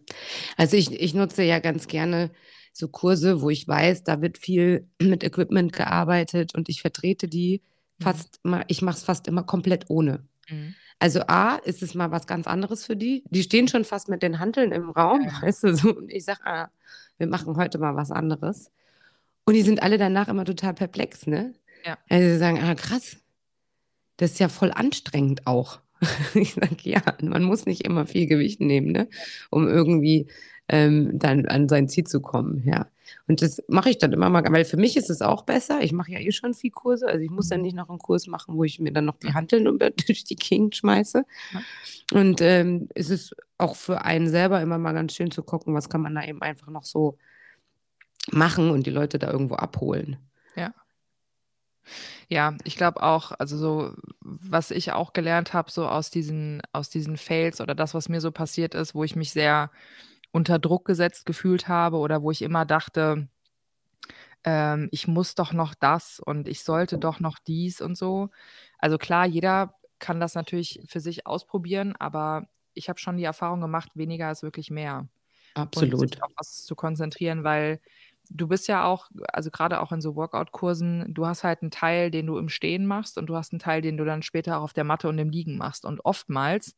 Also 0.57 0.77
ich, 0.77 0.91
ich 1.01 1.15
nutze 1.15 1.43
ja 1.45 1.59
ganz 1.61 1.87
gerne 1.87 2.31
so 2.73 2.89
Kurse, 2.89 3.43
wo 3.43 3.51
ich 3.51 3.69
weiß, 3.69 4.03
da 4.05 4.21
wird 4.21 4.39
viel 4.39 4.89
mit 5.03 5.23
Equipment 5.23 5.73
gearbeitet 5.73 6.55
und 6.55 6.69
ich 6.69 6.81
vertrete 6.81 7.29
die 7.29 7.63
Mhm. 7.99 8.05
fast 8.05 8.41
immer, 8.43 8.65
ich 8.69 8.81
mache 8.83 8.97
es 8.97 9.05
fast 9.05 9.29
immer 9.29 9.43
komplett 9.45 9.85
ohne. 9.89 10.27
Mhm. 10.49 10.75
Also 10.99 11.21
A, 11.27 11.57
ist 11.57 11.83
es 11.83 11.95
mal 11.95 12.11
was 12.11 12.27
ganz 12.27 12.47
anderes 12.47 12.87
für 12.87 12.97
die. 12.97 13.23
Die 13.29 13.43
stehen 13.43 13.69
schon 13.69 13.85
fast 13.85 14.09
mit 14.09 14.23
den 14.23 14.39
Hanteln 14.39 14.73
im 14.73 14.91
Raum, 14.91 15.21
Ja. 15.23 15.43
weißt 15.43 15.65
du, 15.65 15.75
so. 15.77 15.95
Und 15.95 16.11
ich 16.11 16.25
sage, 16.25 16.41
ah, 16.45 16.69
wir 17.19 17.27
machen 17.27 17.55
heute 17.57 17.79
mal 17.79 17.95
was 17.95 18.11
anderes. 18.11 18.71
Und 19.45 19.55
die 19.55 19.63
sind 19.63 19.83
alle 19.83 19.99
danach 19.99 20.29
immer 20.29 20.45
total 20.45 20.73
perplex, 20.75 21.27
ne? 21.27 21.53
Ja. 21.85 21.99
Also 22.09 22.29
sie 22.29 22.39
sagen, 22.39 22.59
ah, 22.63 22.75
krass, 22.75 23.17
das 24.17 24.33
ist 24.33 24.41
ja 24.41 24.49
voll 24.49 24.73
anstrengend 24.73 25.47
auch. 25.47 25.81
Ich 26.35 26.55
sage, 26.55 26.77
ja, 26.83 27.03
man 27.23 27.45
muss 27.45 27.67
nicht 27.67 27.83
immer 27.83 28.07
viel 28.07 28.27
Gewicht 28.27 28.61
nehmen, 28.61 28.91
ne? 28.93 29.09
Um 29.51 29.69
irgendwie 29.69 30.29
ähm, 30.69 31.19
dann 31.19 31.47
an 31.47 31.69
sein 31.69 31.89
Ziel 31.89 32.05
zu 32.05 32.21
kommen, 32.21 32.63
ja. 32.65 32.89
Und 33.29 33.43
das 33.43 33.63
mache 33.69 33.91
ich 33.91 33.99
dann 33.99 34.13
immer 34.13 34.31
mal, 34.31 34.45
weil 34.51 34.65
für 34.65 34.77
mich 34.77 34.97
ist 34.97 35.11
es 35.11 35.23
auch 35.23 35.45
besser. 35.45 35.83
Ich 35.83 35.93
mache 35.93 36.13
ja 36.13 36.19
eh 36.19 36.33
schon 36.33 36.55
viel 36.55 36.71
Kurse, 36.71 37.07
also 37.07 37.21
ich 37.21 37.31
muss 37.31 37.49
dann 37.49 37.63
nicht 37.63 37.77
noch 37.77 37.89
einen 37.89 37.99
Kurs 37.99 38.27
machen, 38.27 38.57
wo 38.57 38.65
ich 38.65 38.81
mir 38.81 38.93
dann 38.93 39.05
noch 39.05 39.19
die 39.19 39.35
Hanteln 39.35 39.67
über 39.67 39.91
durch 40.07 40.25
die 40.25 40.37
Gegend 40.37 40.77
schmeiße. 40.77 41.25
Ja. 41.53 42.19
Und 42.19 42.41
ähm, 42.41 42.89
es 42.95 43.11
ist 43.11 43.37
auch 43.59 43.77
für 43.77 44.05
einen 44.05 44.29
selber 44.29 44.61
immer 44.61 44.79
mal 44.79 44.93
ganz 44.93 45.15
schön 45.15 45.31
zu 45.31 45.43
gucken, 45.43 45.75
was 45.75 45.89
kann 45.89 46.01
man 46.01 46.15
da 46.15 46.25
eben 46.25 46.43
einfach 46.43 46.69
noch 46.69 46.85
so 46.85 47.19
machen 48.31 48.71
und 48.71 48.87
die 48.87 48.91
Leute 48.91 49.19
da 49.19 49.31
irgendwo 49.31 49.55
abholen. 49.55 50.17
Ja, 50.57 50.73
ich 52.65 52.77
glaube 52.77 53.03
auch, 53.03 53.33
also 53.33 53.57
so, 53.57 53.95
was 54.21 54.71
ich 54.71 54.93
auch 54.93 55.13
gelernt 55.13 55.53
habe, 55.53 55.71
so 55.71 55.87
aus 55.87 56.11
diesen, 56.11 56.63
aus 56.73 56.89
diesen 56.89 57.17
Fails 57.17 57.61
oder 57.61 57.75
das, 57.75 57.95
was 57.95 58.09
mir 58.09 58.21
so 58.21 58.31
passiert 58.31 58.75
ist, 58.75 58.95
wo 58.95 59.05
ich 59.05 59.17
mich 59.17 59.33
sehr 59.33 59.71
unter 60.31 60.59
Druck 60.59 60.87
gesetzt 60.87 61.27
gefühlt 61.27 61.69
habe 61.69 61.99
oder 61.99 62.23
wo 62.23 62.31
ich 62.31 62.43
immer 62.43 62.65
dachte, 62.65 63.29
ähm, 64.45 64.89
ich 64.91 65.07
muss 65.07 65.35
doch 65.35 65.53
noch 65.53 65.75
das 65.75 66.21
und 66.21 66.49
ich 66.49 66.65
sollte 66.65 66.99
doch 66.99 67.21
noch 67.21 67.39
dies 67.39 67.81
und 67.81 67.97
so. 67.97 68.31
Also 68.79 68.99
klar, 68.99 69.27
jeder 69.27 69.75
kann 69.99 70.21
das 70.21 70.35
natürlich 70.35 70.81
für 70.87 71.01
sich 71.01 71.27
ausprobieren, 71.27 71.95
aber 71.99 72.49
ich 72.75 72.89
habe 72.89 72.99
schon 72.99 73.17
die 73.17 73.25
Erfahrung 73.25 73.61
gemacht, 73.61 73.91
weniger 73.95 74.31
ist 74.31 74.43
wirklich 74.43 74.71
mehr. 74.71 75.09
Und 75.55 75.63
Absolut. 75.63 76.01
sich 76.01 76.23
auf 76.23 76.33
was 76.37 76.65
zu 76.65 76.75
konzentrieren, 76.75 77.45
weil 77.45 77.81
du 78.31 78.49
bist 78.49 78.69
ja 78.69 78.85
auch, 78.85 79.09
also 79.33 79.51
gerade 79.51 79.81
auch 79.81 79.93
in 79.93 80.01
so 80.01 80.17
Workout-Kursen, 80.17 81.13
du 81.13 81.27
hast 81.27 81.45
halt 81.45 81.63
einen 81.63 81.71
Teil, 81.71 82.11
den 82.11 82.27
du 82.27 82.39
im 82.39 82.49
Stehen 82.49 82.87
machst 82.87 83.19
und 83.19 83.27
du 83.27 83.37
hast 83.37 83.53
einen 83.53 83.61
Teil, 83.61 83.83
den 83.83 83.97
du 83.97 84.05
dann 84.05 84.23
später 84.23 84.59
auch 84.59 84.63
auf 84.63 84.73
der 84.73 84.85
Matte 84.85 85.09
und 85.09 85.19
im 85.19 85.31
Liegen 85.31 85.57
machst. 85.59 85.85
Und 85.85 86.05
oftmals 86.05 86.77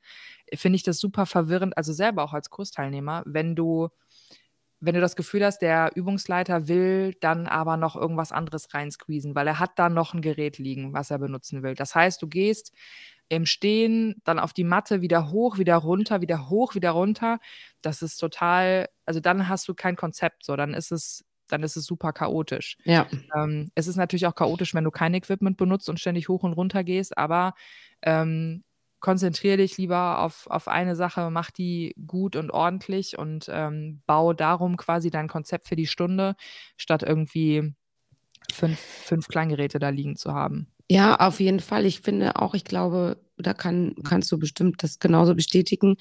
finde 0.54 0.76
ich 0.76 0.82
das 0.82 0.98
super 0.98 1.26
verwirrend, 1.26 1.76
also 1.76 1.92
selber 1.92 2.24
auch 2.24 2.32
als 2.32 2.50
Kursteilnehmer, 2.50 3.22
wenn 3.26 3.54
du, 3.54 3.88
wenn 4.80 4.94
du 4.94 5.00
das 5.00 5.16
Gefühl 5.16 5.44
hast, 5.44 5.60
der 5.60 5.92
Übungsleiter 5.94 6.68
will 6.68 7.14
dann 7.20 7.46
aber 7.46 7.76
noch 7.76 7.96
irgendwas 7.96 8.32
anderes 8.32 8.74
reinsqueezen, 8.74 9.34
weil 9.34 9.46
er 9.46 9.58
hat 9.60 9.72
da 9.76 9.88
noch 9.88 10.14
ein 10.14 10.22
Gerät 10.22 10.58
liegen, 10.58 10.92
was 10.92 11.10
er 11.10 11.18
benutzen 11.18 11.62
will. 11.62 11.74
Das 11.74 11.94
heißt, 11.94 12.20
du 12.20 12.28
gehst 12.28 12.72
im 13.28 13.46
Stehen 13.46 14.20
dann 14.24 14.38
auf 14.38 14.52
die 14.52 14.64
Matte 14.64 15.00
wieder 15.00 15.30
hoch, 15.30 15.58
wieder 15.58 15.76
runter, 15.76 16.20
wieder 16.20 16.48
hoch, 16.50 16.74
wieder 16.74 16.90
runter. 16.90 17.38
Das 17.82 18.02
ist 18.02 18.18
total, 18.18 18.88
also 19.06 19.20
dann 19.20 19.48
hast 19.48 19.66
du 19.68 19.74
kein 19.74 19.96
Konzept, 19.96 20.44
so 20.44 20.56
dann 20.56 20.74
ist 20.74 20.92
es, 20.92 21.24
dann 21.48 21.62
ist 21.62 21.76
es 21.76 21.84
super 21.84 22.12
chaotisch. 22.12 22.76
Ja, 22.84 23.06
Ähm, 23.36 23.70
es 23.74 23.86
ist 23.86 23.96
natürlich 23.96 24.26
auch 24.26 24.34
chaotisch, 24.34 24.74
wenn 24.74 24.84
du 24.84 24.90
kein 24.90 25.14
Equipment 25.14 25.56
benutzt 25.56 25.88
und 25.88 26.00
ständig 26.00 26.28
hoch 26.28 26.42
und 26.42 26.52
runter 26.52 26.84
gehst, 26.84 27.16
aber 27.18 27.54
ähm, 28.02 28.64
konzentriere 29.00 29.58
dich 29.58 29.76
lieber 29.76 30.20
auf, 30.20 30.46
auf 30.46 30.66
eine 30.66 30.96
Sache, 30.96 31.28
mach 31.30 31.50
die 31.50 31.94
gut 32.06 32.36
und 32.36 32.50
ordentlich 32.50 33.18
und 33.18 33.50
ähm, 33.52 34.00
baue 34.06 34.34
darum 34.34 34.78
quasi 34.78 35.10
dein 35.10 35.28
Konzept 35.28 35.68
für 35.68 35.76
die 35.76 35.86
Stunde, 35.86 36.36
statt 36.78 37.02
irgendwie 37.02 37.74
fünf, 38.50 38.78
fünf 38.80 39.28
Kleingeräte 39.28 39.78
da 39.78 39.90
liegen 39.90 40.16
zu 40.16 40.32
haben. 40.32 40.68
Ja, 40.90 41.16
auf 41.16 41.40
jeden 41.40 41.60
Fall. 41.60 41.86
Ich 41.86 42.00
finde 42.00 42.36
auch, 42.36 42.54
ich 42.54 42.64
glaube, 42.64 43.18
da 43.36 43.54
kann, 43.54 43.94
kannst 44.04 44.30
du 44.32 44.38
bestimmt 44.38 44.82
das 44.82 44.98
genauso 44.98 45.34
bestätigen, 45.34 45.96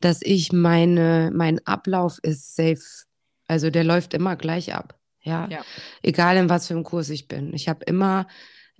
dass 0.00 0.20
ich 0.22 0.52
meine, 0.52 1.30
mein 1.34 1.66
Ablauf 1.66 2.18
ist 2.22 2.56
safe. 2.56 3.06
Also 3.48 3.70
der 3.70 3.84
läuft 3.84 4.14
immer 4.14 4.36
gleich 4.36 4.74
ab. 4.74 4.98
Ja, 5.20 5.48
Ja. 5.50 5.64
egal 6.02 6.36
in 6.36 6.48
was 6.48 6.68
für 6.68 6.74
einem 6.74 6.84
Kurs 6.84 7.10
ich 7.10 7.26
bin. 7.28 7.52
Ich 7.54 7.68
habe 7.68 7.84
immer 7.84 8.28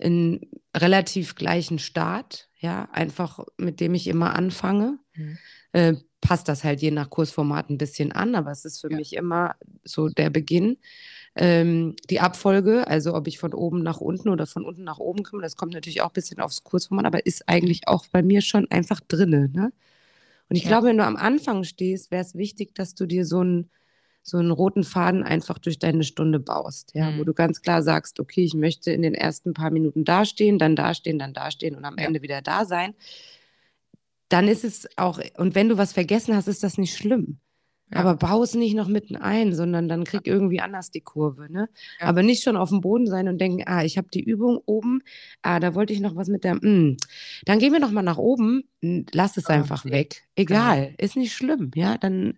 einen 0.01 0.49
relativ 0.75 1.35
gleichen 1.35 1.79
Start, 1.79 2.49
ja, 2.57 2.87
einfach 2.93 3.39
mit 3.57 3.81
dem 3.81 3.93
ich 3.93 4.07
immer 4.07 4.35
anfange. 4.35 4.97
Mhm. 5.15 5.37
Äh, 5.73 5.93
passt 6.21 6.47
das 6.47 6.63
halt 6.63 6.81
je 6.81 6.91
nach 6.91 7.09
Kursformat 7.09 7.69
ein 7.69 7.77
bisschen 7.77 8.11
an, 8.11 8.35
aber 8.35 8.51
es 8.51 8.65
ist 8.65 8.79
für 8.81 8.89
Ja. 8.91 8.97
mich 8.97 9.13
immer 9.15 9.55
so 9.83 10.07
der 10.09 10.29
Beginn. 10.29 10.77
Ähm, 11.35 11.95
die 12.09 12.19
Abfolge, 12.19 12.87
also 12.87 13.13
ob 13.13 13.27
ich 13.27 13.37
von 13.39 13.53
oben 13.53 13.83
nach 13.83 14.01
unten 14.01 14.29
oder 14.29 14.47
von 14.47 14.65
unten 14.65 14.83
nach 14.83 14.97
oben 14.99 15.23
komme, 15.23 15.41
das 15.43 15.55
kommt 15.55 15.73
natürlich 15.73 16.01
auch 16.01 16.09
ein 16.09 16.13
bisschen 16.13 16.39
aufs 16.39 16.63
Kursformat, 16.63 17.05
aber 17.05 17.25
ist 17.25 17.47
eigentlich 17.47 17.87
auch 17.87 18.05
bei 18.11 18.23
mir 18.23 18.41
schon 18.41 18.69
einfach 18.71 18.99
drinne. 19.01 19.49
Ne? 19.49 19.71
Und 20.49 20.55
ich 20.55 20.63
Ja. 20.63 20.69
glaube, 20.69 20.87
wenn 20.87 20.97
du 20.97 21.05
am 21.05 21.15
Anfang 21.17 21.63
stehst, 21.63 22.11
wäre 22.11 22.23
es 22.23 22.35
wichtig, 22.35 22.73
dass 22.75 22.95
du 22.95 23.05
dir 23.05 23.25
so 23.25 23.39
einen 23.41 23.69
so 24.21 24.37
einen 24.37 24.51
roten 24.51 24.83
Faden 24.83 25.23
einfach 25.23 25.57
durch 25.57 25.79
deine 25.79 26.03
Stunde 26.03 26.39
baust, 26.39 26.91
ja, 26.93 27.07
wo 27.17 27.21
Mhm. 27.21 27.25
du 27.25 27.33
ganz 27.33 27.61
klar 27.61 27.81
sagst, 27.81 28.19
okay, 28.19 28.41
ich 28.43 28.53
möchte 28.53 28.91
in 28.91 29.01
den 29.01 29.13
ersten 29.15 29.53
paar 29.53 29.71
Minuten 29.71 30.03
dastehen, 30.05 30.59
dann 30.59 30.75
dastehen, 30.75 31.17
dann 31.19 31.33
dastehen 31.33 31.75
und 31.75 31.85
am 31.85 31.97
Ja. 31.97 32.05
Ende 32.05 32.21
wieder 32.21 32.41
da 32.41 32.65
sein. 32.65 32.93
Dann 34.29 34.47
ist 34.47 34.63
es 34.63 34.87
auch, 34.97 35.19
und 35.37 35.55
wenn 35.55 35.69
du 35.69 35.77
was 35.77 35.93
vergessen 35.93 36.35
hast, 36.35 36.47
ist 36.47 36.63
das 36.63 36.77
nicht 36.77 36.95
schlimm. 36.95 37.39
Ja. 37.91 38.01
Aber 38.01 38.15
bau 38.15 38.43
es 38.43 38.53
nicht 38.53 38.75
noch 38.75 38.87
mitten 38.87 39.15
ein, 39.15 39.55
sondern 39.55 39.89
dann 39.89 40.03
krieg 40.03 40.27
irgendwie 40.27 40.59
anders 40.61 40.91
die 40.91 41.01
Kurve. 41.01 41.51
Ne? 41.51 41.67
Ja. 41.99 42.05
Aber 42.05 42.21
nicht 42.21 42.43
schon 42.43 42.55
auf 42.55 42.69
dem 42.69 42.81
Boden 42.81 43.07
sein 43.07 43.27
und 43.27 43.39
denken, 43.41 43.63
ah, 43.65 43.83
ich 43.83 43.97
habe 43.97 44.09
die 44.13 44.21
Übung 44.21 44.59
oben, 44.67 45.01
ah, 45.41 45.59
da 45.59 45.73
wollte 45.73 45.93
ich 45.93 45.99
noch 45.99 46.15
was 46.15 46.27
mit 46.27 46.43
der, 46.43 46.53
mm, 46.55 46.97
dann 47.45 47.57
gehen 47.57 47.73
wir 47.73 47.79
noch 47.79 47.89
mal 47.89 48.03
nach 48.03 48.19
oben, 48.19 48.61
lass 49.11 49.37
es 49.37 49.47
Ah, 49.47 49.53
einfach 49.53 49.85
weg. 49.85 50.21
Egal, 50.35 50.93
ist 50.99 51.15
nicht 51.17 51.33
schlimm, 51.33 51.71
ja, 51.73 51.97
dann, 51.97 52.37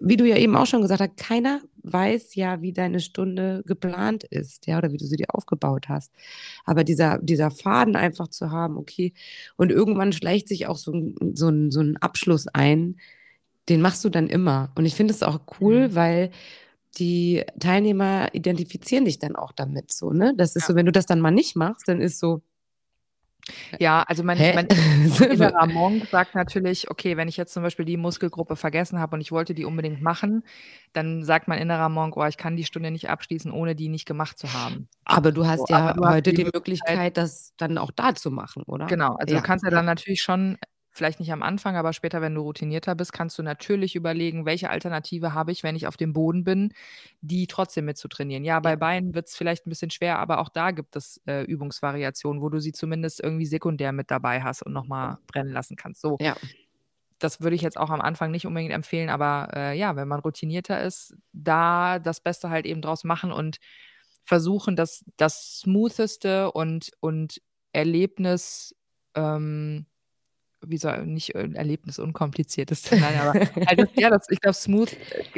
wie 0.00 0.16
du 0.16 0.26
ja 0.26 0.36
eben 0.36 0.56
auch 0.56 0.66
schon 0.66 0.82
gesagt 0.82 1.00
hast, 1.00 1.16
keiner 1.16 1.60
weiß 1.82 2.34
ja, 2.34 2.62
wie 2.62 2.72
deine 2.72 3.00
Stunde 3.00 3.62
geplant 3.66 4.24
ist, 4.24 4.66
ja, 4.66 4.78
oder 4.78 4.92
wie 4.92 4.96
du 4.96 5.06
sie 5.06 5.16
dir 5.16 5.26
aufgebaut 5.34 5.88
hast. 5.88 6.12
Aber 6.64 6.84
dieser, 6.84 7.18
dieser 7.18 7.50
Faden 7.50 7.96
einfach 7.96 8.28
zu 8.28 8.50
haben, 8.50 8.76
okay, 8.78 9.12
und 9.56 9.70
irgendwann 9.70 10.12
schleicht 10.12 10.48
sich 10.48 10.66
auch 10.66 10.76
so 10.78 10.92
ein, 10.92 11.14
so 11.34 11.48
ein, 11.48 11.70
so 11.70 11.80
ein 11.80 11.96
Abschluss 11.98 12.46
ein, 12.48 12.96
den 13.68 13.80
machst 13.80 14.04
du 14.04 14.10
dann 14.10 14.28
immer. 14.28 14.72
Und 14.76 14.86
ich 14.86 14.94
finde 14.94 15.12
es 15.14 15.22
auch 15.22 15.40
cool, 15.60 15.88
Mhm. 15.88 15.94
weil 15.94 16.30
die 16.98 17.42
Teilnehmer 17.58 18.28
identifizieren 18.34 19.04
dich 19.04 19.18
dann 19.18 19.36
auch 19.36 19.52
damit 19.52 19.92
so, 19.92 20.10
ne? 20.12 20.34
Das 20.36 20.54
ist 20.56 20.62
Ja. 20.64 20.68
so, 20.68 20.74
wenn 20.76 20.86
du 20.86 20.92
das 20.92 21.06
dann 21.06 21.20
mal 21.20 21.30
nicht 21.32 21.56
machst, 21.56 21.88
dann 21.88 22.00
ist 22.00 22.18
so, 22.20 22.42
Ja, 23.78 24.02
also 24.02 24.22
mein, 24.24 24.38
hä? 24.38 24.52
mein 24.52 24.68
innerer 25.30 25.66
Monk 25.66 26.04
sagt 26.10 26.34
natürlich, 26.34 26.90
okay, 26.90 27.16
wenn 27.16 27.28
ich 27.28 27.36
jetzt 27.36 27.52
zum 27.52 27.62
Beispiel 27.62 27.84
die 27.84 27.96
Muskelgruppe 27.96 28.56
vergessen 28.56 28.98
habe 29.00 29.16
und 29.16 29.20
ich 29.20 29.32
wollte 29.32 29.54
die 29.54 29.64
unbedingt 29.64 30.00
machen, 30.02 30.44
dann 30.92 31.24
sagt 31.24 31.48
mein 31.48 31.60
innerer 31.60 31.88
Monk, 31.88 32.16
oh, 32.16 32.24
ich 32.26 32.36
kann 32.36 32.56
die 32.56 32.64
Stunde 32.64 32.90
nicht 32.90 33.08
abschließen, 33.10 33.50
ohne 33.52 33.74
die 33.74 33.88
nicht 33.88 34.06
gemacht 34.06 34.38
zu 34.38 34.52
haben. 34.52 34.88
Aber 35.04 35.32
du 35.32 35.46
hast 35.46 35.68
So, 35.68 35.74
ja 35.74 35.92
du 35.92 36.04
hast 36.06 36.14
heute 36.14 36.32
die 36.32 36.36
die 36.36 36.44
Möglichkeit, 36.44 37.16
das 37.16 37.52
dann 37.56 37.78
auch 37.78 37.90
da 37.90 38.14
zu 38.14 38.30
machen, 38.30 38.62
oder? 38.64 38.86
Genau, 38.88 39.14
also 39.16 39.34
Ja. 39.34 39.40
du 39.40 39.46
kannst 39.46 39.64
ja 39.64 39.70
dann 39.70 39.86
natürlich 39.86 40.22
schon, 40.22 40.58
vielleicht 40.94 41.18
nicht 41.20 41.32
am 41.32 41.42
Anfang, 41.42 41.76
aber 41.76 41.92
später, 41.92 42.22
wenn 42.22 42.34
du 42.34 42.42
routinierter 42.42 42.94
bist, 42.94 43.12
kannst 43.12 43.36
du 43.38 43.42
natürlich 43.42 43.96
überlegen, 43.96 44.46
welche 44.46 44.70
Alternative 44.70 45.34
habe 45.34 45.50
ich, 45.52 45.62
wenn 45.64 45.74
ich 45.76 45.86
auf 45.86 45.96
dem 45.96 46.12
Boden 46.12 46.44
bin, 46.44 46.72
die 47.20 47.46
trotzdem 47.48 47.84
mitzutrainieren. 47.84 48.44
Ja, 48.44 48.60
bei 48.60 48.70
Ja. 48.70 48.76
Beinen 48.76 49.14
wird 49.14 49.28
es 49.28 49.36
vielleicht 49.36 49.66
ein 49.66 49.70
bisschen 49.70 49.90
schwer, 49.90 50.18
aber 50.20 50.38
auch 50.38 50.48
da 50.48 50.70
gibt 50.70 50.94
es 50.96 51.20
äh, 51.26 51.42
Übungsvariationen, 51.42 52.40
wo 52.40 52.48
du 52.48 52.60
sie 52.60 52.72
zumindest 52.72 53.20
irgendwie 53.20 53.46
sekundär 53.46 53.92
mit 53.92 54.10
dabei 54.10 54.42
hast 54.42 54.62
und 54.62 54.72
nochmal 54.72 55.18
brennen 55.26 55.52
lassen 55.52 55.76
kannst. 55.76 56.00
So, 56.00 56.16
Ja. 56.20 56.36
das 57.18 57.40
würde 57.40 57.56
ich 57.56 57.62
jetzt 57.62 57.76
auch 57.76 57.90
am 57.90 58.00
Anfang 58.00 58.30
nicht 58.30 58.46
unbedingt 58.46 58.72
empfehlen, 58.72 59.08
aber 59.10 59.48
äh, 59.52 59.76
ja, 59.78 59.96
wenn 59.96 60.08
man 60.08 60.20
routinierter 60.20 60.80
ist, 60.80 61.16
da 61.32 61.98
das 61.98 62.20
Beste 62.20 62.50
halt 62.50 62.66
eben 62.66 62.82
draus 62.82 63.02
machen 63.02 63.32
und 63.32 63.58
versuchen, 64.24 64.76
das, 64.76 65.04
das 65.16 65.58
smootheste 65.58 66.52
und, 66.52 66.90
und 67.00 67.42
Erlebnis, 67.72 68.74
ähm, 69.16 69.86
wie 70.68 70.78
soll, 70.78 71.06
nicht 71.06 71.34
äh, 71.34 71.48
Erlebnis 71.54 71.98
unkomplizierteste, 71.98 72.96
nein, 73.00 73.16
aber 73.18 73.38
das, 73.76 73.88
ja, 73.94 74.10
das, 74.10 74.26
ich 74.30 74.40
glaube, 74.40 74.54
smooth 74.54 74.92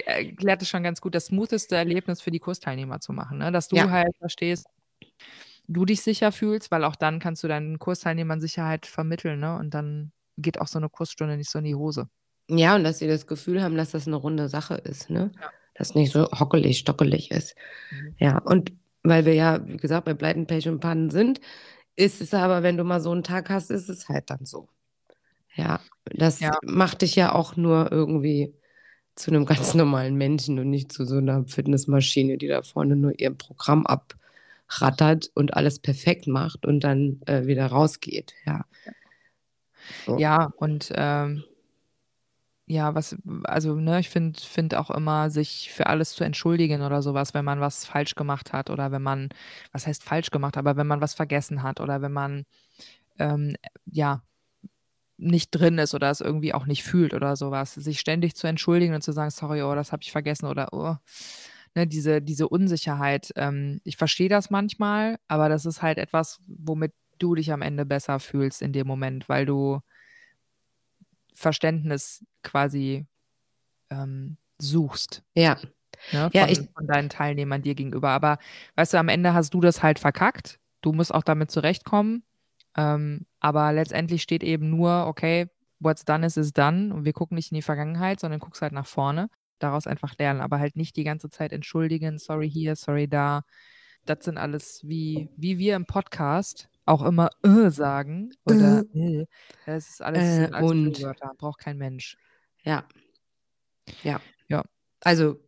äh, 0.06 0.26
erklärt 0.26 0.62
es 0.62 0.68
schon 0.68 0.82
ganz 0.82 1.00
gut, 1.00 1.14
das 1.14 1.26
smootheste 1.26 1.76
Erlebnis 1.76 2.20
für 2.20 2.30
die 2.30 2.38
Kursteilnehmer 2.40 3.00
zu 3.00 3.12
machen, 3.12 3.38
ne? 3.38 3.52
dass 3.52 3.68
du 3.68 3.76
Ja. 3.76 3.90
halt 3.90 4.16
verstehst, 4.18 4.66
du 5.68 5.84
dich 5.84 6.00
sicher 6.02 6.32
fühlst, 6.32 6.70
weil 6.70 6.84
auch 6.84 6.96
dann 6.96 7.18
kannst 7.18 7.42
du 7.44 7.48
deinen 7.48 7.78
Kursteilnehmern 7.78 8.40
Sicherheit 8.40 8.86
vermitteln, 8.86 9.40
ne? 9.40 9.56
Und 9.56 9.74
dann 9.74 10.12
geht 10.38 10.60
auch 10.60 10.68
so 10.68 10.78
eine 10.78 10.88
Kursstunde 10.88 11.36
nicht 11.36 11.50
so 11.50 11.58
in 11.58 11.64
die 11.64 11.74
Hose. 11.74 12.08
Ja, 12.48 12.76
und 12.76 12.84
dass 12.84 13.00
sie 13.00 13.08
das 13.08 13.26
Gefühl 13.26 13.62
haben, 13.62 13.76
dass 13.76 13.90
das 13.90 14.06
eine 14.06 14.16
runde 14.16 14.48
Sache 14.48 14.74
ist, 14.74 15.10
ne? 15.10 15.32
Ja. 15.40 15.50
Dass 15.74 15.94
nicht 15.94 16.12
so 16.12 16.26
hockelig, 16.30 16.78
stockelig 16.78 17.30
ist. 17.32 17.56
Mhm. 17.90 18.14
Ja, 18.18 18.38
und 18.38 18.72
weil 19.02 19.24
wir 19.24 19.34
ja, 19.34 19.66
wie 19.66 19.76
gesagt, 19.76 20.04
bei 20.04 20.14
Pleiten, 20.14 20.46
Pech 20.46 20.68
und 20.68 20.80
Pannen 20.80 21.10
sind, 21.10 21.40
ist 21.96 22.20
es 22.20 22.32
aber, 22.32 22.62
wenn 22.62 22.76
du 22.76 22.84
mal 22.84 23.00
so 23.00 23.10
einen 23.10 23.24
Tag 23.24 23.50
hast, 23.50 23.70
ist 23.70 23.88
es 23.88 24.08
halt 24.08 24.30
dann 24.30 24.44
so. 24.44 24.68
Ja, 25.56 25.80
das 26.04 26.40
Ja. 26.40 26.56
macht 26.64 27.02
dich 27.02 27.16
ja 27.16 27.34
auch 27.34 27.56
nur 27.56 27.90
irgendwie 27.90 28.54
zu 29.14 29.30
einem 29.30 29.46
ganz 29.46 29.74
normalen 29.74 30.14
Menschen 30.16 30.58
und 30.58 30.68
nicht 30.70 30.92
zu 30.92 31.04
so 31.06 31.16
einer 31.16 31.46
Fitnessmaschine, 31.46 32.36
die 32.38 32.48
da 32.48 32.62
vorne 32.62 32.96
nur 32.96 33.18
ihr 33.18 33.30
Programm 33.30 33.86
abrattert 33.86 35.30
und 35.34 35.54
alles 35.54 35.78
perfekt 35.78 36.26
macht 36.26 36.66
und 36.66 36.80
dann 36.80 37.20
äh, 37.26 37.46
wieder 37.46 37.66
rausgeht. 37.66 38.34
Ja. 38.44 38.66
So. 40.06 40.18
Ja, 40.18 40.52
und 40.58 40.92
ähm, 40.94 41.44
ja, 42.66 42.94
was, 42.94 43.16
also, 43.44 43.76
ne, 43.76 44.00
ich 44.00 44.10
finde 44.10 44.40
find 44.40 44.74
auch 44.74 44.90
immer, 44.90 45.30
sich 45.30 45.70
für 45.72 45.86
alles 45.86 46.12
zu 46.12 46.24
entschuldigen 46.24 46.82
oder 46.82 47.00
sowas, 47.00 47.32
wenn 47.32 47.44
man 47.44 47.60
was 47.60 47.84
falsch 47.86 48.16
gemacht 48.16 48.52
hat 48.52 48.70
oder 48.70 48.90
wenn 48.90 49.02
man, 49.02 49.28
was 49.72 49.86
heißt 49.86 50.02
falsch 50.02 50.30
gemacht, 50.30 50.56
aber 50.56 50.76
wenn 50.76 50.86
man 50.86 51.00
was 51.00 51.14
vergessen 51.14 51.62
hat 51.62 51.80
oder 51.80 52.02
wenn 52.02 52.12
man, 52.12 52.44
ähm, 53.18 53.56
ja, 53.86 54.22
nicht 55.18 55.50
drin 55.50 55.78
ist 55.78 55.94
oder 55.94 56.10
es 56.10 56.20
irgendwie 56.20 56.52
auch 56.54 56.66
nicht 56.66 56.82
fühlt 56.84 57.14
oder 57.14 57.36
sowas, 57.36 57.74
sich 57.74 58.00
ständig 58.00 58.34
zu 58.36 58.46
entschuldigen 58.46 58.94
und 58.94 59.02
zu 59.02 59.12
sagen, 59.12 59.30
sorry, 59.30 59.62
oh, 59.62 59.74
das 59.74 59.92
habe 59.92 60.02
ich 60.02 60.12
vergessen 60.12 60.46
oder 60.46 60.68
oh, 60.72 60.96
ne, 61.74 61.86
diese, 61.86 62.20
diese 62.22 62.48
Unsicherheit. 62.48 63.32
Ähm, 63.36 63.80
ich 63.84 63.96
verstehe 63.96 64.28
das 64.28 64.50
manchmal, 64.50 65.18
aber 65.28 65.48
das 65.48 65.64
ist 65.66 65.82
halt 65.82 65.98
etwas, 65.98 66.40
womit 66.46 66.92
du 67.18 67.34
dich 67.34 67.52
am 67.52 67.62
Ende 67.62 67.86
besser 67.86 68.20
fühlst 68.20 68.60
in 68.62 68.72
dem 68.72 68.86
Moment, 68.86 69.28
weil 69.28 69.46
du 69.46 69.80
Verständnis 71.34 72.24
quasi 72.42 73.06
ähm, 73.90 74.36
suchst. 74.58 75.22
Ja. 75.34 75.56
Ne, 76.12 76.30
Ja, 76.32 76.42
von, 76.42 76.50
ich- 76.50 76.70
von 76.74 76.86
deinen 76.86 77.08
Teilnehmern 77.08 77.62
dir 77.62 77.74
gegenüber. 77.74 78.10
Aber 78.10 78.38
weißt 78.76 78.94
du, 78.94 78.98
am 78.98 79.08
Ende 79.08 79.34
hast 79.34 79.54
du 79.54 79.60
das 79.60 79.82
halt 79.82 79.98
verkackt. 79.98 80.58
Du 80.82 80.92
musst 80.92 81.12
auch 81.12 81.22
damit 81.22 81.50
zurechtkommen. 81.50 82.22
Ähm, 82.76 83.26
aber 83.46 83.72
letztendlich 83.72 84.22
steht 84.22 84.42
eben 84.42 84.70
nur, 84.70 85.06
okay, 85.06 85.46
what's 85.78 86.04
done 86.04 86.26
is 86.26 86.36
is 86.36 86.52
done. 86.52 86.92
Und 86.92 87.04
wir 87.04 87.12
gucken 87.12 87.36
nicht 87.36 87.52
in 87.52 87.54
die 87.54 87.62
Vergangenheit, 87.62 88.18
sondern 88.18 88.40
guckst 88.40 88.60
halt 88.60 88.72
nach 88.72 88.88
vorne. 88.88 89.30
Daraus 89.60 89.86
einfach 89.86 90.18
lernen, 90.18 90.40
aber 90.40 90.58
halt 90.58 90.74
nicht 90.74 90.96
die 90.96 91.04
ganze 91.04 91.30
Zeit 91.30 91.52
entschuldigen, 91.52 92.18
sorry 92.18 92.50
hier, 92.50 92.74
sorry 92.74 93.06
da. 93.06 93.44
Das 94.04 94.24
sind 94.24 94.36
alles 94.36 94.80
wie, 94.82 95.28
wie 95.36 95.58
wir 95.58 95.76
im 95.76 95.86
Podcast 95.86 96.68
auch 96.86 97.04
immer 97.04 97.30
äh 97.44 97.70
sagen. 97.70 98.32
Oder 98.46 98.82
äh. 98.92 99.26
Das 99.64 99.90
ist 99.90 100.02
alles, 100.02 100.24
Äh, 100.24 100.50
alles 100.52 100.68
und. 100.68 100.96
Füllwörter, 100.96 101.30
braucht 101.38 101.60
kein 101.60 101.78
Mensch. 101.78 102.16
Ja. 102.64 102.84
Ja. 104.02 104.20
Ja. 104.48 104.64
Also 105.02 105.38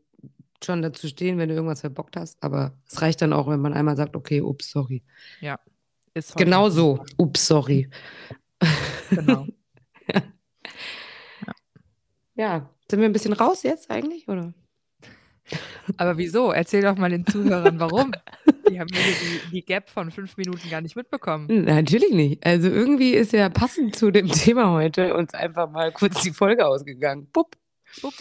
schon 0.63 0.83
dazu 0.83 1.09
stehen, 1.09 1.37
wenn 1.39 1.49
du 1.49 1.57
irgendwas 1.57 1.81
verbockt 1.81 2.17
hast, 2.17 2.41
aber 2.45 2.79
es 2.87 3.03
reicht 3.03 3.23
dann 3.23 3.33
auch, 3.33 3.49
wenn 3.49 3.61
man 3.61 3.75
einmal 3.75 3.97
sagt, 3.97 4.15
okay, 4.15 4.41
ups, 4.41 4.71
sorry. 4.71 5.03
Ist 6.19 6.37
Genau 6.37 6.69
so, 6.69 7.05
ups, 7.17 7.47
sorry. 7.47 7.89
Genau. 9.11 9.47
Ja, 12.35 12.71
sind 12.89 13.01
wir 13.01 13.09
ein 13.09 13.13
bisschen 13.13 13.33
raus 13.33 13.65
jetzt 13.65 13.91
eigentlich, 13.91 14.29
oder? 14.29 14.55
Aber 15.97 16.19
wieso? 16.19 16.53
Erzähl 16.53 16.83
doch 16.83 16.97
mal 16.97 17.11
den 17.11 17.27
Zuhörern, 17.27 17.81
warum. 17.81 18.13
Die 18.71 18.79
haben 18.79 18.89
ja 18.93 19.01
die, 19.01 19.51
die 19.51 19.65
Gap 19.65 19.89
von 19.91 20.13
fünf 20.13 20.37
Minuten 20.37 20.71
gar 20.71 20.81
nicht 20.81 20.95
mitbekommen. 20.95 21.65
Natürlich 21.65 22.13
nicht. 22.13 22.47
Also 22.47 22.69
irgendwie 22.69 23.15
ist 23.15 23.33
ja 23.33 23.49
passend 23.49 23.97
zu 23.97 24.13
dem 24.13 24.29
Thema 24.29 24.71
heute 24.71 25.15
uns 25.15 25.35
einfach 25.35 25.69
mal 25.69 25.91
kurz 25.91 26.23
die 26.23 26.31
Folge 26.31 26.65
ausgegangen. 26.65 27.29
Pupp, 27.33 27.57
Bupp, 28.03 28.15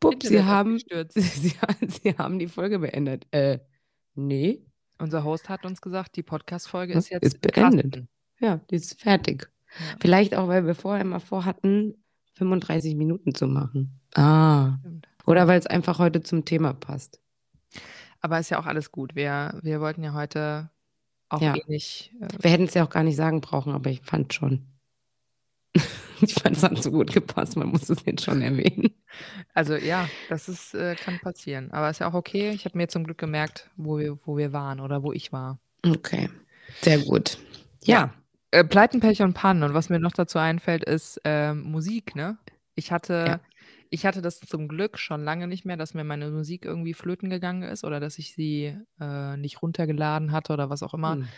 pupp, 0.00 0.22
sie 0.22 0.42
haben, 0.42 0.78
sie, 1.10 1.54
sie 1.86 2.14
haben 2.18 2.40
die 2.40 2.48
Folge 2.48 2.80
beendet. 2.80 3.26
Äh, 3.30 3.60
nee, 4.16 4.64
Unser 5.00 5.24
Host 5.24 5.48
hat 5.48 5.64
uns 5.64 5.80
gesagt, 5.80 6.16
die 6.16 6.22
Podcast-Folge 6.22 6.92
Ja, 6.92 6.98
ist 6.98 7.10
jetzt 7.10 7.22
ist 7.24 7.40
beendet. 7.40 7.92
Kasten. 7.92 8.08
ja, 8.40 8.60
die 8.70 8.76
ist 8.76 9.00
fertig. 9.00 9.50
Ja, 9.78 9.96
Vielleicht 10.00 10.34
auch, 10.34 10.48
weil 10.48 10.66
wir 10.66 10.74
vorher 10.74 11.04
mal 11.04 11.20
vorhatten, 11.20 11.94
35 12.34 12.96
Minuten 12.96 13.34
zu 13.34 13.46
machen. 13.46 14.00
Ah. 14.14 14.76
stimmt. 14.80 15.06
Oder 15.26 15.46
weil 15.46 15.58
es 15.58 15.66
einfach 15.66 15.98
heute 15.98 16.22
zum 16.22 16.44
Thema 16.44 16.72
passt. 16.72 17.20
Aber 18.20 18.38
ist 18.40 18.50
ja 18.50 18.58
auch 18.60 18.66
alles 18.66 18.90
gut. 18.92 19.14
Wir, 19.14 19.58
wir 19.62 19.80
wollten 19.80 20.02
ja 20.02 20.12
heute 20.12 20.70
auch 21.28 21.40
Ja. 21.40 21.54
nicht. 21.68 22.12
Äh, 22.20 22.28
Wir 22.42 22.50
hätten 22.50 22.64
es 22.64 22.74
ja 22.74 22.84
auch 22.84 22.90
gar 22.90 23.02
nicht 23.04 23.16
sagen 23.16 23.40
brauchen, 23.40 23.72
aber 23.72 23.90
ich 23.90 24.02
fand 24.02 24.34
schon. 24.34 24.66
ich 26.20 26.34
fand 26.34 26.56
es 26.56 26.62
hat 26.62 26.82
so 26.82 26.90
gut 26.90 27.12
gepasst, 27.12 27.56
man 27.56 27.68
muss 27.68 27.88
es 27.88 28.04
jetzt 28.04 28.24
schon 28.24 28.42
erwähnen. 28.42 28.90
also 29.54 29.74
ja, 29.74 30.08
das 30.28 30.48
ist, 30.48 30.74
äh, 30.74 30.94
kann 30.96 31.18
passieren. 31.20 31.70
Aber 31.72 31.90
ist 31.90 32.00
ja 32.00 32.08
auch 32.08 32.14
okay. 32.14 32.50
Ich 32.50 32.64
habe 32.64 32.76
mir 32.76 32.88
zum 32.88 33.04
Glück 33.04 33.18
gemerkt, 33.18 33.70
wo 33.76 33.98
wir, 33.98 34.18
wo 34.24 34.36
wir 34.36 34.52
waren 34.52 34.80
oder 34.80 35.02
wo 35.02 35.12
ich 35.12 35.32
war. 35.32 35.58
Okay, 35.86 36.28
sehr 36.82 36.98
gut. 36.98 37.38
Ja, 37.84 38.12
Äh, 38.50 38.64
Pleiten, 38.64 39.00
Pech 39.00 39.22
und 39.22 39.34
Pannen. 39.34 39.62
Und 39.62 39.74
was 39.74 39.88
mir 39.88 40.00
noch 40.00 40.12
dazu 40.12 40.38
einfällt, 40.38 40.84
ist 40.84 41.20
ähm, 41.24 41.62
Musik, 41.62 42.16
ne? 42.16 42.36
Ich 42.74 42.90
hatte, 42.92 43.40
ich 43.90 44.06
hatte 44.06 44.22
das 44.22 44.40
zum 44.40 44.68
Glück 44.68 44.98
schon 44.98 45.22
lange 45.24 45.46
nicht 45.46 45.64
mehr, 45.64 45.76
dass 45.76 45.94
mir 45.94 46.04
meine 46.04 46.30
Musik 46.30 46.64
irgendwie 46.64 46.94
flöten 46.94 47.30
gegangen 47.30 47.62
ist 47.62 47.84
oder 47.84 48.00
dass 48.00 48.18
ich 48.18 48.34
sie 48.34 48.76
äh, 49.00 49.36
nicht 49.36 49.62
runtergeladen 49.62 50.32
hatte 50.32 50.52
oder 50.52 50.70
was 50.70 50.82
auch 50.82 50.94
immer. 50.94 51.14
Hm. 51.14 51.28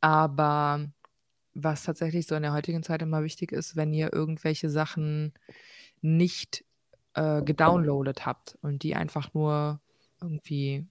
Aber 0.00 0.86
was 1.62 1.82
tatsächlich 1.82 2.26
so 2.26 2.34
in 2.34 2.42
der 2.42 2.52
heutigen 2.52 2.82
Zeit 2.82 3.02
immer 3.02 3.22
wichtig 3.24 3.52
ist, 3.52 3.76
wenn 3.76 3.92
ihr 3.92 4.12
irgendwelche 4.12 4.70
Sachen 4.70 5.32
nicht 6.00 6.64
äh, 7.14 7.42
gedownloadet 7.42 8.26
habt 8.26 8.56
und 8.62 8.82
die 8.82 8.94
einfach 8.94 9.34
nur 9.34 9.80
irgendwie 10.20 10.86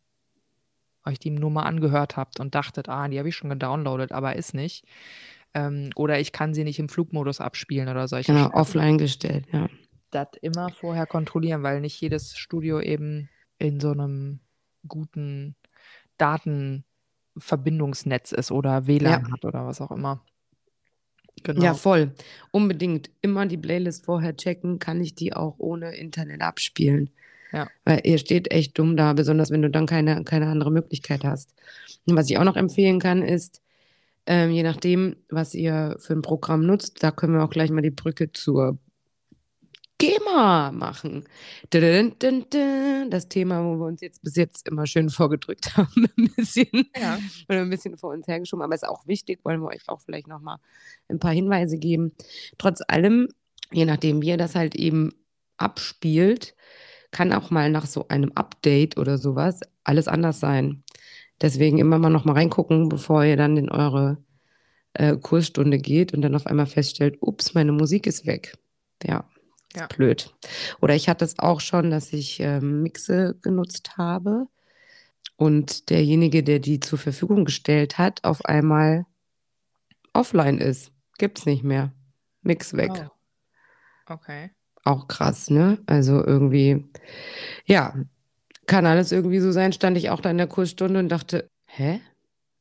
euch 1.05 1.19
die 1.19 1.29
nur 1.29 1.49
mal 1.49 1.63
angehört 1.63 2.17
habt 2.17 2.39
und 2.39 2.53
dachtet, 2.53 2.89
ah, 2.89 3.07
die 3.07 3.17
habe 3.17 3.29
ich 3.29 3.35
schon 3.35 3.49
gedownloadet, 3.49 4.11
aber 4.11 4.35
ist 4.35 4.53
nicht. 4.53 4.85
Ähm, 5.53 5.91
oder 5.95 6.19
ich 6.19 6.33
kann 6.33 6.53
sie 6.53 6.65
nicht 6.65 6.79
im 6.79 6.89
Flugmodus 6.89 7.39
abspielen 7.39 7.87
oder 7.87 8.09
solche 8.09 8.33
Genau, 8.33 8.45
Scheiße. 8.45 8.55
offline 8.55 8.97
gestellt, 8.97 9.45
ja. 9.51 9.69
Das 10.11 10.27
immer 10.41 10.69
vorher 10.69 11.07
kontrollieren, 11.07 11.63
weil 11.63 11.81
nicht 11.81 11.99
jedes 11.99 12.37
Studio 12.37 12.79
eben 12.79 13.29
in 13.57 13.79
so 13.79 13.91
einem 13.91 14.39
guten 14.87 15.55
Datenverbindungsnetz 16.17 18.31
ist 18.31 18.51
oder 18.51 18.87
WLAN 18.87 19.31
hat 19.31 19.45
oder 19.45 19.65
was 19.65 19.81
auch 19.81 19.91
immer. 19.91 20.23
Genau. 21.43 21.63
Ja, 21.63 21.73
voll. 21.73 22.11
Unbedingt. 22.51 23.09
Immer 23.21 23.45
die 23.45 23.57
Playlist 23.57 24.05
vorher 24.05 24.35
checken, 24.35 24.79
kann 24.79 25.01
ich 25.01 25.15
die 25.15 25.33
auch 25.33 25.55
ohne 25.57 25.95
Internet 25.95 26.41
abspielen. 26.41 27.09
Ja. 27.51 27.69
Weil 27.85 28.01
ihr 28.03 28.17
steht 28.17 28.51
echt 28.51 28.77
dumm 28.77 28.97
da, 28.97 29.13
besonders 29.13 29.51
wenn 29.51 29.61
du 29.61 29.69
dann 29.69 29.85
keine, 29.85 30.23
keine 30.23 30.47
andere 30.47 30.71
Möglichkeit 30.71 31.23
hast. 31.23 31.53
Und 32.05 32.15
was 32.15 32.29
ich 32.29 32.37
auch 32.37 32.43
noch 32.43 32.57
empfehlen 32.57 32.99
kann, 32.99 33.21
ist, 33.21 33.61
ähm, 34.25 34.51
je 34.51 34.63
nachdem, 34.63 35.15
was 35.29 35.53
ihr 35.53 35.95
für 35.99 36.13
ein 36.13 36.21
Programm 36.21 36.65
nutzt, 36.65 37.01
da 37.01 37.11
können 37.11 37.33
wir 37.33 37.43
auch 37.43 37.49
gleich 37.49 37.71
mal 37.71 37.81
die 37.81 37.91
Brücke 37.91 38.31
zur 38.33 38.77
GEMA 39.99 40.71
machen. 40.71 41.23
Das 41.71 43.29
Thema, 43.29 43.63
wo 43.63 43.77
wir 43.79 43.85
uns 43.85 44.01
jetzt 44.01 44.21
bis 44.23 44.35
jetzt 44.35 44.67
immer 44.67 44.85
schön 44.85 45.09
vorgedrückt 45.09 45.75
haben, 45.77 46.07
ein 46.17 46.31
bisschen, 46.35 46.89
Ja. 46.99 47.19
oder 47.49 47.61
ein 47.61 47.69
bisschen 47.69 47.97
vor 47.97 48.11
uns 48.11 48.27
hergeschoben, 48.27 48.63
aber 48.63 48.75
ist 48.75 48.87
auch 48.87 49.07
wichtig, 49.07 49.39
wollen 49.43 49.61
wir 49.61 49.67
euch 49.69 49.87
auch 49.87 50.01
vielleicht 50.01 50.27
nochmal 50.27 50.57
ein 51.09 51.19
paar 51.19 51.33
Hinweise 51.33 51.77
geben. 51.77 52.11
Trotz 52.57 52.81
allem, 52.87 53.29
je 53.71 53.85
nachdem, 53.85 54.21
wie 54.21 54.29
ihr 54.29 54.37
das 54.37 54.55
halt 54.55 54.75
eben 54.75 55.13
abspielt, 55.57 56.55
kann 57.11 57.33
auch 57.33 57.49
mal 57.49 57.71
nach 57.71 57.85
so 57.85 58.07
einem 58.09 58.31
Update 58.33 58.97
oder 58.97 59.17
sowas 59.17 59.61
alles 59.83 60.07
anders 60.07 60.39
sein. 60.39 60.83
Deswegen 61.41 61.77
immer 61.77 61.99
mal 61.99 62.09
noch 62.09 62.25
mal 62.25 62.33
reingucken, 62.33 62.89
bevor 62.89 63.23
ihr 63.23 63.37
dann 63.37 63.57
in 63.57 63.69
eure 63.69 64.17
äh, 64.93 65.15
Kursstunde 65.17 65.77
geht 65.77 66.13
und 66.13 66.21
dann 66.21 66.35
auf 66.35 66.45
einmal 66.47 66.65
feststellt, 66.65 67.17
ups, 67.21 67.53
meine 67.53 67.71
Musik 67.71 68.07
ist 68.07 68.25
weg. 68.25 68.57
Ja, 69.03 69.29
Ja. 69.77 69.87
blöd. 69.87 70.33
Oder 70.81 70.95
ich 70.95 71.09
hatte 71.09 71.25
es 71.25 71.39
auch 71.39 71.59
schon, 71.59 71.91
dass 71.91 72.13
ich 72.13 72.39
ähm, 72.39 72.83
Mixe 72.83 73.37
genutzt 73.41 73.97
habe 73.97 74.47
und 75.35 75.89
derjenige, 75.89 76.43
der 76.43 76.59
die 76.59 76.79
zur 76.79 76.99
Verfügung 76.99 77.45
gestellt 77.45 77.97
hat, 77.97 78.23
auf 78.23 78.45
einmal 78.45 79.05
offline 80.13 80.57
ist. 80.57 80.91
Gibt's 81.17 81.45
nicht 81.45 81.63
mehr. 81.63 81.93
Mix 82.41 82.75
weg. 82.75 82.91
Oh. 84.07 84.13
Okay. 84.13 84.51
Auch 84.83 85.07
krass, 85.07 85.49
ne? 85.49 85.79
Also 85.85 86.25
irgendwie, 86.25 86.85
ja, 87.65 87.93
kann 88.67 88.85
alles 88.85 89.11
irgendwie 89.11 89.39
so 89.39 89.51
sein. 89.51 89.73
Stand 89.73 89.97
ich 89.97 90.09
auch 90.09 90.21
da 90.21 90.29
in 90.29 90.37
der 90.37 90.47
Kursstunde 90.47 90.99
und 90.99 91.09
dachte, 91.09 91.49
hä? 91.65 91.99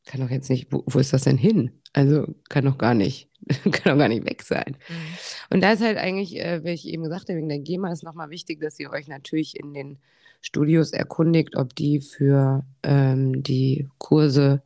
Kann 0.07 0.21
doch 0.21 0.31
jetzt 0.31 0.51
nicht, 0.51 0.73
wo, 0.73 0.85
wo 0.87 0.99
ist 0.99 1.13
das 1.13 1.23
denn 1.23 1.39
hin? 1.39 1.71
Also 1.97 2.35
kann 2.51 2.67
doch 2.67 2.77
gar 2.77 2.93
nicht, 2.93 3.31
kann 3.49 3.95
doch 3.95 3.99
gar 3.99 4.09
nicht 4.09 4.27
weg 4.27 4.43
sein. 4.43 4.77
Mhm. 4.89 5.55
Und 5.55 5.63
da 5.63 5.73
ist 5.73 5.81
halt 5.83 5.97
eigentlich, 5.97 6.39
äh, 6.39 6.63
wie 6.63 6.71
ich 6.71 6.87
eben 6.87 7.03
gesagt 7.03 7.31
habe, 7.31 7.39
wegen 7.39 7.49
der 7.49 7.59
GEMA 7.59 7.91
ist 7.91 8.05
nochmal 8.05 8.29
wichtig, 8.29 8.61
dass 8.61 8.79
ihr 8.79 8.91
euch 8.91 9.09
natürlich 9.09 9.59
in 9.59 9.73
den 9.73 9.99
Studios 10.43 10.93
erkundigt, 10.93 11.57
ob 11.57 11.75
die 11.75 12.03
für 12.03 12.67
ähm, 12.83 13.43
die 13.43 13.89
Kurse 13.97 14.63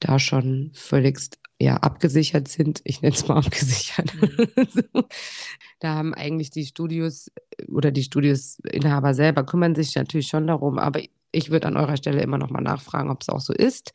da 0.00 0.18
schon 0.18 0.72
völligst 0.74 1.38
ja, 1.60 1.76
abgesichert 1.76 2.48
sind. 2.48 2.80
Ich 2.82 3.00
nenne 3.00 3.14
es 3.14 3.28
mal 3.28 3.36
abgesichert. 3.38 4.12
so. 4.72 5.04
Da 5.78 5.94
haben 5.94 6.14
eigentlich 6.14 6.50
die 6.50 6.66
Studios 6.66 7.30
äh, 7.58 7.66
oder 7.66 7.92
die 7.92 8.02
Studiosinhaber 8.02 9.14
selber 9.14 9.46
kümmern 9.46 9.76
sich 9.76 9.94
natürlich 9.94 10.26
schon 10.26 10.48
darum, 10.48 10.78
aber 10.80 11.00
ich 11.32 11.50
würde 11.50 11.68
an 11.68 11.76
eurer 11.76 11.96
Stelle 11.96 12.22
immer 12.22 12.38
noch 12.38 12.50
mal 12.50 12.60
nachfragen, 12.60 13.10
ob 13.10 13.22
es 13.22 13.28
auch 13.28 13.40
so 13.40 13.52
ist. 13.52 13.92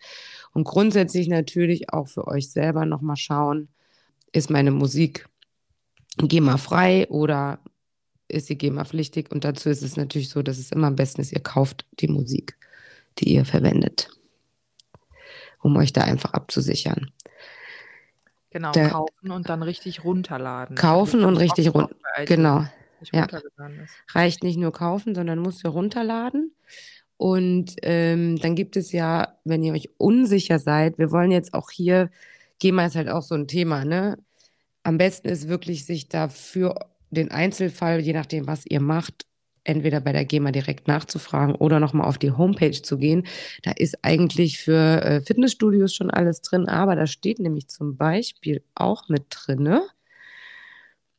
Und 0.54 0.64
grundsätzlich 0.64 1.28
natürlich 1.28 1.92
auch 1.92 2.08
für 2.08 2.28
euch 2.28 2.50
selber 2.52 2.86
noch 2.86 3.02
mal 3.02 3.16
schauen, 3.18 3.68
ist 4.32 4.50
meine 4.50 4.72
Musik 4.72 5.28
GEMA-frei 6.18 7.08
oder 7.10 7.60
ist 8.28 8.48
sie 8.48 8.58
GEMA-pflichtig? 8.58 9.32
Und 9.32 9.44
dazu 9.44 9.70
ist 9.70 9.82
es 9.84 9.98
natürlich 9.98 10.30
so, 10.30 10.42
dass 10.42 10.58
es 10.58 10.72
immer 10.72 10.88
am 10.88 10.96
besten 10.96 11.22
ist, 11.22 11.34
ihr 11.34 11.44
kauft 11.44 11.86
die 12.00 12.08
Musik, 12.08 12.58
die 13.20 13.34
ihr 13.34 13.46
verwendet, 13.46 14.10
um 15.62 15.76
euch 15.78 15.92
da 15.94 16.02
einfach 16.02 16.34
abzusichern. 16.34 17.12
Genau, 18.52 18.72
Der- 18.72 18.90
kaufen 18.90 19.32
und 19.32 19.50
dann 19.50 19.62
richtig 19.64 20.06
runterladen. 20.06 20.78
Kaufen 20.78 21.26
und 21.26 21.36
richtig 21.36 21.70
auch 21.72 21.76
run- 21.76 21.88
bei 22.16 22.24
iTunes 22.24 22.28
Genau. 22.30 22.66
nicht 23.02 23.14
ja. 23.14 23.28
reicht 24.14 24.44
nicht 24.44 24.58
nur 24.58 24.72
kaufen, 24.72 25.14
sondern 25.14 25.40
musst 25.40 25.64
ihr 25.66 25.70
runterladen. 25.72 26.54
Und 27.18 27.76
ähm, 27.84 28.38
dann 28.38 28.56
gibt 28.56 28.76
es 28.78 28.92
ja, 28.92 29.38
wenn 29.46 29.64
ihr 29.64 29.74
euch 29.74 29.90
unsicher 29.98 30.60
seid, 30.60 30.98
wir 30.98 31.12
wollen 31.12 31.32
jetzt 31.32 31.54
auch 31.54 31.72
hier, 31.72 32.10
GEMA 32.60 32.86
ist 32.88 32.96
halt 32.96 33.10
auch 33.10 33.22
so 33.24 33.36
ein 33.36 33.48
Thema, 33.48 33.86
ne? 33.86 34.18
Am 34.84 34.98
besten 34.98 35.30
ist 35.30 35.48
wirklich, 35.48 35.86
sich 35.86 36.10
da 36.10 36.28
für 36.30 36.76
den 37.12 37.32
Einzelfall, 37.32 38.02
je 38.02 38.14
nachdem, 38.14 38.48
was 38.48 38.66
ihr 38.68 38.82
macht, 38.82 39.26
entweder 39.64 40.02
bei 40.02 40.12
der 40.14 40.26
GEMA 40.26 40.52
direkt 40.52 40.88
nachzufragen 40.88 41.56
oder 41.56 41.80
nochmal 41.80 42.08
auf 42.08 42.18
die 42.20 42.32
Homepage 42.32 42.82
zu 42.82 42.98
gehen. 42.98 43.26
Da 43.64 43.72
ist 43.72 43.98
eigentlich 44.04 44.60
für 44.60 45.02
äh, 45.04 45.22
Fitnessstudios 45.22 45.94
schon 45.96 46.12
alles 46.12 46.42
drin, 46.42 46.68
aber 46.70 46.96
da 46.96 47.08
steht 47.08 47.40
nämlich 47.40 47.68
zum 47.70 47.98
Beispiel 47.98 48.64
auch 48.76 49.10
mit 49.10 49.26
drinne, 49.30 49.84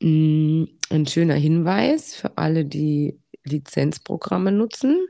Mm, 0.01 0.65
Ein 0.91 1.07
schöner 1.07 1.35
Hinweis 1.35 2.15
für 2.15 2.37
alle, 2.39 2.65
die 2.65 3.19
Lizenzprogramme 3.45 4.53
nutzen, 4.53 5.07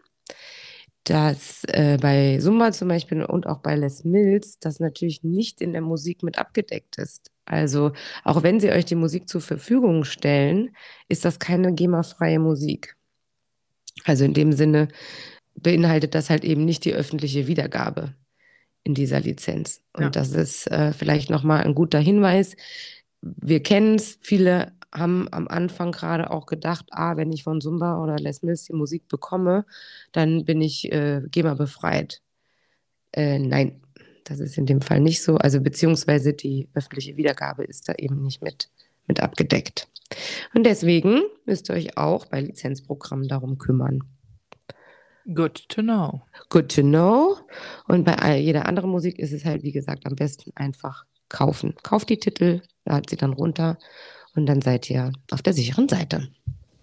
dass 1.11 1.63
äh, 1.69 1.99
bei 2.01 2.39
Zumba 2.41 2.73
zum 2.73 2.89
Beispiel 2.89 3.23
und 3.25 3.47
auch 3.47 3.59
bei 3.61 3.77
Les 3.77 4.05
Mills 4.05 4.59
das 4.59 4.81
natürlich 4.81 5.23
nicht 5.23 5.61
in 5.61 5.73
der 5.73 5.83
Musik 5.83 6.23
mit 6.23 6.39
abgedeckt 6.39 6.99
ist. 6.99 7.31
Also 7.45 7.93
auch 8.25 8.43
wenn 8.43 8.59
sie 8.59 8.71
euch 8.71 8.85
die 8.87 8.97
Musik 8.97 9.29
zur 9.29 9.41
Verfügung 9.41 10.05
stellen, 10.05 10.75
ist 11.09 11.25
das 11.25 11.39
keine 11.39 11.73
GEMA-freie 11.73 12.41
Musik. 12.41 12.97
Also 14.05 14.25
in 14.25 14.35
dem 14.35 14.53
Sinne 14.53 14.89
beinhaltet 15.55 16.15
das 16.15 16.29
halt 16.29 16.45
eben 16.45 16.65
nicht 16.65 16.85
die 16.85 16.93
öffentliche 16.93 17.47
Wiedergabe 17.47 18.15
in 18.83 18.95
dieser 18.95 19.21
Lizenz. 19.21 19.81
Und 19.93 20.03
Ja. 20.05 20.11
das 20.11 20.33
ist 20.33 20.67
äh, 20.71 20.93
vielleicht 20.93 21.31
nochmal 21.31 21.63
ein 21.65 21.75
guter 21.75 22.01
Hinweis. 22.01 22.57
Wir 23.23 23.63
kennen 23.63 23.95
es, 23.95 24.19
viele 24.21 24.73
haben 24.97 25.29
am 25.31 25.49
Anfang 25.49 25.93
gerade 25.93 26.31
auch 26.31 26.47
gedacht, 26.47 26.87
ah, 26.91 27.17
wenn 27.17 27.33
ich 27.33 27.43
von 27.43 27.61
Zumba 27.61 28.03
oder 28.03 28.17
Les 28.17 28.43
Mills 28.43 28.65
die 28.65 28.73
Musik 28.73 29.09
bekomme, 29.09 29.65
dann 30.13 30.45
bin 30.45 30.61
ich 30.61 30.91
äh, 30.93 31.23
GEMA 31.31 31.55
befreit. 31.55 32.23
Äh, 33.13 33.39
nein, 33.39 33.83
das 34.25 34.41
ist 34.41 34.59
in 34.59 34.67
dem 34.67 34.81
Fall 34.81 35.01
nicht 35.01 35.23
so. 35.23 35.37
Also 35.37 35.61
beziehungsweise 35.61 36.33
die 36.33 36.69
öffentliche 36.75 37.17
Wiedergabe 37.17 37.65
ist 37.65 37.89
da 37.89 37.95
eben 37.95 38.23
nicht 38.23 38.43
mit, 38.43 38.71
mit 39.07 39.21
abgedeckt. 39.21 39.89
Und 40.55 40.65
deswegen 40.65 41.23
müsst 41.45 41.69
ihr 41.71 41.75
euch 41.75 41.97
auch 41.97 42.27
bei 42.27 42.41
Lizenzprogrammen 42.41 43.29
darum 43.29 43.59
kümmern. 43.59 44.03
Good 45.35 45.69
to 45.69 45.83
know. 45.83 46.23
Good 46.51 46.75
to 46.75 46.83
know. 46.83 47.37
Und 47.89 48.05
bei 48.05 48.17
all- 48.17 48.37
jeder 48.39 48.67
anderen 48.67 48.91
Musik 48.91 49.19
ist 49.19 49.33
es 49.33 49.45
halt, 49.45 49.65
wie 49.65 49.73
gesagt, 49.73 50.07
am 50.07 50.15
besten 50.15 50.53
einfach 50.55 51.05
kaufen. 51.29 51.75
Kauft 51.83 52.09
die 52.11 52.19
Titel, 52.19 52.63
ladet 52.85 53.11
sie 53.11 53.17
dann 53.17 53.33
runter 53.33 53.79
und 54.37 54.47
dann 54.47 54.63
seid 54.63 54.89
ihr 54.91 55.13
auf 55.31 55.43
der 55.43 55.53
sicheren 55.53 55.89
Seite. 55.89 56.29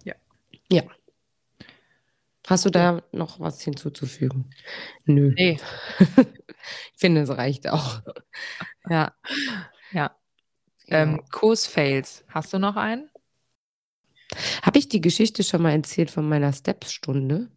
Ja. 0.04 0.16
Ja. 0.72 0.84
Hast 2.47 2.66
du 2.66 2.70
da 2.70 3.01
noch 3.14 3.39
was 3.39 3.62
hinzuzufügen? 3.62 4.49
Nö. 5.06 5.34
Nee, 5.38 5.58
Ich 6.93 6.99
finde, 6.99 7.22
es 7.22 7.30
reicht 7.30 7.70
auch. 7.70 8.01
Ja. 8.89 9.14
ja. 9.91 10.16
Genau. 10.88 10.97
Ähm, 11.14 11.22
Kursfails. 11.32 12.24
Hast 12.28 12.54
du 12.54 12.60
noch 12.60 12.76
einen? 12.76 13.10
Habe 14.62 14.80
ich 14.80 14.89
die 14.89 15.01
Geschichte 15.01 15.43
schon 15.43 15.62
mal 15.62 15.72
erzählt 15.72 16.12
von 16.12 16.28
meiner 16.28 16.51
Steps-Stunde? 16.54 17.49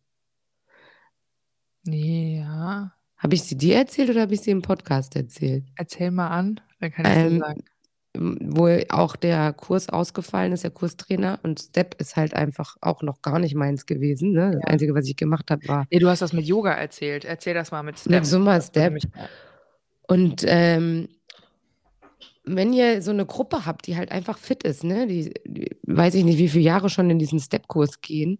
Ja. 1.84 2.92
Habe 3.16 3.34
ich 3.34 3.44
sie 3.44 3.57
dir 3.57 3.76
erzählt 3.76 4.11
oder 4.11 4.22
habe 4.22 4.34
ich 4.34 4.40
sie 4.42 4.51
im 4.51 4.62
Podcast 4.62 5.16
erzählt? 5.16 5.64
Erzähl 5.76 6.11
mal 6.11 6.28
an, 6.28 6.61
dann 6.80 6.92
kann 6.92 7.07
ich 7.07 7.12
Ähm, 7.12 7.38
sagen. 7.38 7.64
Wo 8.18 8.68
auch 8.90 9.16
der 9.16 9.52
Kurs 9.52 9.88
ausgefallen 9.88 10.52
ist, 10.52 10.64
der 10.64 10.70
Kurstrainer. 10.70 11.38
Und 11.42 11.60
Step 11.60 12.00
ist 12.00 12.16
halt 12.16 12.34
einfach 12.34 12.76
auch 12.80 13.02
noch 13.02 13.22
gar 13.22 13.38
nicht 13.38 13.54
meins 13.54 13.86
gewesen. 13.86 14.32
Ne? 14.32 14.52
Das 14.52 14.62
Ja. 14.62 14.68
Einzige, 14.72 14.94
was 14.94 15.06
ich 15.06 15.16
gemacht 15.16 15.50
habe, 15.50 15.66
war 15.68 15.86
Nee, 15.90 15.98
du 15.98 16.08
hast 16.08 16.22
das 16.22 16.32
mit 16.32 16.44
Yoga 16.46 16.72
erzählt. 16.72 17.24
Erzähl 17.24 17.54
das 17.54 17.70
mal 17.70 17.82
mit 17.82 17.98
Step. 17.98 18.10
mit 18.12 18.30
würde 18.30 18.44
Step. 18.60 18.92
Und 20.08 20.44
ähm, 20.46 21.08
wenn 22.44 22.72
ihr 22.72 23.02
so 23.02 23.10
eine 23.10 23.26
Gruppe 23.26 23.66
habt, 23.66 23.86
die 23.86 23.96
halt 23.96 24.12
einfach 24.12 24.38
fit 24.38 24.62
ist, 24.62 24.84
ne, 24.84 25.06
die, 25.06 25.34
die 25.44 25.76
weiß 25.82 26.14
ich 26.14 26.24
nicht, 26.24 26.38
wie 26.38 26.48
viele 26.48 26.64
Jahre 26.64 26.88
schon 26.88 27.10
in 27.10 27.18
diesen 27.18 27.40
Step-Kurs 27.40 28.00
gehen, 28.00 28.38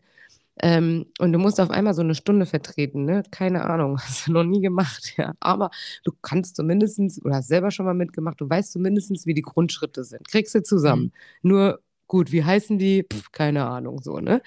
ähm, 0.63 1.07
und 1.19 1.33
du 1.33 1.39
musst 1.39 1.61
auf 1.61 1.71
einmal 1.71 1.93
so 1.95 2.01
eine 2.03 2.15
Stunde 2.15 2.47
vertreten, 2.47 3.05
ne? 3.05 3.23
Keine 3.31 3.65
Ahnung, 3.65 3.99
hast 4.01 4.27
du 4.27 4.33
noch 4.33 4.45
nie 4.45 4.61
gemacht, 4.61 5.15
ja. 5.17 5.35
Aber 5.41 5.71
du 6.05 6.13
kannst 6.23 6.57
zumindest, 6.57 7.01
oder 7.25 7.37
hast 7.37 7.49
selber 7.49 7.71
schon 7.71 7.87
mal 7.87 7.95
mitgemacht, 7.95 8.41
du 8.41 8.49
weißt 8.49 8.73
zumindest, 8.73 9.27
wie 9.27 9.35
die 9.35 9.43
Grundschritte 9.43 10.05
sind. 10.05 10.27
Kriegst 10.29 10.55
du 10.55 10.63
zusammen. 10.63 11.13
Mhm. 11.43 11.49
Nur, 11.51 11.81
gut, 12.07 12.33
wie 12.33 12.45
heißen 12.45 12.79
die? 12.79 13.05
Pff, 13.11 13.33
keine 13.33 13.67
Ahnung, 13.67 14.01
so, 14.03 14.19
ne? 14.19 14.43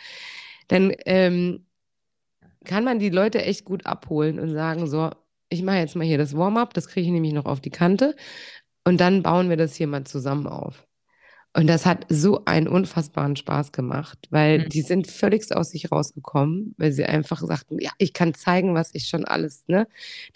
Dann 0.67 0.93
ähm, 1.05 1.65
kann 2.65 2.83
man 2.83 2.99
die 2.99 3.09
Leute 3.09 3.43
echt 3.43 3.65
gut 3.65 3.85
abholen 3.85 4.39
und 4.39 4.51
sagen, 4.51 4.87
so, 4.87 5.11
ich 5.49 5.63
mache 5.63 5.77
jetzt 5.77 5.95
mal 5.95 6.05
hier 6.05 6.17
das 6.17 6.35
Warm-up, 6.35 6.73
das 6.73 6.87
kriege 6.87 7.05
ich 7.07 7.11
nämlich 7.11 7.33
noch 7.33 7.45
auf 7.45 7.61
die 7.61 7.71
Kante. 7.71 8.15
Und 8.83 8.99
dann 9.01 9.23
bauen 9.23 9.49
wir 9.49 9.57
das 9.57 9.75
hier 9.75 9.87
mal 9.87 10.05
zusammen 10.05 10.47
auf. 10.47 10.88
Und 11.53 11.67
das 11.67 11.85
hat 11.85 12.05
so 12.09 12.45
einen 12.45 12.67
unfassbaren 12.67 13.35
Spaß 13.35 13.71
gemacht, 13.71 14.19
weil 14.29 14.59
mhm. 14.59 14.69
die 14.69 14.81
sind 14.81 15.07
völlig 15.07 15.51
aus 15.55 15.71
sich 15.71 15.91
rausgekommen, 15.91 16.75
weil 16.77 16.91
sie 16.91 17.05
einfach 17.05 17.41
sagten, 17.41 17.79
ja, 17.79 17.89
ich 17.97 18.13
kann 18.13 18.35
zeigen, 18.35 18.75
was 18.75 18.91
ich 18.93 19.07
schon 19.07 19.25
alles, 19.25 19.63
ne, 19.67 19.87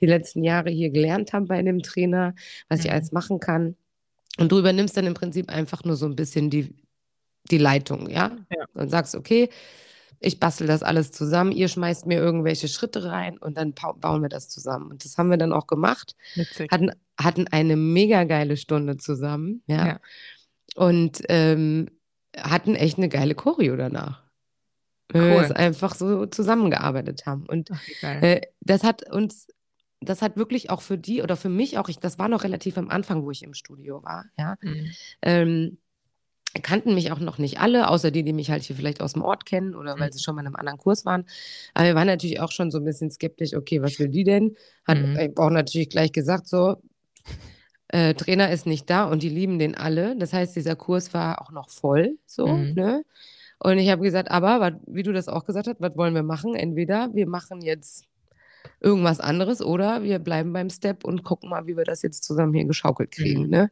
die 0.02 0.08
letzten 0.08 0.44
Jahre 0.44 0.72
hier 0.72 0.90
gelernt 0.90 1.34
habe 1.34 1.46
bei 1.46 1.62
dem 1.62 1.84
Trainer, 1.84 2.34
was 2.68 2.80
mhm. 2.80 2.86
ich 2.86 2.92
alles 2.92 3.12
machen 3.12 3.40
kann. 3.40 3.76
Und 4.40 4.52
du 4.52 4.58
übernimmst 4.58 4.98
dann 4.98 5.06
im 5.06 5.14
Prinzip 5.14 5.52
einfach 5.52 5.84
nur 5.84 5.96
so 5.96 6.08
ein 6.08 6.16
bisschen 6.16 6.50
die, 6.50 6.76
die 7.52 7.60
Leitung, 7.60 8.10
ja? 8.10 8.36
ja. 8.50 8.66
Und 8.74 8.90
sagst, 8.90 9.14
okay, 9.14 9.50
ich 10.20 10.40
bastel 10.40 10.66
das 10.66 10.82
alles 10.82 11.12
zusammen, 11.12 11.52
ihr 11.52 11.68
schmeißt 11.68 12.08
mir 12.08 12.18
irgendwelche 12.18 12.68
Schritte 12.68 13.04
rein 13.04 13.38
und 13.38 13.58
dann 13.58 13.74
bauen 13.74 14.22
wir 14.22 14.30
das 14.30 14.50
zusammen. 14.50 14.90
Und 14.90 15.06
das 15.06 15.18
haben 15.18 15.30
wir 15.30 15.38
dann 15.38 15.54
auch 15.54 15.68
gemacht. 15.68 16.16
Hatten, 16.72 16.92
hatten 17.20 17.48
eine 17.50 17.76
mega 17.76 18.24
geile 18.24 18.58
Stunde 18.58 18.98
zusammen, 18.98 19.62
ja. 19.68 19.88
ja. 19.88 20.00
Und 20.76 21.22
ähm, 21.30 21.88
hatten 22.38 22.76
echt 22.76 22.98
eine 22.98 23.10
geile 23.10 23.36
Choreo 23.36 23.76
danach. 23.76 24.24
Cool. 25.14 25.22
Weil 25.22 25.32
wir 25.32 25.42
es 25.42 25.52
einfach 25.52 25.96
so 25.96 26.26
zusammengearbeitet 26.26 27.26
haben. 27.26 27.46
Und 27.46 27.70
Ach, 27.72 27.82
äh, 28.02 28.42
das 28.62 28.84
hat 28.84 29.10
uns, 29.12 29.48
das 30.02 30.22
hat 30.22 30.38
wirklich 30.38 30.70
auch 30.70 30.82
für 30.82 30.98
die 30.98 31.22
oder 31.22 31.36
für 31.36 31.50
mich 31.50 31.78
auch, 31.78 31.90
ich, 31.90 32.00
das 32.00 32.18
war 32.18 32.30
noch 32.30 32.44
relativ 32.44 32.78
am 32.78 32.90
Anfang, 32.90 33.24
wo 33.24 33.32
ich 33.32 33.44
im 33.44 33.54
Studio 33.54 34.04
war, 34.04 34.26
ja. 34.38 34.56
Mhm. 34.62 34.92
Ähm, 35.22 35.78
kannten 36.62 36.94
mich 36.94 37.12
auch 37.12 37.20
noch 37.20 37.40
nicht 37.40 37.60
alle, 37.60 37.90
außer 37.90 38.12
die, 38.12 38.24
die 38.24 38.34
mich 38.34 38.52
halt 38.52 38.64
hier 38.64 38.76
vielleicht 38.76 39.02
aus 39.02 39.14
dem 39.14 39.24
Ort 39.24 39.46
kennen 39.46 39.76
oder 39.76 40.00
weil 40.00 40.10
mhm. 40.10 40.14
sie 40.14 40.24
schon 40.24 40.36
mal 40.36 40.42
in 40.42 40.48
einem 40.48 40.56
anderen 40.56 40.78
Kurs 40.78 41.04
waren. 41.04 41.26
Aber 41.74 41.88
wir 41.88 41.96
waren 41.96 42.08
natürlich 42.08 42.40
auch 42.40 42.52
schon 42.52 42.70
so 42.70 42.78
ein 42.78 42.86
bisschen 42.86 43.10
skeptisch, 43.10 43.56
okay, 43.56 43.82
was 43.82 43.98
will 43.98 44.10
die 44.10 44.24
denn? 44.24 44.56
Hat 44.86 45.00
mhm. 45.00 45.34
auch 45.38 45.50
natürlich 45.50 45.90
gleich 45.90 46.12
gesagt, 46.12 46.48
so, 46.48 46.78
äh, 47.94 48.16
Trainer 48.16 48.50
ist 48.50 48.66
nicht 48.66 48.90
da 48.90 49.06
und 49.06 49.22
die 49.22 49.30
lieben 49.30 49.60
den 49.60 49.76
alle. 49.76 50.16
Das 50.18 50.34
heißt, 50.34 50.56
dieser 50.56 50.76
Kurs 50.76 51.14
war 51.14 51.42
auch 51.42 51.52
noch 51.52 51.70
voll, 51.70 52.18
so, 52.26 52.48
mhm. 52.48 52.74
ne? 52.74 53.06
Und 53.60 53.78
ich 53.78 53.90
habe 53.90 54.02
gesagt, 54.02 54.32
aber, 54.32 54.60
wat, 54.60 54.74
wie 54.88 55.04
du 55.04 55.14
das 55.14 55.30
auch 55.30 55.46
gesagt 55.46 55.68
hast, 55.68 55.80
was 55.80 55.96
wollen 55.96 56.16
wir 56.16 56.24
machen? 56.24 56.56
Entweder 56.56 57.14
wir 57.14 57.28
machen 57.28 57.62
jetzt 57.62 58.06
irgendwas 58.82 59.20
anderes 59.20 59.62
oder 59.62 60.02
wir 60.02 60.20
bleiben 60.20 60.52
beim 60.54 60.72
Step 60.72 61.06
und 61.06 61.24
gucken 61.24 61.50
mal, 61.50 61.68
wie 61.68 61.78
wir 61.78 61.86
das 61.86 62.02
jetzt 62.02 62.24
zusammen 62.24 62.54
hier 62.56 62.66
geschaukelt 62.66 63.12
kriegen, 63.12 63.44
mhm. 63.44 63.50
ne? 63.50 63.72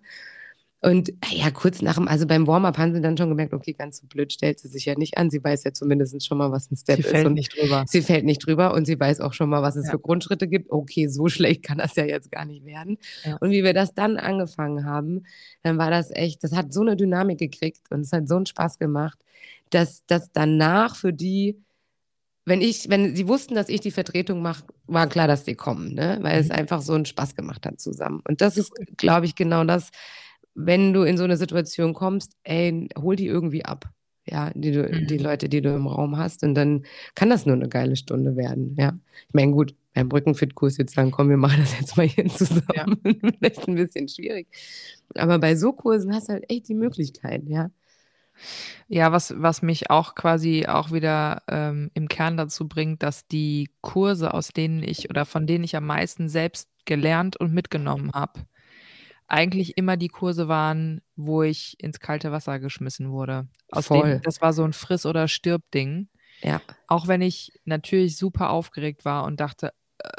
Und 0.84 1.14
ja, 1.30 1.52
kurz 1.52 1.84
nach 1.84 1.96
dem, 1.96 2.08
also 2.08 2.26
beim 2.26 2.48
Warm-up 2.48 2.80
haben 2.80 2.96
sie 2.96 3.02
dann 3.02 3.16
schon 3.16 3.30
gemerkt, 3.30 3.54
okay, 3.54 3.74
ganz 3.74 4.00
so 4.00 4.08
blöd 4.08 4.34
stellt 4.34 4.60
sie 4.60 4.68
sich 4.68 4.86
ja 4.86 4.96
nicht 4.96 5.16
an. 5.16 5.30
Sie 5.30 5.44
weiß 5.44 5.64
ja 5.64 5.74
zumindest 5.74 6.26
schon 6.26 6.40
mal, 6.40 6.52
was 6.52 6.72
ein 6.72 6.76
Step 6.76 6.96
sie 6.96 7.02
ist. 7.02 7.10
Sie 7.10 7.16
fällt 7.16 7.34
nicht 7.34 7.56
drüber. 7.56 7.86
Sie 7.88 8.02
fällt 8.02 8.26
nicht 8.26 8.46
drüber 8.46 8.74
und 8.74 8.86
sie 8.86 9.00
weiß 9.00 9.22
auch 9.22 9.34
schon 9.34 9.50
mal, 9.50 9.62
was 9.62 9.76
es 9.76 9.86
ja. 9.86 9.92
für 9.92 10.00
Grundschritte 10.00 10.48
gibt. 10.48 10.72
Okay, 10.72 11.08
so 11.08 11.28
schlecht 11.30 11.62
kann 11.62 11.78
das 11.78 11.96
ja 11.96 12.06
jetzt 12.06 12.32
gar 12.32 12.46
nicht 12.46 12.66
werden. 12.66 12.98
Ja. 13.24 13.38
Und 13.38 13.52
wie 13.52 13.64
wir 13.64 13.76
das 13.76 13.94
dann 13.94 14.18
angefangen 14.18 14.84
haben, 14.84 15.24
dann 15.62 15.78
war 15.78 15.92
das 15.92 16.10
echt, 16.10 16.44
das 16.44 16.54
hat 16.54 16.74
so 16.74 16.82
eine 16.82 16.96
Dynamik 16.96 17.38
gekriegt 17.38 17.82
und 17.92 18.02
es 18.02 18.12
hat 18.12 18.28
so 18.28 18.38
einen 18.38 18.48
Spaß 18.48 18.80
gemacht, 18.80 19.20
dass 19.70 20.04
das 20.08 20.32
danach 20.34 20.96
für 20.96 21.14
die, 21.14 21.62
wenn 22.46 22.62
ich, 22.62 22.90
wenn 22.90 23.16
sie 23.16 23.28
wussten, 23.28 23.54
dass 23.54 23.70
ich 23.70 23.82
die 23.82 23.92
Vertretung 23.92 24.42
mache, 24.42 24.64
war 24.88 25.06
klar, 25.06 25.28
dass 25.28 25.46
sie 25.46 25.54
kommen, 25.54 25.94
ne? 25.94 26.18
weil 26.22 26.34
mhm. 26.34 26.46
es 26.46 26.50
einfach 26.50 26.82
so 26.82 26.94
einen 26.94 27.06
Spaß 27.06 27.36
gemacht 27.36 27.68
hat 27.68 27.80
zusammen. 27.80 28.24
Und 28.28 28.42
das 28.42 28.58
ist, 28.58 28.74
glaube 28.98 29.28
ich, 29.28 29.36
genau 29.36 29.64
das, 29.64 29.92
wenn 30.54 30.94
du 30.94 31.04
in 31.04 31.18
so 31.18 31.24
eine 31.24 31.38
Situation 31.38 31.94
kommst, 31.94 32.36
ey, 32.44 32.90
hol 32.98 33.16
die 33.16 33.28
irgendwie 33.28 33.66
ab. 33.66 33.90
Ja, 34.26 34.52
die, 34.54 34.72
du, 34.72 34.84
mhm. 34.84 35.08
die 35.08 35.18
Leute, 35.18 35.50
die 35.50 35.62
du 35.62 35.74
im 35.74 35.88
Raum 35.88 36.18
hast. 36.18 36.44
Und 36.44 36.54
dann 36.54 36.86
kann 37.16 37.30
das 37.30 37.46
nur 37.46 37.56
eine 37.56 37.70
geile 37.70 37.96
Stunde 37.96 38.36
werden. 38.36 38.76
Ja. 38.78 38.94
Ich 39.28 39.34
meine, 39.34 39.52
gut, 39.52 39.76
beim 39.94 40.10
Brückenfit-Kurs 40.10 40.78
jetzt 40.78 40.94
sagen, 40.94 41.12
komm, 41.12 41.30
wir 41.30 41.38
machen 41.38 41.60
das 41.60 41.78
jetzt 41.80 41.98
mal 41.98 42.08
hier 42.08 42.28
zusammen. 42.30 43.00
Ja. 43.04 43.14
Vielleicht 43.40 43.68
ein 43.68 43.76
bisschen 43.76 44.08
schwierig. 44.08 44.48
Aber 45.16 45.40
bei 45.40 45.56
so 45.56 45.74
Kursen 45.74 46.14
hast 46.14 46.30
du 46.30 46.34
halt 46.34 46.50
echt 46.50 46.68
die 46.68 46.76
Möglichkeit, 46.76 47.44
ja. 47.48 47.72
Ja, 48.88 49.12
was, 49.12 49.34
was 49.38 49.62
mich 49.62 49.90
auch 49.90 50.16
quasi 50.16 50.66
auch 50.68 50.92
wieder 50.92 51.44
ähm, 51.48 51.92
im 51.94 52.08
Kern 52.08 52.38
dazu 52.38 52.68
bringt, 52.68 53.04
dass 53.04 53.28
die 53.28 53.70
Kurse, 53.82 54.34
aus 54.34 54.50
denen 54.50 54.84
ich 54.84 55.10
oder 55.10 55.26
von 55.26 55.46
denen 55.46 55.64
ich 55.64 55.76
am 55.76 55.86
meisten 55.86 56.30
selbst 56.30 56.70
gelernt 56.86 57.38
und 57.38 57.54
mitgenommen 57.54 58.12
habe, 58.14 58.42
eigentlich 59.32 59.78
immer 59.78 59.96
die 59.96 60.10
Kurse 60.10 60.48
waren, 60.48 61.02
wo 61.16 61.42
ich 61.42 61.82
ins 61.82 62.00
kalte 62.00 62.32
Wasser 62.32 62.60
geschmissen 62.60 63.12
wurde. 63.12 63.48
Aus 63.72 63.88
Voll. 63.88 64.16
Dem, 64.16 64.22
das 64.24 64.42
war 64.42 64.52
so 64.52 64.64
ein 64.64 64.74
Friss- 64.74 65.06
oder 65.06 65.28
Stirb-Ding. 65.28 66.10
Ja. 66.42 66.62
Auch 66.88 67.08
wenn 67.08 67.22
ich 67.22 67.60
natürlich 67.64 68.18
super 68.18 68.50
aufgeregt 68.50 69.06
war 69.06 69.24
und 69.24 69.40
dachte, 69.40 69.74
äh, 70.00 70.10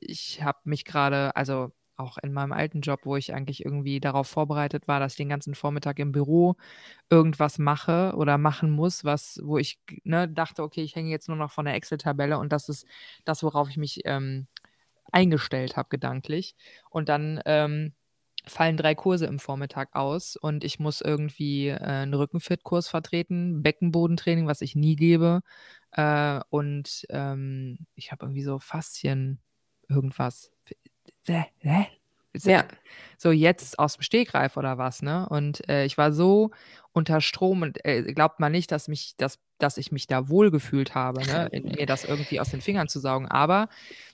ich 0.00 0.42
habe 0.42 0.58
mich 0.64 0.84
gerade, 0.84 1.36
also 1.36 1.72
auch 1.96 2.18
in 2.18 2.32
meinem 2.32 2.52
alten 2.52 2.80
Job, 2.80 3.00
wo 3.04 3.16
ich 3.16 3.32
eigentlich 3.32 3.64
irgendwie 3.64 4.00
darauf 4.00 4.26
vorbereitet 4.26 4.88
war, 4.88 4.98
dass 4.98 5.12
ich 5.12 5.18
den 5.18 5.28
ganzen 5.28 5.54
Vormittag 5.54 5.98
im 6.00 6.12
Büro 6.12 6.56
irgendwas 7.08 7.58
mache 7.58 8.12
oder 8.16 8.38
machen 8.38 8.70
muss, 8.70 9.04
was, 9.04 9.40
wo 9.44 9.56
ich 9.56 9.78
ne, 10.02 10.28
dachte, 10.28 10.62
okay, 10.62 10.82
ich 10.82 10.96
hänge 10.96 11.10
jetzt 11.10 11.28
nur 11.28 11.38
noch 11.38 11.52
von 11.52 11.64
der 11.64 11.74
Excel-Tabelle 11.74 12.38
und 12.38 12.52
das 12.52 12.68
ist 12.68 12.86
das, 13.24 13.42
worauf 13.44 13.70
ich 13.70 13.76
mich 13.76 14.00
ähm, 14.04 14.48
eingestellt 15.12 15.76
habe, 15.76 15.88
gedanklich. 15.88 16.56
Und 16.90 17.08
dann 17.08 17.40
ähm, 17.46 17.94
fallen 18.46 18.76
drei 18.76 18.94
Kurse 18.94 19.26
im 19.26 19.38
Vormittag 19.38 19.94
aus 19.94 20.36
und 20.36 20.64
ich 20.64 20.78
muss 20.78 21.00
irgendwie 21.00 21.68
äh, 21.68 21.78
einen 21.78 22.14
Rückenfit-Kurs 22.14 22.88
vertreten, 22.88 23.62
Beckenbodentraining, 23.62 24.46
was 24.46 24.60
ich 24.60 24.76
nie 24.76 24.96
gebe. 24.96 25.42
Äh, 25.92 26.40
und 26.50 27.06
ähm, 27.10 27.78
ich 27.94 28.12
habe 28.12 28.24
irgendwie 28.26 28.42
so 28.42 28.58
Faszien, 28.58 29.40
irgendwas. 29.88 30.50
Ja. 32.52 32.66
So 33.18 33.30
jetzt 33.30 33.78
aus 33.78 33.94
dem 33.96 34.02
Stegreif 34.02 34.56
oder 34.56 34.78
was, 34.78 35.02
ne? 35.02 35.28
Und 35.28 35.68
äh, 35.68 35.84
ich 35.86 35.96
war 35.96 36.12
so 36.12 36.50
unter 36.96 37.20
Strom 37.20 37.60
und 37.60 37.84
äh, 37.84 38.02
glaubt 38.14 38.40
man 38.40 38.52
nicht, 38.52 38.72
dass 38.72 38.88
mich, 38.88 39.16
dass, 39.18 39.38
dass 39.58 39.76
ich 39.76 39.92
mich 39.92 40.06
da 40.06 40.30
wohlgefühlt 40.30 40.94
habe, 40.94 41.26
ne? 41.26 41.50
mir 41.76 41.84
das 41.84 42.04
irgendwie 42.04 42.40
aus 42.40 42.50
den 42.50 42.62
Fingern 42.62 42.88
zu 42.88 43.00
saugen. 43.00 43.28
Aber 43.28 43.68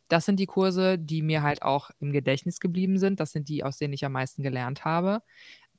das 0.08 0.26
sind 0.26 0.40
die 0.40 0.46
Kurse, 0.46 0.98
die 0.98 1.22
mir 1.22 1.42
halt 1.42 1.62
auch 1.62 1.90
im 2.00 2.12
Gedächtnis 2.12 2.58
geblieben 2.58 2.98
sind. 2.98 3.20
Das 3.20 3.30
sind 3.30 3.48
die, 3.48 3.62
aus 3.62 3.78
denen 3.78 3.94
ich 3.94 4.04
am 4.04 4.10
meisten 4.10 4.42
gelernt 4.42 4.84
habe. 4.84 5.22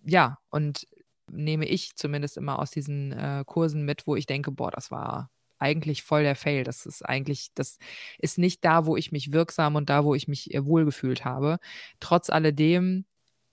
Ja, 0.06 0.40
und 0.50 0.88
nehme 1.30 1.66
ich 1.66 1.98
zumindest 1.98 2.38
immer 2.38 2.58
aus 2.58 2.72
diesen 2.72 3.12
äh, 3.12 3.44
Kursen 3.46 3.84
mit, 3.84 4.08
wo 4.08 4.16
ich 4.16 4.26
denke, 4.26 4.52
boah, 4.52 4.72
das 4.72 4.90
war 4.90 5.30
eigentlich 5.60 6.04
voll 6.04 6.24
der 6.24 6.38
Fail. 6.38 6.64
Das 6.64 6.86
ist 6.86 7.02
eigentlich, 7.04 7.50
das 7.54 7.80
ist 8.18 8.38
nicht 8.38 8.64
da, 8.64 8.86
wo 8.86 8.96
ich 8.96 9.12
mich 9.12 9.34
wirksam 9.34 9.76
und 9.76 9.90
da, 9.90 10.06
wo 10.06 10.16
ich 10.16 10.30
mich 10.30 10.54
äh, 10.54 10.66
wohlgefühlt 10.66 11.26
habe. 11.26 11.60
Trotz 12.00 12.30
alledem 12.30 13.04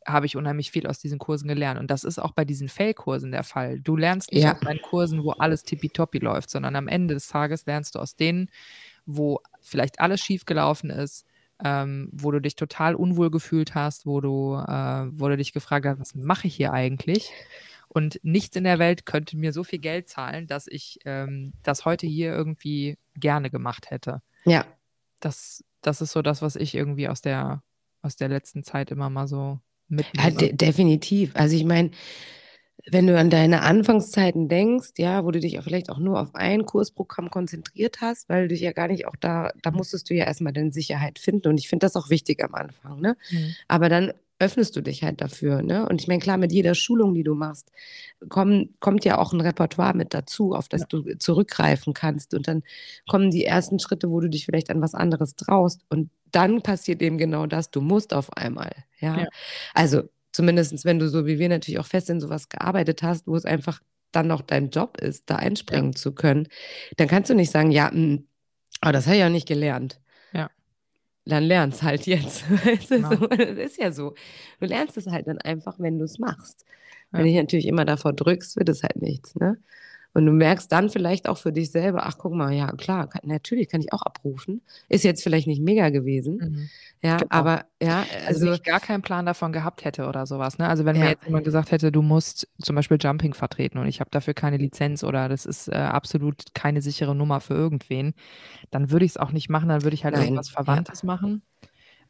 habe 0.06 0.26
ich 0.26 0.36
unheimlich 0.36 0.70
viel 0.70 0.86
aus 0.86 0.98
diesen 0.98 1.18
Kursen 1.18 1.48
gelernt. 1.48 1.78
Und 1.78 1.90
das 1.90 2.04
ist 2.04 2.18
auch 2.18 2.32
bei 2.32 2.44
diesen 2.44 2.68
Fail-Kursen 2.68 3.32
der 3.32 3.44
Fall. 3.44 3.80
Du 3.80 3.96
lernst 3.96 4.32
nicht 4.32 4.44
ja. 4.44 4.54
aus 4.54 4.60
deinen 4.60 4.82
Kursen, 4.82 5.24
wo 5.24 5.32
alles 5.32 5.62
tippitoppi 5.62 6.18
läuft, 6.18 6.50
sondern 6.50 6.76
am 6.76 6.88
Ende 6.88 7.14
des 7.14 7.28
Tages 7.28 7.66
lernst 7.66 7.94
du 7.94 7.98
aus 7.98 8.16
denen, 8.16 8.50
wo 9.06 9.40
vielleicht 9.60 10.00
alles 10.00 10.20
schiefgelaufen 10.20 10.90
ist, 10.90 11.26
ähm, 11.62 12.08
wo 12.12 12.30
du 12.30 12.40
dich 12.40 12.56
total 12.56 12.94
unwohl 12.94 13.30
gefühlt 13.30 13.74
hast, 13.74 14.06
wo 14.06 14.20
du, 14.20 14.54
äh, 14.54 15.06
wo 15.12 15.28
du 15.28 15.36
dich 15.36 15.52
gefragt 15.52 15.86
hast, 15.86 15.98
was 15.98 16.14
mache 16.14 16.46
ich 16.46 16.54
hier 16.54 16.72
eigentlich? 16.72 17.30
Und 17.88 18.20
nichts 18.22 18.56
in 18.56 18.64
der 18.64 18.78
Welt 18.78 19.04
könnte 19.04 19.36
mir 19.36 19.52
so 19.52 19.64
viel 19.64 19.80
Geld 19.80 20.08
zahlen, 20.08 20.46
dass 20.46 20.66
ich 20.66 21.00
ähm, 21.04 21.52
das 21.62 21.84
heute 21.84 22.06
hier 22.06 22.32
irgendwie 22.32 22.96
gerne 23.16 23.50
gemacht 23.50 23.90
hätte. 23.90 24.22
Ja. 24.44 24.64
Das, 25.18 25.64
das 25.82 26.00
ist 26.00 26.12
so 26.12 26.22
das, 26.22 26.40
was 26.40 26.56
ich 26.56 26.74
irgendwie 26.74 27.08
aus 27.08 27.20
der, 27.20 27.62
aus 28.00 28.16
der 28.16 28.28
letzten 28.28 28.62
Zeit 28.62 28.90
immer 28.90 29.10
mal 29.10 29.26
so 29.26 29.60
mitnehme. 29.90 30.30
Ja, 30.30 30.34
de 30.34 30.52
definitiv. 30.52 31.30
Also 31.34 31.56
ich 31.56 31.64
meine, 31.64 31.90
wenn 32.90 33.06
du 33.06 33.18
an 33.18 33.30
deine 33.30 33.62
Anfangszeiten 33.62 34.48
denkst, 34.48 34.90
ja, 34.98 35.24
wo 35.24 35.30
du 35.30 35.40
dich 35.40 35.58
auch 35.58 35.64
vielleicht 35.64 35.90
auch 35.90 35.98
nur 35.98 36.20
auf 36.20 36.34
ein 36.34 36.64
Kursprogramm 36.64 37.30
konzentriert 37.30 38.00
hast, 38.00 38.28
weil 38.28 38.42
du 38.42 38.48
dich 38.48 38.60
ja 38.60 38.72
gar 38.72 38.88
nicht 38.88 39.06
auch 39.06 39.16
da, 39.16 39.52
da 39.62 39.70
musstest 39.70 40.10
du 40.10 40.14
ja 40.14 40.24
erstmal 40.24 40.52
deine 40.52 40.72
Sicherheit 40.72 41.18
finden. 41.18 41.48
Und 41.48 41.58
ich 41.58 41.68
finde 41.68 41.86
das 41.86 41.96
auch 41.96 42.10
wichtig 42.10 42.42
am 42.42 42.54
Anfang, 42.54 43.00
ne? 43.00 43.16
Mhm. 43.30 43.54
Aber 43.68 43.88
dann 43.88 44.12
öffnest 44.38 44.74
du 44.74 44.80
dich 44.80 45.02
halt 45.04 45.20
dafür, 45.20 45.62
ne? 45.62 45.86
Und 45.86 46.00
ich 46.00 46.08
meine, 46.08 46.20
klar, 46.20 46.38
mit 46.38 46.50
jeder 46.50 46.74
Schulung, 46.74 47.14
die 47.14 47.22
du 47.22 47.34
machst, 47.34 47.70
komm, 48.28 48.70
kommt 48.80 49.04
ja 49.04 49.18
auch 49.18 49.32
ein 49.32 49.40
Repertoire 49.40 49.94
mit 49.94 50.14
dazu, 50.14 50.54
auf 50.54 50.68
das 50.68 50.82
ja. 50.82 50.86
du 50.88 51.18
zurückgreifen 51.18 51.92
kannst. 51.92 52.34
Und 52.34 52.48
dann 52.48 52.62
kommen 53.08 53.30
die 53.30 53.44
ersten 53.44 53.78
Schritte, 53.78 54.10
wo 54.10 54.20
du 54.20 54.28
dich 54.30 54.46
vielleicht 54.46 54.70
an 54.70 54.80
was 54.80 54.94
anderes 54.94 55.36
traust. 55.36 55.82
Und 55.90 56.10
dann 56.32 56.62
passiert 56.62 57.02
eben 57.02 57.18
genau 57.18 57.46
das, 57.46 57.70
du 57.70 57.80
musst 57.82 58.14
auf 58.14 58.32
einmal, 58.36 58.72
ja. 59.00 59.20
ja. 59.20 59.26
Also 59.74 60.04
zumindest 60.32 60.84
wenn 60.84 60.98
du 60.98 61.08
so 61.08 61.26
wie 61.26 61.38
wir 61.38 61.48
natürlich 61.48 61.78
auch 61.78 61.86
fest 61.86 62.10
in 62.10 62.20
sowas 62.20 62.48
gearbeitet 62.48 63.02
hast, 63.02 63.26
wo 63.26 63.36
es 63.36 63.44
einfach 63.44 63.80
dann 64.12 64.26
noch 64.26 64.42
dein 64.42 64.70
Job 64.70 64.98
ist, 65.00 65.30
da 65.30 65.36
einspringen 65.36 65.92
ja. 65.92 65.96
zu 65.96 66.12
können, 66.12 66.48
dann 66.96 67.08
kannst 67.08 67.30
du 67.30 67.34
nicht 67.34 67.50
sagen, 67.50 67.70
ja, 67.70 67.86
mh, 67.86 67.92
hm, 67.92 68.28
aber 68.80 68.92
das 68.92 69.06
habe 69.06 69.16
ich 69.16 69.20
ja 69.20 69.28
nicht 69.28 69.48
gelernt. 69.48 70.00
Ja. 70.32 70.50
Dann 71.26 71.44
lernst 71.44 71.82
halt 71.82 72.06
jetzt. 72.06 72.44
Genau. 72.88 73.10
So, 73.10 73.26
das 73.26 73.72
ist 73.72 73.78
ja 73.78 73.92
so. 73.92 74.14
Du 74.58 74.66
lernst 74.66 74.96
es 74.96 75.06
halt 75.06 75.26
dann 75.26 75.38
einfach, 75.38 75.78
wenn 75.78 75.98
du 75.98 76.04
es 76.04 76.18
machst. 76.18 76.64
Ja. 77.12 77.18
Wenn 77.18 77.26
dich 77.26 77.36
natürlich 77.36 77.66
immer 77.66 77.84
davor 77.84 78.12
drückst, 78.12 78.56
wird 78.56 78.68
es 78.68 78.82
halt 78.82 79.00
nichts. 79.00 79.34
Ne? 79.36 79.58
Und 80.12 80.26
du 80.26 80.32
merkst 80.32 80.72
dann 80.72 80.90
vielleicht 80.90 81.28
auch 81.28 81.38
für 81.38 81.52
dich 81.52 81.70
selber, 81.70 82.04
ach 82.04 82.18
guck 82.18 82.32
mal, 82.32 82.52
ja 82.52 82.72
klar, 82.72 83.08
kann, 83.08 83.22
natürlich 83.24 83.68
kann 83.68 83.80
ich 83.80 83.92
auch 83.92 84.02
abrufen. 84.02 84.60
Ist 84.88 85.04
jetzt 85.04 85.22
vielleicht 85.22 85.46
nicht 85.46 85.62
mega 85.62 85.90
gewesen. 85.90 86.36
Mhm. 86.36 86.68
Ja, 87.02 87.18
genau. 87.18 87.30
aber 87.30 87.64
ja. 87.80 88.00
Also, 88.00 88.26
also 88.26 88.46
wenn 88.46 88.54
ich 88.54 88.62
gar 88.64 88.80
keinen 88.80 89.02
Plan 89.02 89.24
davon 89.24 89.52
gehabt 89.52 89.84
hätte 89.84 90.06
oder 90.06 90.26
sowas. 90.26 90.58
Ne? 90.58 90.68
Also 90.68 90.84
wenn 90.84 90.96
ja. 90.96 91.02
mir 91.04 91.10
jetzt 91.10 91.24
jemand 91.24 91.44
gesagt 91.44 91.70
hätte, 91.70 91.92
du 91.92 92.02
musst 92.02 92.48
zum 92.60 92.74
Beispiel 92.74 92.98
Jumping 93.00 93.34
vertreten 93.34 93.78
und 93.78 93.86
ich 93.86 94.00
habe 94.00 94.10
dafür 94.10 94.34
keine 94.34 94.56
Lizenz 94.56 95.04
oder 95.04 95.28
das 95.28 95.46
ist 95.46 95.68
äh, 95.68 95.76
absolut 95.76 96.54
keine 96.54 96.82
sichere 96.82 97.14
Nummer 97.14 97.40
für 97.40 97.54
irgendwen, 97.54 98.14
dann 98.72 98.90
würde 98.90 99.04
ich 99.04 99.12
es 99.12 99.16
auch 99.16 99.30
nicht 99.30 99.48
machen, 99.48 99.68
dann 99.68 99.84
würde 99.84 99.94
ich 99.94 100.04
halt 100.04 100.14
Nein. 100.14 100.24
irgendwas 100.24 100.50
Verwandtes 100.50 101.02
ja. 101.02 101.06
machen. 101.06 101.42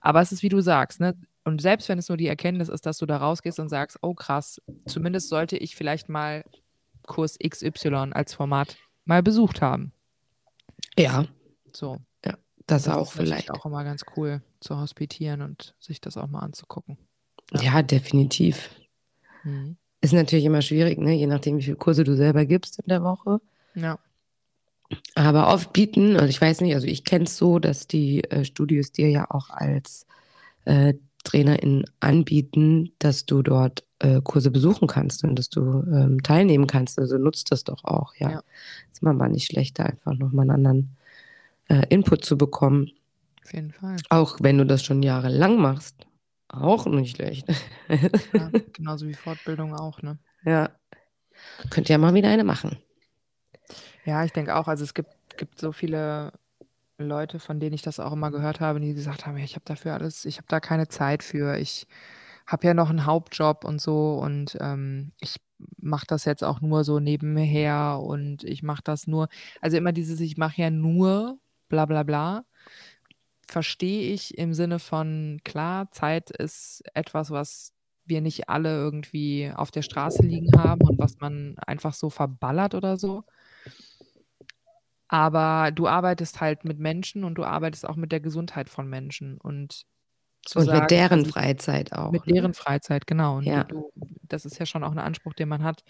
Aber 0.00 0.22
es 0.22 0.32
ist 0.32 0.42
wie 0.42 0.48
du 0.48 0.60
sagst, 0.60 1.00
ne? 1.00 1.14
Und 1.44 1.62
selbst 1.62 1.88
wenn 1.88 1.98
es 1.98 2.08
nur 2.08 2.18
die 2.18 2.26
Erkenntnis 2.26 2.68
ist, 2.68 2.84
dass 2.84 2.98
du 2.98 3.06
da 3.06 3.16
rausgehst 3.16 3.60
und 3.60 3.68
sagst, 3.68 3.98
oh 4.02 4.14
krass, 4.14 4.60
zumindest 4.86 5.28
sollte 5.28 5.56
ich 5.56 5.74
vielleicht 5.74 6.08
mal 6.08 6.44
Kurs 7.10 7.36
XY 7.38 8.12
als 8.12 8.34
Format 8.34 8.76
mal 9.04 9.22
besucht 9.22 9.60
haben. 9.60 9.92
Ja. 10.96 11.26
So. 11.72 11.98
Ja, 12.24 12.38
das, 12.66 12.84
das 12.84 12.94
auch 12.94 13.10
vielleicht. 13.10 13.50
auch 13.50 13.66
immer 13.66 13.82
ganz 13.82 14.04
cool 14.16 14.42
zu 14.60 14.78
hospitieren 14.78 15.42
und 15.42 15.74
sich 15.80 16.00
das 16.00 16.16
auch 16.16 16.28
mal 16.28 16.38
anzugucken. 16.38 16.96
Ja, 17.52 17.62
ja 17.62 17.82
definitiv. 17.82 18.70
Mhm. 19.42 19.76
Ist 20.00 20.12
natürlich 20.12 20.44
immer 20.44 20.62
schwierig, 20.62 20.98
ne? 20.98 21.12
je 21.12 21.26
nachdem, 21.26 21.58
wie 21.58 21.64
viele 21.64 21.76
Kurse 21.76 22.04
du 22.04 22.16
selber 22.16 22.46
gibst 22.46 22.78
in 22.78 22.88
der 22.88 23.02
Woche. 23.02 23.40
Ja. 23.74 23.98
Aber 25.16 25.52
oft 25.52 25.72
bieten, 25.72 26.14
also 26.16 26.28
ich 26.28 26.40
weiß 26.40 26.60
nicht, 26.60 26.74
also 26.74 26.86
ich 26.86 27.04
kenne 27.04 27.24
es 27.24 27.36
so, 27.36 27.58
dass 27.58 27.88
die 27.88 28.22
äh, 28.24 28.44
Studios 28.44 28.92
dir 28.92 29.10
ja 29.10 29.30
auch 29.30 29.50
als 29.50 30.06
äh, 30.64 30.94
TrainerInnen 31.24 31.84
anbieten, 32.00 32.92
dass 32.98 33.26
du 33.26 33.42
dort 33.42 33.84
äh, 33.98 34.20
Kurse 34.22 34.50
besuchen 34.50 34.88
kannst 34.88 35.24
und 35.24 35.36
dass 35.36 35.50
du 35.50 35.82
ähm, 35.92 36.22
teilnehmen 36.22 36.66
kannst. 36.66 36.98
Also 36.98 37.18
nutzt 37.18 37.52
das 37.52 37.64
doch 37.64 37.84
auch, 37.84 38.14
ja. 38.16 38.30
ja. 38.30 38.42
Ist 38.92 39.02
man 39.02 39.16
mal 39.16 39.28
nicht 39.28 39.46
schlecht, 39.46 39.78
da 39.78 39.84
einfach 39.84 40.14
nochmal 40.14 40.44
einen 40.44 40.66
anderen 40.66 40.96
äh, 41.68 41.86
Input 41.88 42.24
zu 42.24 42.38
bekommen. 42.38 42.90
Auf 43.44 43.52
jeden 43.52 43.72
Fall. 43.72 43.96
Auch 44.08 44.38
wenn 44.40 44.58
du 44.58 44.64
das 44.64 44.82
schon 44.82 45.02
jahrelang 45.02 45.58
machst. 45.58 46.06
Auch 46.48 46.86
nicht 46.86 47.16
schlecht. 47.16 47.46
ja, 47.88 48.50
genauso 48.72 49.06
wie 49.06 49.14
Fortbildung 49.14 49.74
auch, 49.74 50.02
ne? 50.02 50.18
Ja. 50.44 50.70
Könnt 51.70 51.88
ihr 51.88 51.94
ja 51.94 51.98
mal 51.98 52.14
wieder 52.14 52.28
eine 52.28 52.44
machen. 52.44 52.76
Ja, 54.04 54.24
ich 54.24 54.32
denke 54.32 54.56
auch. 54.56 54.66
Also 54.66 54.84
es 54.84 54.94
gibt, 54.94 55.10
gibt 55.36 55.60
so 55.60 55.72
viele 55.72 56.32
Leute, 57.08 57.38
von 57.38 57.60
denen 57.60 57.74
ich 57.74 57.82
das 57.82 58.00
auch 58.00 58.12
immer 58.12 58.30
gehört 58.30 58.60
habe, 58.60 58.80
die 58.80 58.94
gesagt 58.94 59.26
haben, 59.26 59.36
ich 59.38 59.54
habe 59.54 59.64
dafür 59.64 59.94
alles, 59.94 60.24
ich 60.24 60.38
habe 60.38 60.46
da 60.48 60.60
keine 60.60 60.88
Zeit 60.88 61.22
für. 61.22 61.58
Ich 61.58 61.86
habe 62.46 62.66
ja 62.66 62.74
noch 62.74 62.90
einen 62.90 63.06
Hauptjob 63.06 63.64
und 63.64 63.80
so 63.80 64.18
und 64.18 64.56
ähm, 64.60 65.12
ich 65.20 65.36
mache 65.78 66.06
das 66.06 66.24
jetzt 66.24 66.42
auch 66.44 66.60
nur 66.60 66.84
so 66.84 67.00
nebenher 67.00 68.00
und 68.02 68.44
ich 68.44 68.62
mache 68.62 68.82
das 68.84 69.06
nur, 69.06 69.28
also 69.60 69.76
immer 69.76 69.92
dieses, 69.92 70.20
ich 70.20 70.36
mache 70.36 70.60
ja 70.62 70.70
nur 70.70 71.38
bla 71.68 71.86
bla 71.86 72.02
bla, 72.02 72.44
verstehe 73.46 74.12
ich 74.12 74.38
im 74.38 74.54
Sinne 74.54 74.78
von, 74.78 75.40
klar, 75.44 75.90
Zeit 75.92 76.30
ist 76.30 76.82
etwas, 76.94 77.30
was 77.30 77.72
wir 78.04 78.20
nicht 78.20 78.48
alle 78.48 78.70
irgendwie 78.74 79.52
auf 79.54 79.70
der 79.70 79.82
Straße 79.82 80.22
liegen 80.22 80.50
haben 80.58 80.82
und 80.82 80.98
was 80.98 81.18
man 81.20 81.56
einfach 81.66 81.94
so 81.94 82.10
verballert 82.10 82.74
oder 82.74 82.96
so. 82.96 83.24
Aber 85.12 85.72
du 85.72 85.88
arbeitest 85.88 86.40
halt 86.40 86.64
mit 86.64 86.78
Menschen 86.78 87.24
und 87.24 87.34
du 87.34 87.42
arbeitest 87.42 87.84
auch 87.84 87.96
mit 87.96 88.12
der 88.12 88.20
Gesundheit 88.20 88.70
von 88.70 88.88
Menschen. 88.88 89.38
Und 89.38 89.84
und 90.54 90.64
sagen, 90.66 90.78
mit 90.78 90.90
deren 90.92 91.26
Freizeit 91.26 91.92
auch. 91.92 92.12
Mit 92.12 92.26
ne? 92.28 92.34
deren 92.34 92.54
Freizeit, 92.54 93.08
genau. 93.08 93.38
Und 93.38 93.44
ja. 93.44 93.64
du, 93.64 93.92
das 94.22 94.44
ist 94.44 94.60
ja 94.60 94.66
schon 94.66 94.84
auch 94.84 94.92
ein 94.92 95.00
Anspruch, 95.00 95.34
den 95.34 95.48
man 95.48 95.64
hat, 95.64 95.82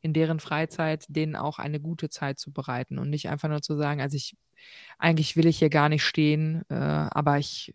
in 0.00 0.12
deren 0.12 0.38
Freizeit 0.38 1.06
denen 1.08 1.34
auch 1.34 1.58
eine 1.58 1.80
gute 1.80 2.08
Zeit 2.08 2.38
zu 2.38 2.52
bereiten 2.52 3.00
und 3.00 3.10
nicht 3.10 3.28
einfach 3.28 3.48
nur 3.48 3.62
zu 3.62 3.76
sagen, 3.76 4.00
also 4.00 4.16
ich, 4.16 4.36
eigentlich 4.96 5.36
will 5.36 5.46
ich 5.46 5.58
hier 5.58 5.70
gar 5.70 5.88
nicht 5.88 6.04
stehen, 6.04 6.62
äh, 6.68 6.74
aber 6.74 7.38
ich, 7.38 7.74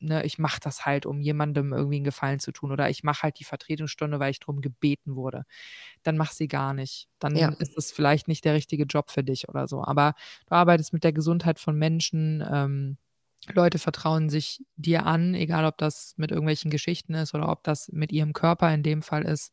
ne, 0.00 0.24
ich 0.24 0.38
mache 0.38 0.60
das 0.60 0.86
halt, 0.86 1.06
um 1.06 1.20
jemandem 1.20 1.72
irgendwie 1.72 1.96
einen 1.96 2.04
Gefallen 2.04 2.40
zu 2.40 2.52
tun 2.52 2.72
oder 2.72 2.90
ich 2.90 3.04
mache 3.04 3.22
halt 3.24 3.38
die 3.38 3.44
Vertretungsstunde, 3.44 4.20
weil 4.20 4.30
ich 4.30 4.40
darum 4.40 4.60
gebeten 4.60 5.16
wurde. 5.16 5.44
Dann 6.02 6.16
mach 6.16 6.32
sie 6.32 6.48
gar 6.48 6.74
nicht. 6.74 7.08
Dann 7.18 7.36
ja. 7.36 7.48
ist 7.58 7.76
es 7.76 7.92
vielleicht 7.92 8.28
nicht 8.28 8.44
der 8.44 8.54
richtige 8.54 8.84
Job 8.84 9.10
für 9.10 9.24
dich 9.24 9.48
oder 9.48 9.68
so. 9.68 9.84
Aber 9.84 10.14
du 10.48 10.54
arbeitest 10.54 10.92
mit 10.92 11.04
der 11.04 11.12
Gesundheit 11.12 11.58
von 11.58 11.76
Menschen, 11.76 12.44
ähm, 12.50 12.98
Leute 13.52 13.78
vertrauen 13.78 14.30
sich 14.30 14.64
dir 14.76 15.04
an, 15.06 15.34
egal 15.34 15.64
ob 15.66 15.76
das 15.76 16.14
mit 16.16 16.30
irgendwelchen 16.30 16.70
Geschichten 16.70 17.14
ist 17.14 17.34
oder 17.34 17.50
ob 17.50 17.62
das 17.62 17.90
mit 17.92 18.12
ihrem 18.12 18.32
Körper 18.32 18.72
in 18.72 18.82
dem 18.82 19.02
Fall 19.02 19.24
ist. 19.24 19.52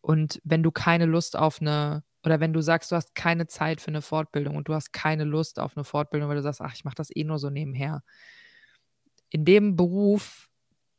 Und 0.00 0.40
wenn 0.44 0.62
du 0.62 0.70
keine 0.70 1.06
Lust 1.06 1.36
auf 1.36 1.60
eine, 1.60 2.04
oder 2.24 2.40
wenn 2.40 2.52
du 2.52 2.60
sagst, 2.60 2.92
du 2.92 2.96
hast 2.96 3.14
keine 3.14 3.46
Zeit 3.46 3.80
für 3.80 3.88
eine 3.88 4.02
Fortbildung 4.02 4.56
und 4.56 4.68
du 4.68 4.74
hast 4.74 4.92
keine 4.92 5.24
Lust 5.24 5.58
auf 5.58 5.76
eine 5.76 5.84
Fortbildung, 5.84 6.28
weil 6.28 6.36
du 6.36 6.42
sagst, 6.42 6.60
ach, 6.60 6.74
ich 6.74 6.84
mache 6.84 6.96
das 6.96 7.14
eh 7.14 7.24
nur 7.24 7.38
so 7.38 7.50
nebenher. 7.50 8.02
In 9.30 9.44
dem 9.44 9.76
Beruf 9.76 10.48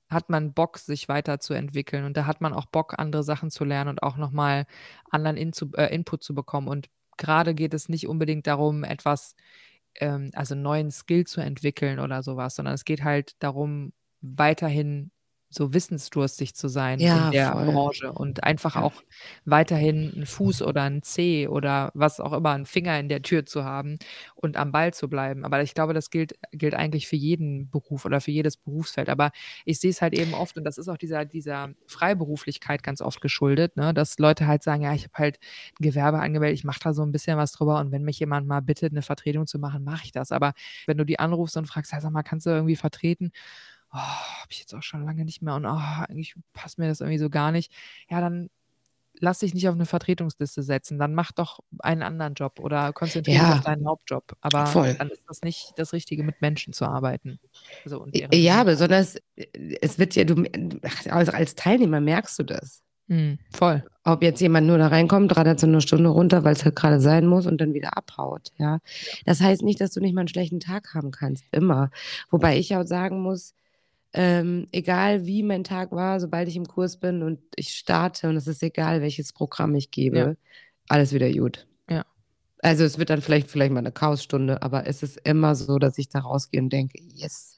hat 0.09 0.29
man 0.29 0.53
Bock, 0.53 0.77
sich 0.77 1.09
weiterzuentwickeln 1.09 2.05
und 2.05 2.15
da 2.15 2.25
hat 2.25 2.41
man 2.41 2.53
auch 2.53 2.65
Bock, 2.65 2.95
andere 2.97 3.23
Sachen 3.23 3.51
zu 3.51 3.65
lernen 3.65 3.89
und 3.89 4.03
auch 4.03 4.17
nochmal 4.17 4.65
anderen 5.11 5.37
In 5.37 5.53
zu, 5.53 5.71
äh, 5.73 5.93
Input 5.93 6.23
zu 6.23 6.33
bekommen. 6.33 6.67
Und 6.67 6.89
gerade 7.17 7.53
geht 7.53 7.73
es 7.73 7.89
nicht 7.89 8.07
unbedingt 8.07 8.47
darum, 8.47 8.83
etwas 8.83 9.35
ähm, 9.95 10.31
also 10.33 10.55
neuen 10.55 10.91
Skill 10.91 11.25
zu 11.25 11.41
entwickeln 11.41 11.99
oder 11.99 12.23
sowas, 12.23 12.55
sondern 12.55 12.75
es 12.75 12.85
geht 12.85 13.03
halt 13.03 13.35
darum, 13.39 13.93
weiterhin 14.21 15.11
so 15.49 15.73
wissensdurstig 15.73 16.55
zu 16.55 16.67
sein 16.67 16.99
ja, 16.99 17.27
in 17.27 17.31
der 17.31 17.53
voll. 17.53 17.65
Branche 17.65 18.11
und 18.11 18.43
einfach 18.43 18.75
ja. 18.75 18.81
auch 18.81 18.93
weiterhin 19.45 20.11
einen 20.13 20.25
Fuß 20.25 20.61
oder 20.61 20.83
einen 20.83 21.03
Zeh 21.03 21.47
oder 21.47 21.91
was 21.93 22.19
auch 22.19 22.33
immer, 22.33 22.51
einen 22.51 22.65
Finger 22.65 22.99
in 22.99 23.07
der 23.07 23.21
Tür 23.21 23.45
zu 23.45 23.63
haben 23.63 23.97
und 24.35 24.57
am 24.57 24.71
Ball 24.71 24.93
zu 24.93 25.07
bleiben. 25.09 25.45
Aber 25.45 25.61
ich 25.61 25.73
glaube, 25.73 25.93
das 25.93 26.09
gilt, 26.09 26.37
gilt 26.51 26.75
eigentlich 26.75 27.07
für 27.07 27.15
jeden 27.15 27.69
Beruf 27.69 28.03
oder 28.03 28.19
für 28.19 28.31
jedes 28.31 28.57
Berufsfeld. 28.57 29.07
Aber 29.07 29.31
ich 29.63 29.79
sehe 29.79 29.91
es 29.91 30.01
halt 30.01 30.13
eben 30.13 30.33
oft 30.33 30.57
und 30.57 30.65
das 30.65 30.77
ist 30.77 30.89
auch 30.89 30.97
dieser, 30.97 31.23
dieser 31.23 31.69
Freiberuflichkeit 31.87 32.83
ganz 32.83 33.01
oft 33.01 33.21
geschuldet, 33.21 33.77
ne? 33.77 33.93
dass 33.93 34.19
Leute 34.19 34.47
halt 34.47 34.63
sagen, 34.63 34.83
ja, 34.83 34.93
ich 34.93 35.05
habe 35.05 35.13
halt 35.17 35.39
ein 35.79 35.83
Gewerbe 35.83 36.19
angemeldet, 36.19 36.59
ich 36.59 36.65
mache 36.65 36.79
da 36.83 36.93
so 36.93 37.03
ein 37.03 37.11
bisschen 37.13 37.37
was 37.37 37.53
drüber 37.53 37.79
und 37.79 37.91
wenn 37.91 38.03
mich 38.03 38.19
jemand 38.19 38.47
mal 38.47 38.61
bittet, 38.61 38.91
eine 38.91 39.01
Vertretung 39.01 39.47
zu 39.47 39.59
machen, 39.59 39.83
mache 39.85 40.03
ich 40.03 40.11
das. 40.11 40.33
Aber 40.33 40.53
wenn 40.87 40.97
du 40.97 41.05
die 41.05 41.19
anrufst 41.19 41.55
und 41.55 41.67
fragst, 41.67 41.91
sag 41.91 42.11
mal, 42.11 42.23
kannst 42.23 42.45
du 42.45 42.49
irgendwie 42.49 42.75
vertreten? 42.75 43.31
Oh, 43.97 44.41
habe 44.41 44.51
ich 44.51 44.59
jetzt 44.59 44.73
auch 44.73 44.83
schon 44.83 45.05
lange 45.05 45.25
nicht 45.25 45.41
mehr 45.41 45.55
und 45.55 45.65
oh, 45.65 45.69
eigentlich 46.07 46.35
passt 46.53 46.77
mir 46.77 46.87
das 46.87 47.01
irgendwie 47.01 47.19
so 47.19 47.29
gar 47.29 47.51
nicht. 47.51 47.71
Ja, 48.09 48.21
dann 48.21 48.49
lass 49.19 49.39
dich 49.39 49.53
nicht 49.53 49.67
auf 49.67 49.75
eine 49.75 49.85
Vertretungsliste 49.85 50.63
setzen, 50.63 50.99
dann 50.99 51.13
mach 51.13 51.31
doch 51.31 51.59
einen 51.79 52.03
anderen 52.03 52.33
Job 52.35 52.59
oder 52.59 52.93
konzentriere 52.93 53.37
dich 53.39 53.47
Ja, 53.47 53.55
auf 53.55 53.61
deinen 53.61 53.87
Hauptjob. 53.87 54.35
Aber 54.41 54.65
voll. 54.67 54.93
dann 54.93 55.09
ist 55.09 55.23
das 55.27 55.41
nicht 55.41 55.73
das 55.77 55.93
Richtige, 55.93 56.23
mit 56.23 56.41
Menschen 56.41 56.73
zu 56.73 56.85
arbeiten. 56.85 57.39
Also 57.83 58.01
und 58.01 58.15
Ja, 58.33 58.63
besonders, 58.63 59.15
äh, 59.35 59.45
es 59.81 59.99
wird 59.99 60.15
ja, 60.15 60.23
du, 60.23 60.43
also 61.09 61.31
als 61.31 61.55
Teilnehmer 61.55 61.99
merkst 62.01 62.37
du 62.39 62.43
das. 62.43 62.83
Mhm, 63.07 63.39
voll. 63.51 63.83
Ob 64.03 64.21
jetzt 64.21 64.41
jemand 64.41 64.67
nur 64.67 64.77
da 64.77 64.87
reinkommt, 64.87 65.35
radert 65.37 65.59
so 65.61 65.67
eine 65.67 65.79
Stunde 65.81 66.09
runter, 66.09 66.43
weil 66.43 66.53
es 66.53 66.65
halt 66.65 66.75
gerade 66.75 66.99
sein 66.99 67.25
muss 67.25 67.45
und 67.45 67.59
dann 67.61 67.73
wieder 67.73 67.95
abhaut. 67.97 68.51
Ja. 68.57 68.79
Das 69.25 69.39
heißt 69.39 69.61
nicht, 69.63 69.79
dass 69.79 69.91
du 69.91 70.01
nicht 70.01 70.13
mal 70.13 70.21
einen 70.21 70.27
schlechten 70.27 70.59
Tag 70.59 70.93
haben 70.93 71.11
kannst, 71.11 71.45
immer. 71.51 71.89
Wobei 72.29 72.57
ich 72.57 72.75
auch 72.75 72.85
sagen 72.85 73.21
muss, 73.21 73.53
ähm, 74.13 74.67
egal 74.71 75.25
wie 75.25 75.43
mein 75.43 75.63
Tag 75.63 75.91
war, 75.91 76.19
sobald 76.19 76.47
ich 76.47 76.55
im 76.55 76.67
Kurs 76.67 76.97
bin 76.97 77.23
und 77.23 77.39
ich 77.55 77.69
starte, 77.69 78.29
und 78.29 78.35
es 78.35 78.47
ist 78.47 78.63
egal, 78.63 79.01
welches 79.01 79.33
Programm 79.33 79.75
ich 79.75 79.91
gebe, 79.91 80.17
ja. 80.17 80.33
alles 80.87 81.13
wieder 81.13 81.31
gut. 81.31 81.67
Ja. 81.89 82.05
Also 82.59 82.83
es 82.83 82.97
wird 82.97 83.09
dann 83.09 83.21
vielleicht, 83.21 83.49
vielleicht 83.49 83.71
mal 83.71 83.79
eine 83.79 83.91
Chaosstunde, 83.91 84.61
aber 84.61 84.87
es 84.87 85.03
ist 85.03 85.17
immer 85.23 85.55
so, 85.55 85.77
dass 85.77 85.97
ich 85.97 86.09
da 86.09 86.19
rausgehe 86.19 86.61
und 86.61 86.71
denke, 86.71 86.99
yes. 87.01 87.57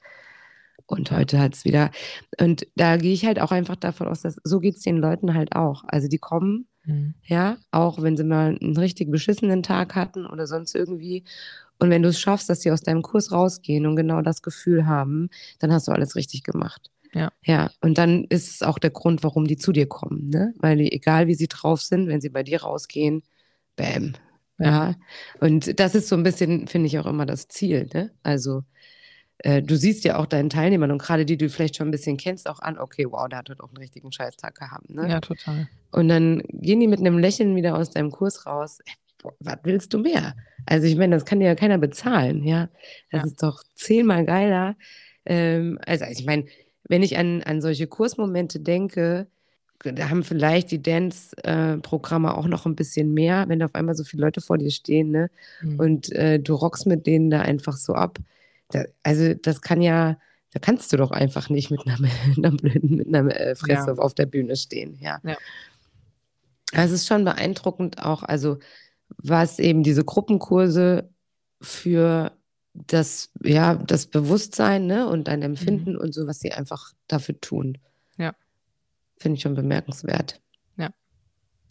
Und 0.86 1.12
heute 1.12 1.38
hat 1.38 1.54
es 1.54 1.64
wieder. 1.64 1.92
Und 2.40 2.66
da 2.74 2.96
gehe 2.96 3.12
ich 3.12 3.24
halt 3.24 3.40
auch 3.40 3.52
einfach 3.52 3.76
davon 3.76 4.08
aus, 4.08 4.22
dass 4.22 4.40
so 4.42 4.58
geht 4.58 4.76
es 4.76 4.82
den 4.82 4.96
Leuten 4.98 5.34
halt 5.34 5.54
auch. 5.54 5.84
Also 5.86 6.08
die 6.08 6.18
kommen, 6.18 6.66
mhm. 6.84 7.14
ja, 7.24 7.58
auch 7.70 8.02
wenn 8.02 8.16
sie 8.16 8.24
mal 8.24 8.58
einen 8.60 8.76
richtig 8.76 9.08
beschissenen 9.08 9.62
Tag 9.62 9.94
hatten 9.94 10.26
oder 10.26 10.48
sonst 10.48 10.74
irgendwie 10.74 11.24
und 11.80 11.90
wenn 11.90 12.02
du 12.02 12.10
es 12.10 12.20
schaffst, 12.20 12.48
dass 12.48 12.62
sie 12.62 12.70
aus 12.70 12.82
deinem 12.82 13.02
Kurs 13.02 13.32
rausgehen 13.32 13.86
und 13.86 13.96
genau 13.96 14.22
das 14.22 14.42
Gefühl 14.42 14.86
haben, 14.86 15.30
dann 15.58 15.72
hast 15.72 15.88
du 15.88 15.92
alles 15.92 16.14
richtig 16.14 16.42
gemacht. 16.44 16.90
Ja. 17.12 17.32
Ja. 17.44 17.70
Und 17.80 17.98
dann 17.98 18.24
ist 18.24 18.50
es 18.50 18.62
auch 18.62 18.78
der 18.78 18.90
Grund, 18.90 19.22
warum 19.24 19.46
die 19.46 19.56
zu 19.56 19.72
dir 19.72 19.86
kommen, 19.86 20.28
ne? 20.28 20.54
Weil 20.58 20.76
die, 20.76 20.92
egal 20.92 21.26
wie 21.26 21.34
sie 21.34 21.48
drauf 21.48 21.82
sind, 21.82 22.08
wenn 22.08 22.20
sie 22.20 22.28
bei 22.28 22.42
dir 22.42 22.62
rausgehen, 22.62 23.22
bam. 23.76 24.14
Ja. 24.58 24.90
ja. 24.90 24.94
Und 25.40 25.80
das 25.80 25.94
ist 25.94 26.08
so 26.08 26.16
ein 26.16 26.22
bisschen, 26.22 26.68
finde 26.68 26.86
ich, 26.86 26.98
auch 26.98 27.06
immer 27.06 27.26
das 27.26 27.48
Ziel, 27.48 27.88
ne? 27.92 28.10
Also, 28.22 28.62
äh, 29.38 29.62
du 29.62 29.76
siehst 29.76 30.04
ja 30.04 30.18
auch 30.18 30.26
deinen 30.26 30.50
Teilnehmern 30.50 30.90
und 30.90 30.98
gerade 31.00 31.24
die, 31.24 31.36
die 31.36 31.46
du 31.46 31.50
vielleicht 31.50 31.76
schon 31.76 31.88
ein 31.88 31.92
bisschen 31.92 32.18
kennst, 32.18 32.48
auch 32.48 32.60
an, 32.60 32.78
okay, 32.78 33.06
wow, 33.08 33.26
der 33.28 33.38
hat 33.38 33.48
heute 33.48 33.62
auch 33.62 33.68
einen 33.68 33.78
richtigen 33.78 34.12
Scheißtag 34.12 34.54
gehabt. 34.54 34.90
Ne? 34.90 35.08
Ja, 35.08 35.20
total. 35.20 35.68
Und 35.92 36.08
dann 36.08 36.42
gehen 36.48 36.78
die 36.78 36.86
mit 36.88 37.00
einem 37.00 37.18
Lächeln 37.18 37.56
wieder 37.56 37.76
aus 37.76 37.90
deinem 37.90 38.10
Kurs 38.10 38.46
raus. 38.46 38.80
Was 39.40 39.58
willst 39.64 39.92
du 39.92 39.98
mehr? 39.98 40.34
Also 40.66 40.86
ich 40.86 40.96
meine, 40.96 41.16
das 41.16 41.24
kann 41.24 41.40
dir 41.40 41.46
ja 41.46 41.54
keiner 41.54 41.78
bezahlen, 41.78 42.44
ja. 42.44 42.68
Das 43.10 43.20
Ja. 43.22 43.26
ist 43.26 43.42
doch 43.42 43.62
zehnmal 43.74 44.24
geiler. 44.24 44.76
Ähm, 45.26 45.78
also, 45.86 46.04
also 46.04 46.18
ich 46.20 46.26
meine, 46.26 46.46
wenn 46.88 47.02
ich 47.02 47.18
an, 47.18 47.42
an 47.42 47.60
solche 47.60 47.86
Kursmomente 47.86 48.60
denke, 48.60 49.26
da 49.82 50.10
haben 50.10 50.24
vielleicht 50.24 50.70
die 50.72 50.82
Dance-Programme 50.82 52.36
auch 52.36 52.46
noch 52.46 52.66
ein 52.66 52.76
bisschen 52.76 53.14
mehr, 53.14 53.48
wenn 53.48 53.60
da 53.60 53.66
auf 53.66 53.74
einmal 53.74 53.94
so 53.94 54.04
viele 54.04 54.24
Leute 54.24 54.40
vor 54.42 54.58
dir 54.58 54.70
stehen, 54.70 55.10
ne? 55.10 55.30
Mhm. 55.62 55.80
Und 55.80 56.12
äh, 56.12 56.38
du 56.38 56.54
rockst 56.54 56.86
mit 56.86 57.06
denen 57.06 57.30
da 57.30 57.40
einfach 57.40 57.76
so 57.76 57.94
ab. 57.94 58.18
Da, 58.70 58.84
also 59.02 59.32
das 59.34 59.62
kann 59.62 59.80
ja, 59.80 60.18
da 60.52 60.60
kannst 60.60 60.92
du 60.92 60.96
doch 60.98 61.10
einfach 61.12 61.48
nicht 61.48 61.70
mit 61.70 61.80
einer, 61.86 61.98
mit 62.00 62.12
einer 62.38 62.50
blöden, 62.56 62.96
mit 62.96 63.08
einer 63.08 63.34
äh, 63.34 63.54
Fresse 63.54 63.92
Ja. 63.92 63.96
auf 63.96 64.14
der 64.14 64.26
Bühne 64.26 64.56
stehen, 64.56 64.98
ja. 65.00 65.18
Ja. 65.24 65.36
Also 66.72 66.94
es 66.94 67.02
ist 67.02 67.08
schon 67.08 67.24
beeindruckend 67.24 68.04
auch, 68.04 68.22
also 68.22 68.58
was 69.18 69.58
eben 69.58 69.82
diese 69.82 70.04
Gruppenkurse 70.04 71.10
für 71.60 72.32
das, 72.74 73.30
ja, 73.42 73.74
das 73.74 74.06
Bewusstsein, 74.06 74.86
ne, 74.86 75.08
und 75.08 75.28
dein 75.28 75.42
Empfinden 75.42 75.96
und 75.96 76.14
so, 76.14 76.26
was 76.26 76.40
sie 76.40 76.52
einfach 76.52 76.92
dafür 77.08 77.40
tun. 77.40 77.78
Ja. 78.16 78.34
Finde 79.16 79.36
ich 79.36 79.42
schon 79.42 79.54
bemerkenswert. 79.54 80.40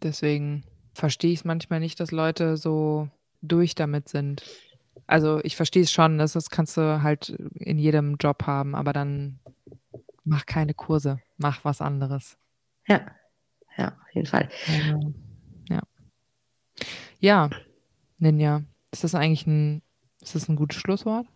Deswegen 0.01 0.63
verstehe 0.93 1.31
ich 1.31 1.39
es 1.39 1.45
manchmal 1.45 1.79
nicht, 1.79 1.99
dass 1.99 2.11
Leute 2.11 2.57
so 2.57 3.09
durch 3.41 3.75
damit 3.75 4.09
sind. 4.09 4.43
Also 5.07 5.39
ich 5.43 5.55
verstehe 5.55 5.83
es 5.83 5.91
schon, 5.91 6.17
das 6.17 6.35
ist, 6.35 6.51
kannst 6.51 6.77
du 6.77 7.01
halt 7.01 7.29
in 7.55 7.79
jedem 7.79 8.17
Job 8.17 8.43
haben, 8.45 8.75
aber 8.75 8.93
dann 8.93 9.39
mach 10.23 10.45
keine 10.45 10.73
Kurse, 10.73 11.19
mach 11.37 11.63
was 11.65 11.81
anderes. 11.81 12.37
Ja, 12.87 13.07
ja, 13.77 13.89
auf 13.89 14.13
jeden 14.13 14.27
Fall. 14.27 14.49
Also, 14.67 14.89
ja. 14.89 15.13
Ja, 17.19 17.49
Ninja, 18.17 18.63
ist 18.91 19.03
das 19.03 19.15
eigentlich 19.15 19.45
ein, 19.47 19.81
ist 20.21 20.35
das 20.35 20.49
ein 20.49 20.55
gutes 20.55 20.79
Schlusswort? 20.79 21.27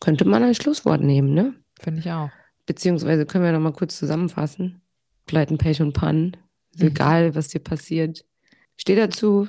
Könnte 0.00 0.24
man 0.24 0.42
als 0.42 0.58
Schlusswort 0.58 1.00
nehmen, 1.00 1.34
ne? 1.34 1.54
Finde 1.80 2.00
ich 2.00 2.10
auch. 2.10 2.30
Beziehungsweise 2.66 3.26
können 3.26 3.44
wir 3.44 3.52
noch 3.52 3.60
mal 3.60 3.72
kurz 3.72 3.98
zusammenfassen. 3.98 4.80
Pleiten, 5.26 5.58
Pech 5.58 5.80
und 5.82 5.92
Pannen. 5.92 6.36
Mhm. 6.76 6.88
egal, 6.88 7.34
was 7.34 7.48
dir 7.48 7.60
passiert. 7.60 8.24
Steh 8.76 8.94
dazu. 8.94 9.48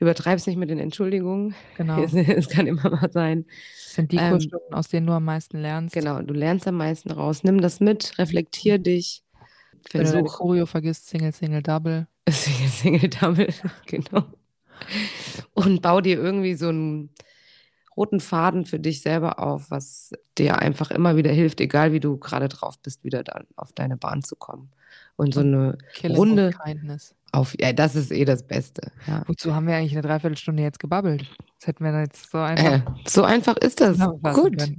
Übertreib's 0.00 0.46
nicht 0.46 0.56
mit 0.56 0.70
den 0.70 0.78
Entschuldigungen. 0.78 1.54
Genau. 1.76 2.02
Es, 2.12 2.48
kann 2.48 2.66
immer 2.66 2.88
mal 2.88 3.10
sein. 3.10 3.44
Das 3.84 3.94
sind 3.94 4.12
die 4.12 4.16
Ähm, 4.16 4.30
Kursstunden, 4.30 4.72
aus 4.72 4.88
denen 4.88 5.06
du 5.06 5.12
am 5.12 5.24
meisten 5.24 5.58
lernst. 5.58 5.94
Genau, 5.94 6.22
du 6.22 6.34
lernst 6.34 6.68
am 6.68 6.76
meisten 6.76 7.10
raus. 7.10 7.42
Nimm 7.42 7.60
das 7.60 7.80
mit, 7.80 8.16
reflektier 8.18 8.78
dich. 8.78 9.24
Wenn 9.92 10.04
du 10.04 10.10
Versuch. 10.10 10.38
Choreo 10.38 10.66
vergisst, 10.66 11.08
Single, 11.08 11.32
Single, 11.32 11.62
Double. 11.62 12.06
Single, 12.30 12.68
Single, 12.68 13.08
Double. 13.08 13.48
genau. 13.86 14.24
Und 15.54 15.82
bau 15.82 16.00
dir 16.00 16.18
irgendwie 16.18 16.54
so 16.54 16.68
einen 16.68 17.10
roten 17.96 18.20
Faden 18.20 18.64
für 18.64 18.78
dich 18.78 19.00
selber 19.02 19.40
auf, 19.40 19.70
was 19.70 20.12
dir 20.38 20.58
einfach 20.58 20.90
immer 20.90 21.16
wieder 21.16 21.32
hilft, 21.32 21.60
egal 21.60 21.92
wie 21.92 22.00
du 22.00 22.16
gerade 22.16 22.48
drauf 22.48 22.78
bist, 22.78 23.02
wieder 23.04 23.24
dann 23.24 23.44
auf 23.56 23.72
deine 23.72 23.96
Bahn 23.96 24.22
zu 24.22 24.36
kommen. 24.36 24.70
Und 25.16 25.34
so 25.34 25.40
eine 25.40 25.76
Killing 25.94 26.16
Runde 26.16 26.52
auf, 27.32 27.54
ja, 27.60 27.72
das 27.72 27.94
ist 27.94 28.10
eh 28.10 28.24
das 28.24 28.46
Beste. 28.46 28.90
Ja. 29.06 29.22
Wozu 29.26 29.54
haben 29.54 29.66
wir 29.66 29.74
eigentlich 29.74 29.92
eine 29.92 30.02
Dreiviertelstunde 30.02 30.62
jetzt 30.62 30.78
gebabbelt? 30.78 31.28
Das 31.58 31.66
hätten 31.66 31.84
wir 31.84 32.00
jetzt 32.00 32.30
so 32.30 32.38
einfach 32.38 32.64
Äh, 32.64 32.82
so 33.06 33.24
einfach 33.24 33.56
ist 33.56 33.80
das. 33.80 33.98
Gut. 33.98 34.62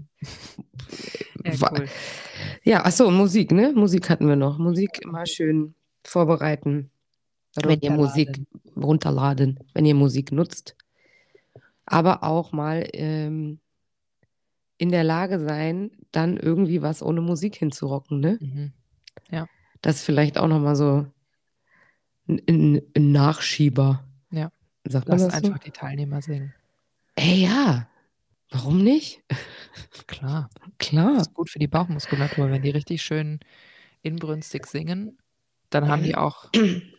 Ja, 1.46 1.54
cool. 1.72 1.86
Ja, 2.64 2.82
ach 2.84 2.92
so, 2.92 3.10
Musik, 3.10 3.52
ne? 3.54 3.72
Musik 3.74 4.10
hatten 4.10 4.28
wir 4.28 4.36
noch. 4.36 4.58
Musik 4.58 5.00
immer 5.04 5.26
schön 5.26 5.74
vorbereiten. 6.04 6.92
Wenn 7.56 7.82
ihr 7.82 7.92
Musik 7.92 8.42
runterladen, 8.76 9.60
wenn 9.74 9.86
ihr 9.86 9.96
Musik 9.96 10.32
nutzt. 10.32 10.76
Aber 11.86 12.24
auch 12.24 12.52
mal 12.52 12.88
ähm, 12.94 13.60
in 14.78 14.90
der 14.92 15.04
Lage 15.04 15.40
sein, 15.40 15.92
dann 16.12 16.38
irgendwie 16.38 16.82
was 16.82 17.02
ohne 17.02 17.22
Musik 17.22 17.56
hinzurocken, 17.56 18.20
ne? 18.20 18.38
Mhm. 18.40 18.74
Das 19.82 19.98
ist 19.98 20.06
vielleicht 20.06 20.38
auch 20.38 20.48
nochmal 20.48 20.76
so 20.76 21.06
ein, 22.28 22.82
ein, 22.96 23.12
Nachschieber. 23.12 24.04
Ja. 24.32 24.52
Sagt 24.86 25.08
Lass 25.08 25.24
das 25.24 25.32
so? 25.32 25.38
einfach 25.38 25.60
die 25.60 25.72
Teilnehmer 25.72 26.22
singen. 26.22 26.54
Ey, 27.16 27.44
ja. 27.44 27.88
Warum 28.52 28.84
nicht? 28.84 29.24
Klar. 30.08 30.50
Das 30.56 30.72
Klar. 30.80 31.22
ist 31.22 31.34
gut 31.34 31.50
für 31.50 31.60
die 31.60 31.68
Bauchmuskulatur. 31.68 32.50
Wenn 32.50 32.62
die 32.62 32.72
richtig 32.72 33.02
schön 33.02 33.40
inbrünstig 34.02 34.66
singen, 34.66 35.18
dann 35.70 35.88
haben 35.88 36.04
die 36.04 36.16
auch, 36.16 36.50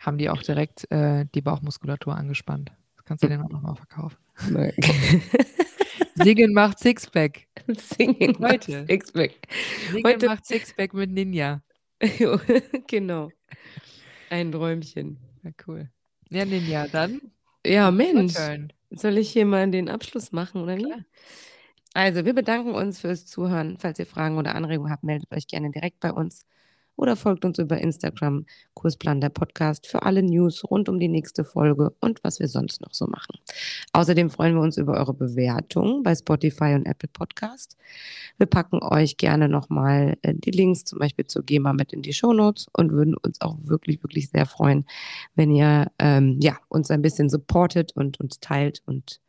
haben 0.00 0.18
die 0.18 0.28
auch 0.30 0.42
direkt 0.42 0.90
äh, 0.90 1.26
die 1.34 1.42
Bauchmuskulatur 1.42 2.16
angespannt. 2.16 2.72
Das 2.96 3.04
kannst 3.04 3.22
du 3.22 3.28
denen 3.28 3.44
auch 3.44 3.50
nochmal 3.50 3.76
verkaufen. 3.76 4.18
Singen 6.14 6.52
macht 6.52 6.78
Sixpack. 6.78 7.46
Singen 7.68 8.36
Heute. 8.40 8.84
Sixpack. 8.86 9.32
Singen 9.90 10.04
Heute- 10.04 10.26
macht 10.26 10.46
Sixpack 10.46 10.94
mit 10.94 11.10
Ninja. 11.10 11.62
genau. 12.86 13.30
Ein 14.30 14.52
Träumchen. 14.52 15.18
Ja, 15.42 15.50
cool. 15.66 15.90
Ja, 16.30 16.44
Ninja, 16.44 16.86
dann. 16.88 17.20
Ja, 17.64 17.90
Mensch. 17.90 18.34
Soll 18.90 19.18
ich 19.18 19.30
hier 19.30 19.46
mal 19.46 19.70
den 19.70 19.88
Abschluss 19.88 20.32
machen 20.32 20.62
oder? 20.62 20.76
Klar. 20.76 21.04
Also, 21.92 22.24
wir 22.24 22.34
bedanken 22.34 22.74
uns 22.74 23.00
fürs 23.00 23.26
Zuhören. 23.26 23.76
Falls 23.78 23.98
ihr 23.98 24.06
Fragen 24.06 24.38
oder 24.38 24.54
Anregungen 24.54 24.90
habt, 24.92 25.04
meldet 25.04 25.30
euch 25.32 25.46
gerne 25.46 25.70
direkt 25.70 26.00
bei 26.00 26.12
uns 26.12 26.46
oder 27.00 27.16
folgt 27.16 27.46
uns 27.46 27.58
über 27.58 27.78
Instagram, 27.78 28.44
Kursplan 28.74 29.22
der 29.22 29.30
Podcast, 29.30 29.86
für 29.86 30.02
alle 30.02 30.22
News 30.22 30.62
rund 30.70 30.86
um 30.90 31.00
die 31.00 31.08
nächste 31.08 31.44
Folge 31.44 31.94
und 32.00 32.22
was 32.22 32.40
wir 32.40 32.48
sonst 32.48 32.82
noch 32.82 32.92
so 32.92 33.06
machen. 33.06 33.38
Außerdem 33.94 34.28
freuen 34.28 34.54
wir 34.54 34.60
uns 34.60 34.76
über 34.76 34.98
eure 34.98 35.14
Bewertung 35.14 36.02
bei 36.02 36.14
Spotify 36.14 36.74
und 36.74 36.84
Apple 36.84 37.08
Podcast. 37.10 37.78
Wir 38.36 38.46
packen 38.46 38.82
euch 38.82 39.16
gerne 39.16 39.48
nochmal 39.48 40.18
äh, 40.20 40.34
die 40.36 40.50
Links 40.50 40.84
zum 40.84 40.98
Beispiel 40.98 41.26
zur 41.26 41.42
GEMA 41.42 41.72
mit 41.72 41.94
in 41.94 42.02
die 42.02 42.12
Shownotes 42.12 42.66
und 42.74 42.92
würden 42.92 43.16
uns 43.16 43.40
auch 43.40 43.56
wirklich, 43.62 44.02
wirklich 44.02 44.28
sehr 44.28 44.44
freuen, 44.44 44.84
wenn 45.34 45.50
ihr 45.50 45.90
ähm, 45.98 46.38
ja, 46.42 46.58
uns 46.68 46.90
ein 46.90 47.00
bisschen 47.00 47.30
supportet 47.30 47.92
und 47.96 48.20
uns 48.20 48.40
teilt 48.40 48.82
und 48.84 49.20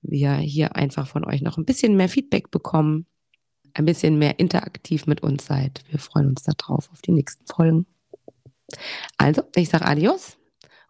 wir 0.00 0.32
hier 0.36 0.76
einfach 0.76 1.06
von 1.06 1.26
euch 1.26 1.42
noch 1.42 1.58
ein 1.58 1.66
bisschen 1.66 1.94
mehr 1.94 2.08
Feedback 2.08 2.50
bekommen, 2.50 3.06
ein 3.74 3.84
bisschen 3.84 4.18
mehr 4.18 4.38
interaktiv 4.38 5.06
mit 5.06 5.22
uns 5.22 5.46
seid. 5.46 5.82
Wir 5.90 5.98
freuen 5.98 6.28
uns 6.28 6.42
darauf 6.42 6.90
auf 6.90 7.02
die 7.02 7.12
nächsten 7.12 7.46
Folgen. 7.46 7.86
Also, 9.16 9.42
ich 9.54 9.68
sage 9.68 9.86
Adios 9.86 10.38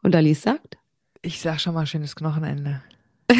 und 0.02 0.14
Alice 0.14 0.42
sagt 0.42 0.76
Ich 1.22 1.40
sag 1.40 1.60
schon 1.60 1.74
mal 1.74 1.86
schönes 1.86 2.14
Knochenende. 2.16 2.82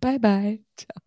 Bye 0.00 0.18
bye. 0.18 0.60
Ciao. 0.76 1.03